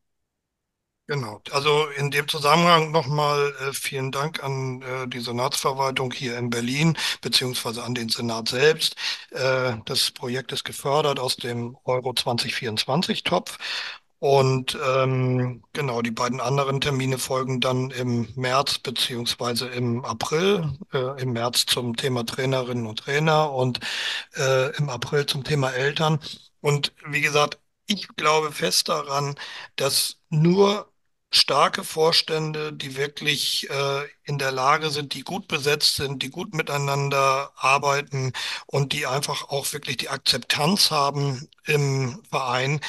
Genau. 1.08 1.40
Also 1.52 1.86
in 1.98 2.10
dem 2.10 2.28
Zusammenhang 2.28 2.90
nochmal 2.92 3.54
äh, 3.62 3.74
vielen 3.74 4.12
Dank 4.12 4.44
an 4.44 4.82
äh, 4.82 5.08
die 5.08 5.20
Senatsverwaltung 5.20 6.12
hier 6.12 6.36
in 6.40 6.50
Berlin, 6.50 6.98
beziehungsweise 7.22 7.84
an 7.84 7.94
den 7.94 8.10
Senat 8.10 8.50
selbst. 8.50 8.96
Äh, 9.30 9.74
das 9.86 10.10
Projekt 10.10 10.52
ist 10.52 10.64
gefördert 10.64 11.20
aus 11.20 11.36
dem 11.36 11.78
Euro 11.84 12.14
2024-Topf. 12.14 13.60
Und 14.18 14.76
ähm, 14.84 15.64
genau, 15.74 16.02
die 16.02 16.10
beiden 16.10 16.42
anderen 16.42 16.82
Termine 16.82 17.20
folgen 17.20 17.60
dann 17.62 17.92
im 17.92 18.28
März 18.36 18.80
beziehungsweise 18.80 19.68
im 19.68 20.04
April. 20.06 20.74
Äh, 20.92 21.22
im 21.22 21.34
März 21.34 21.68
zum 21.68 21.96
Thema 21.96 22.26
Trainerinnen 22.26 22.88
und 22.88 22.98
Trainer 23.00 23.52
und 23.54 23.80
äh, 24.36 24.76
im 24.78 24.90
April 24.90 25.28
zum 25.28 25.44
Thema 25.44 25.70
Eltern. 25.72 26.20
Und 26.62 26.94
wie 27.08 27.22
gesagt, 27.22 27.60
ich 27.88 28.08
glaube 28.16 28.52
fest 28.52 28.90
daran, 28.90 29.36
dass 29.76 30.18
nur 30.30 30.92
starke 31.36 31.84
Vorstände, 31.84 32.74
die 32.74 32.96
wirklich 32.96 33.70
äh, 33.70 34.04
in 34.24 34.38
der 34.38 34.52
Lage 34.52 34.90
sind, 34.90 35.14
die 35.14 35.24
gut 35.24 35.48
besetzt 35.48 35.96
sind, 35.96 36.24
die 36.24 36.30
gut 36.30 36.54
miteinander 36.54 37.52
arbeiten 37.56 38.34
und 38.68 38.94
die 38.94 39.06
einfach 39.06 39.50
auch 39.50 39.72
wirklich 39.74 39.98
die 39.98 40.10
Akzeptanz 40.10 40.92
haben 40.92 41.48
im 41.66 42.24
Verein, 42.30 42.80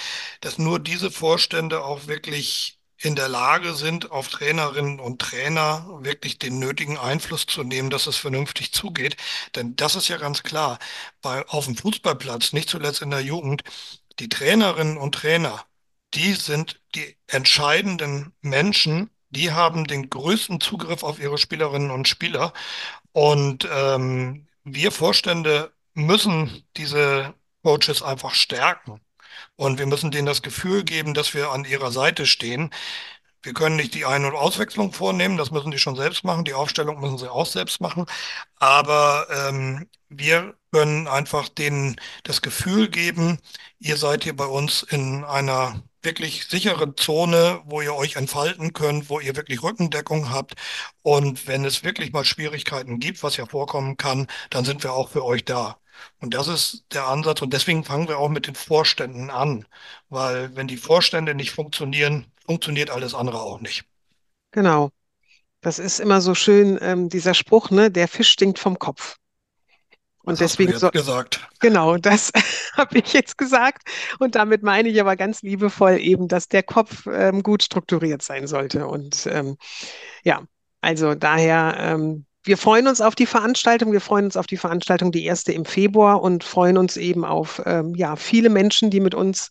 dass 0.40 0.58
nur 0.58 0.78
diese 0.78 1.10
Vorstände 1.10 1.82
auch 1.84 2.06
wirklich 2.06 2.78
in 2.98 3.14
der 3.14 3.28
Lage 3.28 3.74
sind, 3.74 4.10
auf 4.10 4.28
Trainerinnen 4.28 5.00
und 5.00 5.20
Trainer 5.20 5.86
wirklich 6.00 6.38
den 6.38 6.58
nötigen 6.58 6.96
Einfluss 6.98 7.46
zu 7.46 7.62
nehmen, 7.62 7.90
dass 7.90 8.06
es 8.06 8.16
vernünftig 8.16 8.72
zugeht. 8.72 9.16
Denn 9.54 9.76
das 9.76 9.96
ist 9.96 10.08
ja 10.08 10.16
ganz 10.16 10.42
klar, 10.42 10.78
bei, 11.20 11.46
auf 11.48 11.66
dem 11.66 11.76
Fußballplatz, 11.76 12.52
nicht 12.52 12.70
zuletzt 12.70 13.02
in 13.02 13.10
der 13.10 13.20
Jugend, 13.20 13.62
die 14.18 14.28
Trainerinnen 14.28 14.96
und 14.96 15.14
Trainer, 15.14 15.66
die 16.14 16.32
sind 16.34 16.80
die 16.94 17.16
entscheidenden 17.26 18.32
Menschen, 18.40 19.10
die 19.30 19.52
haben 19.52 19.86
den 19.86 20.08
größten 20.08 20.60
Zugriff 20.60 21.02
auf 21.02 21.18
ihre 21.18 21.38
Spielerinnen 21.38 21.90
und 21.90 22.08
Spieler. 22.08 22.52
Und 23.12 23.68
ähm, 23.70 24.46
wir 24.64 24.92
Vorstände 24.92 25.72
müssen 25.94 26.64
diese 26.76 27.34
Coaches 27.62 28.02
einfach 28.02 28.34
stärken. 28.34 29.00
Und 29.56 29.78
wir 29.78 29.86
müssen 29.86 30.10
denen 30.10 30.26
das 30.26 30.42
Gefühl 30.42 30.84
geben, 30.84 31.14
dass 31.14 31.34
wir 31.34 31.50
an 31.50 31.64
ihrer 31.64 31.90
Seite 31.92 32.26
stehen. 32.26 32.70
Wir 33.42 33.54
können 33.54 33.76
nicht 33.76 33.94
die 33.94 34.04
Ein- 34.06 34.24
und 34.24 34.34
Auswechslung 34.34 34.92
vornehmen, 34.92 35.36
das 35.36 35.50
müssen 35.50 35.70
die 35.70 35.78
schon 35.78 35.96
selbst 35.96 36.24
machen. 36.24 36.44
Die 36.44 36.54
Aufstellung 36.54 37.00
müssen 37.00 37.18
sie 37.18 37.30
auch 37.30 37.46
selbst 37.46 37.80
machen. 37.80 38.06
Aber 38.56 39.28
ähm, 39.30 39.88
wir 40.08 40.54
können 40.72 41.08
einfach 41.08 41.48
denen 41.48 41.96
das 42.24 42.42
Gefühl 42.42 42.88
geben, 42.88 43.38
ihr 43.78 43.96
seid 43.96 44.24
hier 44.24 44.36
bei 44.36 44.46
uns 44.46 44.82
in 44.82 45.24
einer 45.24 45.82
wirklich 46.06 46.46
sicheren 46.46 46.96
Zone, 46.96 47.60
wo 47.66 47.82
ihr 47.82 47.94
euch 47.94 48.16
entfalten 48.16 48.72
könnt, 48.72 49.10
wo 49.10 49.20
ihr 49.20 49.36
wirklich 49.36 49.62
Rückendeckung 49.62 50.30
habt. 50.30 50.54
Und 51.02 51.46
wenn 51.46 51.66
es 51.66 51.84
wirklich 51.84 52.12
mal 52.12 52.24
Schwierigkeiten 52.24 53.00
gibt, 53.00 53.22
was 53.22 53.36
ja 53.36 53.44
vorkommen 53.44 53.98
kann, 53.98 54.26
dann 54.50 54.64
sind 54.64 54.82
wir 54.82 54.94
auch 54.94 55.10
für 55.10 55.24
euch 55.24 55.44
da. 55.44 55.78
Und 56.20 56.34
das 56.34 56.48
ist 56.48 56.84
der 56.92 57.06
Ansatz. 57.06 57.42
Und 57.42 57.52
deswegen 57.52 57.84
fangen 57.84 58.08
wir 58.08 58.18
auch 58.18 58.30
mit 58.30 58.46
den 58.46 58.54
Vorständen 58.54 59.28
an. 59.30 59.66
Weil 60.08 60.56
wenn 60.56 60.68
die 60.68 60.78
Vorstände 60.78 61.34
nicht 61.34 61.50
funktionieren, 61.50 62.26
funktioniert 62.46 62.90
alles 62.90 63.14
andere 63.14 63.40
auch 63.42 63.60
nicht. 63.60 63.84
Genau. 64.52 64.90
Das 65.60 65.78
ist 65.78 66.00
immer 66.00 66.20
so 66.20 66.34
schön, 66.34 66.78
ähm, 66.80 67.08
dieser 67.08 67.34
Spruch, 67.34 67.70
ne? 67.70 67.90
Der 67.90 68.08
Fisch 68.08 68.30
stinkt 68.30 68.58
vom 68.58 68.78
Kopf. 68.78 69.16
Und 70.26 70.40
Das 70.40 70.42
hast 70.42 70.58
du 70.58 70.64
deswegen 70.64 70.78
so, 70.78 70.86
jetzt 70.86 70.92
gesagt. 70.92 71.48
Genau, 71.60 71.96
das 71.98 72.32
habe 72.76 72.98
ich 72.98 73.12
jetzt 73.12 73.38
gesagt. 73.38 73.88
Und 74.18 74.34
damit 74.34 74.64
meine 74.64 74.88
ich 74.88 75.00
aber 75.00 75.14
ganz 75.14 75.42
liebevoll 75.42 75.98
eben, 76.00 76.26
dass 76.26 76.48
der 76.48 76.64
Kopf 76.64 77.06
ähm, 77.06 77.44
gut 77.44 77.62
strukturiert 77.62 78.22
sein 78.22 78.48
sollte. 78.48 78.88
Und 78.88 79.28
ähm, 79.30 79.56
ja, 80.24 80.42
also 80.80 81.14
daher, 81.14 81.76
ähm, 81.78 82.26
wir 82.42 82.56
freuen 82.56 82.88
uns 82.88 83.00
auf 83.00 83.14
die 83.14 83.26
Veranstaltung. 83.26 83.92
Wir 83.92 84.00
freuen 84.00 84.24
uns 84.24 84.36
auf 84.36 84.48
die 84.48 84.56
Veranstaltung, 84.56 85.12
die 85.12 85.24
erste 85.24 85.52
im 85.52 85.64
Februar 85.64 86.20
und 86.20 86.42
freuen 86.42 86.76
uns 86.76 86.96
eben 86.96 87.24
auf 87.24 87.62
ähm, 87.64 87.94
ja, 87.94 88.16
viele 88.16 88.48
Menschen, 88.48 88.90
die 88.90 89.00
mit 89.00 89.14
uns 89.14 89.50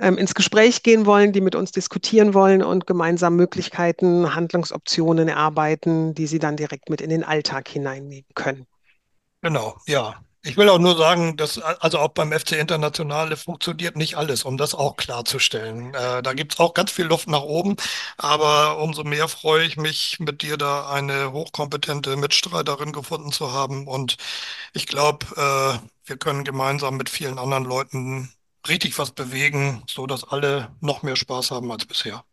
ähm, 0.00 0.18
ins 0.18 0.34
Gespräch 0.34 0.82
gehen 0.82 1.06
wollen, 1.06 1.32
die 1.32 1.40
mit 1.40 1.54
uns 1.54 1.72
diskutieren 1.72 2.34
wollen 2.34 2.62
und 2.62 2.86
gemeinsam 2.86 3.36
Möglichkeiten, 3.36 4.34
Handlungsoptionen 4.34 5.28
erarbeiten, 5.28 6.14
die 6.14 6.26
sie 6.26 6.38
dann 6.38 6.58
direkt 6.58 6.90
mit 6.90 7.00
in 7.00 7.08
den 7.08 7.24
Alltag 7.24 7.68
hineinnehmen 7.68 8.28
können. 8.34 8.66
Genau, 9.42 9.76
ja. 9.86 10.22
Ich 10.42 10.56
will 10.56 10.70
auch 10.70 10.78
nur 10.78 10.96
sagen, 10.96 11.36
dass 11.36 11.58
also 11.58 11.98
auch 11.98 12.08
beim 12.08 12.32
FC 12.32 12.52
Internationale 12.52 13.36
funktioniert 13.36 13.96
nicht 13.96 14.16
alles, 14.16 14.44
um 14.44 14.56
das 14.56 14.74
auch 14.74 14.96
klarzustellen. 14.96 15.92
Äh, 15.92 16.22
da 16.22 16.32
gibt 16.32 16.54
es 16.54 16.60
auch 16.60 16.72
ganz 16.72 16.90
viel 16.90 17.04
Luft 17.04 17.28
nach 17.28 17.42
oben, 17.42 17.76
aber 18.16 18.78
umso 18.78 19.04
mehr 19.04 19.28
freue 19.28 19.66
ich 19.66 19.76
mich, 19.76 20.18
mit 20.18 20.40
dir 20.40 20.56
da 20.56 20.88
eine 20.88 21.32
hochkompetente 21.32 22.16
Mitstreiterin 22.16 22.92
gefunden 22.92 23.32
zu 23.32 23.52
haben. 23.52 23.86
Und 23.86 24.16
ich 24.72 24.86
glaube, 24.86 25.26
äh, 25.36 26.08
wir 26.08 26.16
können 26.16 26.44
gemeinsam 26.44 26.96
mit 26.96 27.10
vielen 27.10 27.38
anderen 27.38 27.64
Leuten 27.64 28.32
richtig 28.66 28.98
was 28.98 29.10
bewegen, 29.10 29.82
so 29.88 30.06
dass 30.06 30.24
alle 30.24 30.74
noch 30.80 31.02
mehr 31.02 31.16
Spaß 31.16 31.50
haben 31.50 31.70
als 31.70 31.84
bisher. 31.84 32.24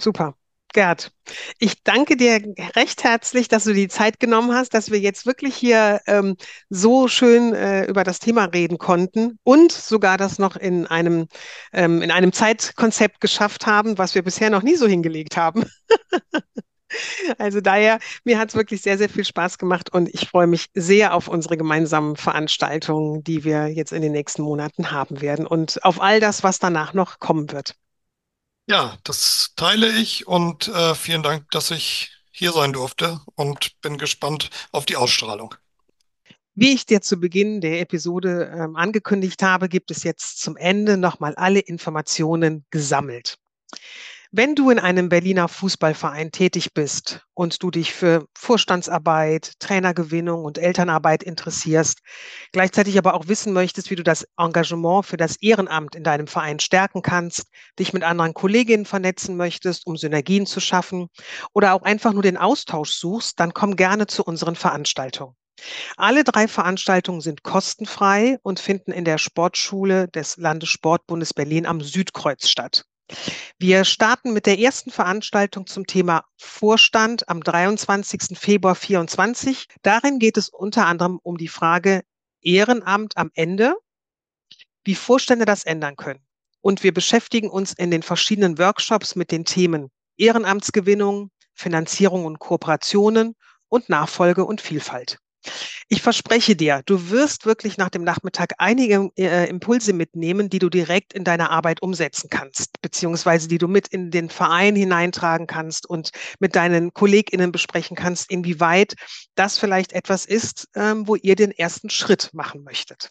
Super. 0.00 0.34
Gerd, 0.74 1.12
ich 1.58 1.82
danke 1.82 2.16
dir 2.16 2.40
recht 2.76 3.02
herzlich, 3.02 3.48
dass 3.48 3.64
du 3.64 3.72
die 3.72 3.88
Zeit 3.88 4.20
genommen 4.20 4.52
hast, 4.52 4.74
dass 4.74 4.90
wir 4.90 4.98
jetzt 5.00 5.24
wirklich 5.24 5.56
hier 5.56 6.00
ähm, 6.06 6.36
so 6.68 7.08
schön 7.08 7.54
äh, 7.54 7.86
über 7.86 8.04
das 8.04 8.18
Thema 8.18 8.44
reden 8.44 8.76
konnten 8.76 9.38
und 9.44 9.72
sogar 9.72 10.18
das 10.18 10.38
noch 10.38 10.56
in 10.56 10.86
einem, 10.86 11.26
ähm, 11.72 12.02
in 12.02 12.10
einem 12.10 12.32
Zeitkonzept 12.32 13.20
geschafft 13.20 13.66
haben, 13.66 13.96
was 13.96 14.14
wir 14.14 14.22
bisher 14.22 14.50
noch 14.50 14.62
nie 14.62 14.76
so 14.76 14.86
hingelegt 14.86 15.36
haben. 15.36 15.64
Also 17.36 17.60
daher, 17.60 17.98
mir 18.24 18.38
hat 18.38 18.48
es 18.48 18.54
wirklich 18.54 18.80
sehr, 18.80 18.96
sehr 18.96 19.10
viel 19.10 19.24
Spaß 19.24 19.58
gemacht 19.58 19.92
und 19.92 20.08
ich 20.08 20.28
freue 20.28 20.46
mich 20.46 20.68
sehr 20.72 21.12
auf 21.12 21.28
unsere 21.28 21.58
gemeinsamen 21.58 22.16
Veranstaltungen, 22.16 23.22
die 23.22 23.44
wir 23.44 23.68
jetzt 23.68 23.92
in 23.92 24.00
den 24.00 24.12
nächsten 24.12 24.40
Monaten 24.40 24.90
haben 24.90 25.20
werden 25.20 25.46
und 25.46 25.84
auf 25.84 26.00
all 26.00 26.18
das, 26.18 26.42
was 26.42 26.58
danach 26.58 26.94
noch 26.94 27.18
kommen 27.18 27.52
wird. 27.52 27.74
Ja, 28.68 28.98
das 29.02 29.54
teile 29.56 29.88
ich 29.98 30.26
und 30.26 30.68
äh, 30.68 30.94
vielen 30.94 31.22
Dank, 31.22 31.50
dass 31.52 31.70
ich 31.70 32.10
hier 32.30 32.52
sein 32.52 32.74
durfte 32.74 33.22
und 33.34 33.80
bin 33.80 33.96
gespannt 33.96 34.50
auf 34.72 34.84
die 34.84 34.96
Ausstrahlung. 34.96 35.54
Wie 36.54 36.74
ich 36.74 36.84
dir 36.84 37.00
zu 37.00 37.16
Beginn 37.16 37.62
der 37.62 37.80
Episode 37.80 38.52
ähm, 38.54 38.76
angekündigt 38.76 39.42
habe, 39.42 39.70
gibt 39.70 39.90
es 39.90 40.02
jetzt 40.02 40.40
zum 40.40 40.58
Ende 40.58 40.98
nochmal 40.98 41.34
alle 41.36 41.60
Informationen 41.60 42.66
gesammelt. 42.70 43.38
Wenn 44.30 44.54
du 44.54 44.68
in 44.68 44.78
einem 44.78 45.08
Berliner 45.08 45.48
Fußballverein 45.48 46.32
tätig 46.32 46.74
bist 46.74 47.22
und 47.32 47.62
du 47.62 47.70
dich 47.70 47.94
für 47.94 48.26
Vorstandsarbeit, 48.36 49.52
Trainergewinnung 49.58 50.44
und 50.44 50.58
Elternarbeit 50.58 51.22
interessierst, 51.22 52.00
gleichzeitig 52.52 52.98
aber 52.98 53.14
auch 53.14 53.28
wissen 53.28 53.54
möchtest, 53.54 53.88
wie 53.88 53.96
du 53.96 54.02
das 54.02 54.26
Engagement 54.36 55.06
für 55.06 55.16
das 55.16 55.36
Ehrenamt 55.40 55.94
in 55.94 56.04
deinem 56.04 56.26
Verein 56.26 56.58
stärken 56.60 57.00
kannst, 57.00 57.46
dich 57.78 57.94
mit 57.94 58.02
anderen 58.02 58.34
Kolleginnen 58.34 58.84
vernetzen 58.84 59.34
möchtest, 59.38 59.86
um 59.86 59.96
Synergien 59.96 60.44
zu 60.44 60.60
schaffen 60.60 61.08
oder 61.54 61.72
auch 61.72 61.82
einfach 61.82 62.12
nur 62.12 62.22
den 62.22 62.36
Austausch 62.36 62.90
suchst, 62.90 63.40
dann 63.40 63.54
komm 63.54 63.76
gerne 63.76 64.08
zu 64.08 64.22
unseren 64.24 64.56
Veranstaltungen. 64.56 65.36
Alle 65.96 66.22
drei 66.22 66.48
Veranstaltungen 66.48 67.22
sind 67.22 67.44
kostenfrei 67.44 68.36
und 68.42 68.60
finden 68.60 68.92
in 68.92 69.06
der 69.06 69.16
Sportschule 69.16 70.06
des 70.08 70.36
Landessportbundes 70.36 71.32
Berlin 71.32 71.64
am 71.64 71.80
Südkreuz 71.80 72.46
statt. 72.46 72.84
Wir 73.58 73.84
starten 73.84 74.32
mit 74.32 74.46
der 74.46 74.58
ersten 74.58 74.90
Veranstaltung 74.90 75.66
zum 75.66 75.86
Thema 75.86 76.24
Vorstand 76.36 77.28
am 77.28 77.42
23. 77.42 78.38
Februar 78.38 78.74
2024. 78.74 79.66
Darin 79.82 80.18
geht 80.18 80.36
es 80.36 80.48
unter 80.48 80.86
anderem 80.86 81.18
um 81.22 81.38
die 81.38 81.48
Frage 81.48 82.02
Ehrenamt 82.40 83.16
am 83.16 83.30
Ende, 83.34 83.74
wie 84.84 84.94
Vorstände 84.94 85.44
das 85.44 85.64
ändern 85.64 85.96
können. 85.96 86.20
Und 86.60 86.82
wir 86.82 86.92
beschäftigen 86.92 87.50
uns 87.50 87.72
in 87.72 87.90
den 87.90 88.02
verschiedenen 88.02 88.58
Workshops 88.58 89.16
mit 89.16 89.30
den 89.30 89.44
Themen 89.44 89.90
Ehrenamtsgewinnung, 90.16 91.30
Finanzierung 91.54 92.24
und 92.24 92.38
Kooperationen 92.38 93.34
und 93.68 93.88
Nachfolge 93.88 94.44
und 94.44 94.60
Vielfalt. 94.60 95.18
Ich 95.88 96.02
verspreche 96.02 96.56
dir, 96.56 96.82
du 96.84 97.10
wirst 97.10 97.46
wirklich 97.46 97.78
nach 97.78 97.88
dem 97.88 98.04
Nachmittag 98.04 98.52
einige 98.58 99.10
äh, 99.16 99.48
Impulse 99.48 99.92
mitnehmen, 99.92 100.50
die 100.50 100.58
du 100.58 100.68
direkt 100.68 101.12
in 101.12 101.24
deiner 101.24 101.50
Arbeit 101.50 101.82
umsetzen 101.82 102.28
kannst, 102.30 102.80
beziehungsweise 102.82 103.48
die 103.48 103.58
du 103.58 103.68
mit 103.68 103.88
in 103.88 104.10
den 104.10 104.28
Verein 104.28 104.76
hineintragen 104.76 105.46
kannst 105.46 105.88
und 105.88 106.10
mit 106.40 106.56
deinen 106.56 106.92
KollegInnen 106.92 107.52
besprechen 107.52 107.96
kannst, 107.96 108.30
inwieweit 108.30 108.94
das 109.34 109.58
vielleicht 109.58 109.92
etwas 109.92 110.24
ist, 110.26 110.68
ähm, 110.74 111.06
wo 111.06 111.14
ihr 111.14 111.36
den 111.36 111.52
ersten 111.52 111.90
Schritt 111.90 112.30
machen 112.32 112.62
möchtet. 112.64 113.10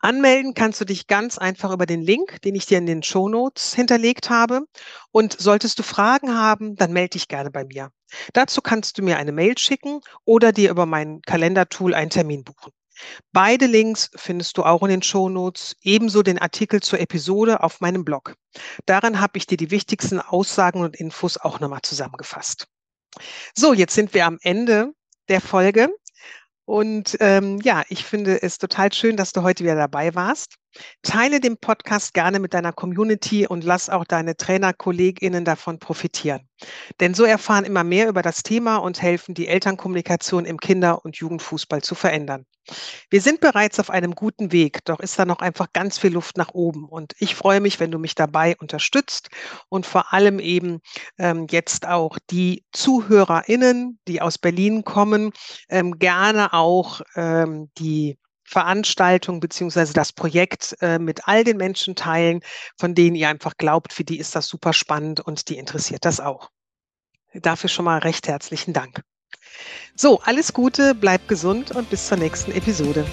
Anmelden 0.00 0.54
kannst 0.54 0.80
du 0.80 0.84
dich 0.84 1.06
ganz 1.06 1.38
einfach 1.38 1.72
über 1.72 1.86
den 1.86 2.02
Link, 2.02 2.40
den 2.42 2.54
ich 2.54 2.66
dir 2.66 2.78
in 2.78 2.86
den 2.86 3.02
Show 3.02 3.28
Notes 3.28 3.74
hinterlegt 3.74 4.30
habe. 4.30 4.62
Und 5.10 5.40
solltest 5.40 5.78
du 5.78 5.82
Fragen 5.82 6.34
haben, 6.34 6.76
dann 6.76 6.92
melde 6.92 7.10
dich 7.10 7.28
gerne 7.28 7.50
bei 7.50 7.64
mir. 7.64 7.90
Dazu 8.32 8.60
kannst 8.60 8.98
du 8.98 9.02
mir 9.02 9.18
eine 9.18 9.32
Mail 9.32 9.58
schicken 9.58 10.00
oder 10.24 10.52
dir 10.52 10.70
über 10.70 10.86
mein 10.86 11.20
Kalendertool 11.22 11.94
einen 11.94 12.10
Termin 12.10 12.44
buchen. 12.44 12.72
Beide 13.32 13.66
Links 13.66 14.10
findest 14.16 14.58
du 14.58 14.64
auch 14.64 14.82
in 14.82 14.88
den 14.88 15.02
Show 15.02 15.28
Notes, 15.28 15.76
ebenso 15.82 16.22
den 16.22 16.38
Artikel 16.38 16.80
zur 16.80 17.00
Episode 17.00 17.62
auf 17.62 17.80
meinem 17.80 18.04
Blog. 18.04 18.34
Daran 18.86 19.20
habe 19.20 19.38
ich 19.38 19.46
dir 19.46 19.56
die 19.56 19.70
wichtigsten 19.70 20.20
Aussagen 20.20 20.80
und 20.80 20.96
Infos 20.96 21.36
auch 21.36 21.60
nochmal 21.60 21.82
zusammengefasst. 21.82 22.66
So, 23.54 23.72
jetzt 23.72 23.94
sind 23.94 24.14
wir 24.14 24.26
am 24.26 24.38
Ende 24.42 24.92
der 25.28 25.40
Folge. 25.40 25.88
Und 26.68 27.16
ähm, 27.20 27.60
ja, 27.62 27.82
ich 27.88 28.04
finde 28.04 28.42
es 28.42 28.58
total 28.58 28.92
schön, 28.92 29.16
dass 29.16 29.32
du 29.32 29.42
heute 29.42 29.64
wieder 29.64 29.74
dabei 29.74 30.14
warst. 30.14 30.56
Teile 31.02 31.40
den 31.40 31.56
Podcast 31.56 32.14
gerne 32.14 32.38
mit 32.38 32.54
deiner 32.54 32.72
Community 32.72 33.46
und 33.46 33.64
lass 33.64 33.90
auch 33.90 34.04
deine 34.04 34.36
Trainerkolleginnen 34.36 35.44
davon 35.44 35.78
profitieren. 35.78 36.48
Denn 37.00 37.14
so 37.14 37.24
erfahren 37.24 37.64
immer 37.64 37.84
mehr 37.84 38.08
über 38.08 38.22
das 38.22 38.42
Thema 38.42 38.76
und 38.76 39.00
helfen, 39.00 39.34
die 39.34 39.48
Elternkommunikation 39.48 40.44
im 40.44 40.58
Kinder- 40.58 41.04
und 41.04 41.16
Jugendfußball 41.16 41.82
zu 41.82 41.94
verändern. 41.94 42.46
Wir 43.10 43.20
sind 43.20 43.40
bereits 43.40 43.80
auf 43.80 43.90
einem 43.90 44.14
guten 44.14 44.52
Weg, 44.52 44.84
doch 44.84 45.00
ist 45.00 45.18
da 45.18 45.24
noch 45.24 45.38
einfach 45.38 45.72
ganz 45.72 45.98
viel 45.98 46.12
Luft 46.12 46.36
nach 46.36 46.52
oben. 46.52 46.86
Und 46.86 47.14
ich 47.18 47.34
freue 47.34 47.60
mich, 47.60 47.80
wenn 47.80 47.90
du 47.90 47.98
mich 47.98 48.14
dabei 48.14 48.56
unterstützt 48.58 49.30
und 49.68 49.86
vor 49.86 50.12
allem 50.12 50.38
eben 50.38 50.80
ähm, 51.18 51.46
jetzt 51.50 51.86
auch 51.86 52.18
die 52.30 52.64
ZuhörerInnen, 52.72 53.98
die 54.06 54.20
aus 54.20 54.38
Berlin 54.38 54.84
kommen, 54.84 55.32
ähm, 55.68 55.98
gerne 55.98 56.52
auch 56.52 57.00
ähm, 57.14 57.70
die 57.78 58.18
Veranstaltung 58.48 59.40
beziehungsweise 59.40 59.92
das 59.92 60.12
Projekt 60.12 60.74
äh, 60.80 60.98
mit 60.98 61.28
all 61.28 61.44
den 61.44 61.58
Menschen 61.58 61.94
teilen, 61.94 62.40
von 62.78 62.94
denen 62.94 63.14
ihr 63.14 63.28
einfach 63.28 63.58
glaubt, 63.58 63.92
für 63.92 64.04
die 64.04 64.18
ist 64.18 64.34
das 64.34 64.46
super 64.46 64.72
spannend 64.72 65.20
und 65.20 65.48
die 65.50 65.58
interessiert 65.58 66.04
das 66.04 66.18
auch. 66.18 66.50
Dafür 67.34 67.68
schon 67.68 67.84
mal 67.84 67.98
recht 67.98 68.26
herzlichen 68.26 68.72
Dank. 68.72 69.02
So, 69.94 70.20
alles 70.22 70.54
Gute, 70.54 70.94
bleib 70.94 71.28
gesund 71.28 71.72
und 71.72 71.90
bis 71.90 72.06
zur 72.06 72.16
nächsten 72.16 72.52
Episode. 72.52 73.06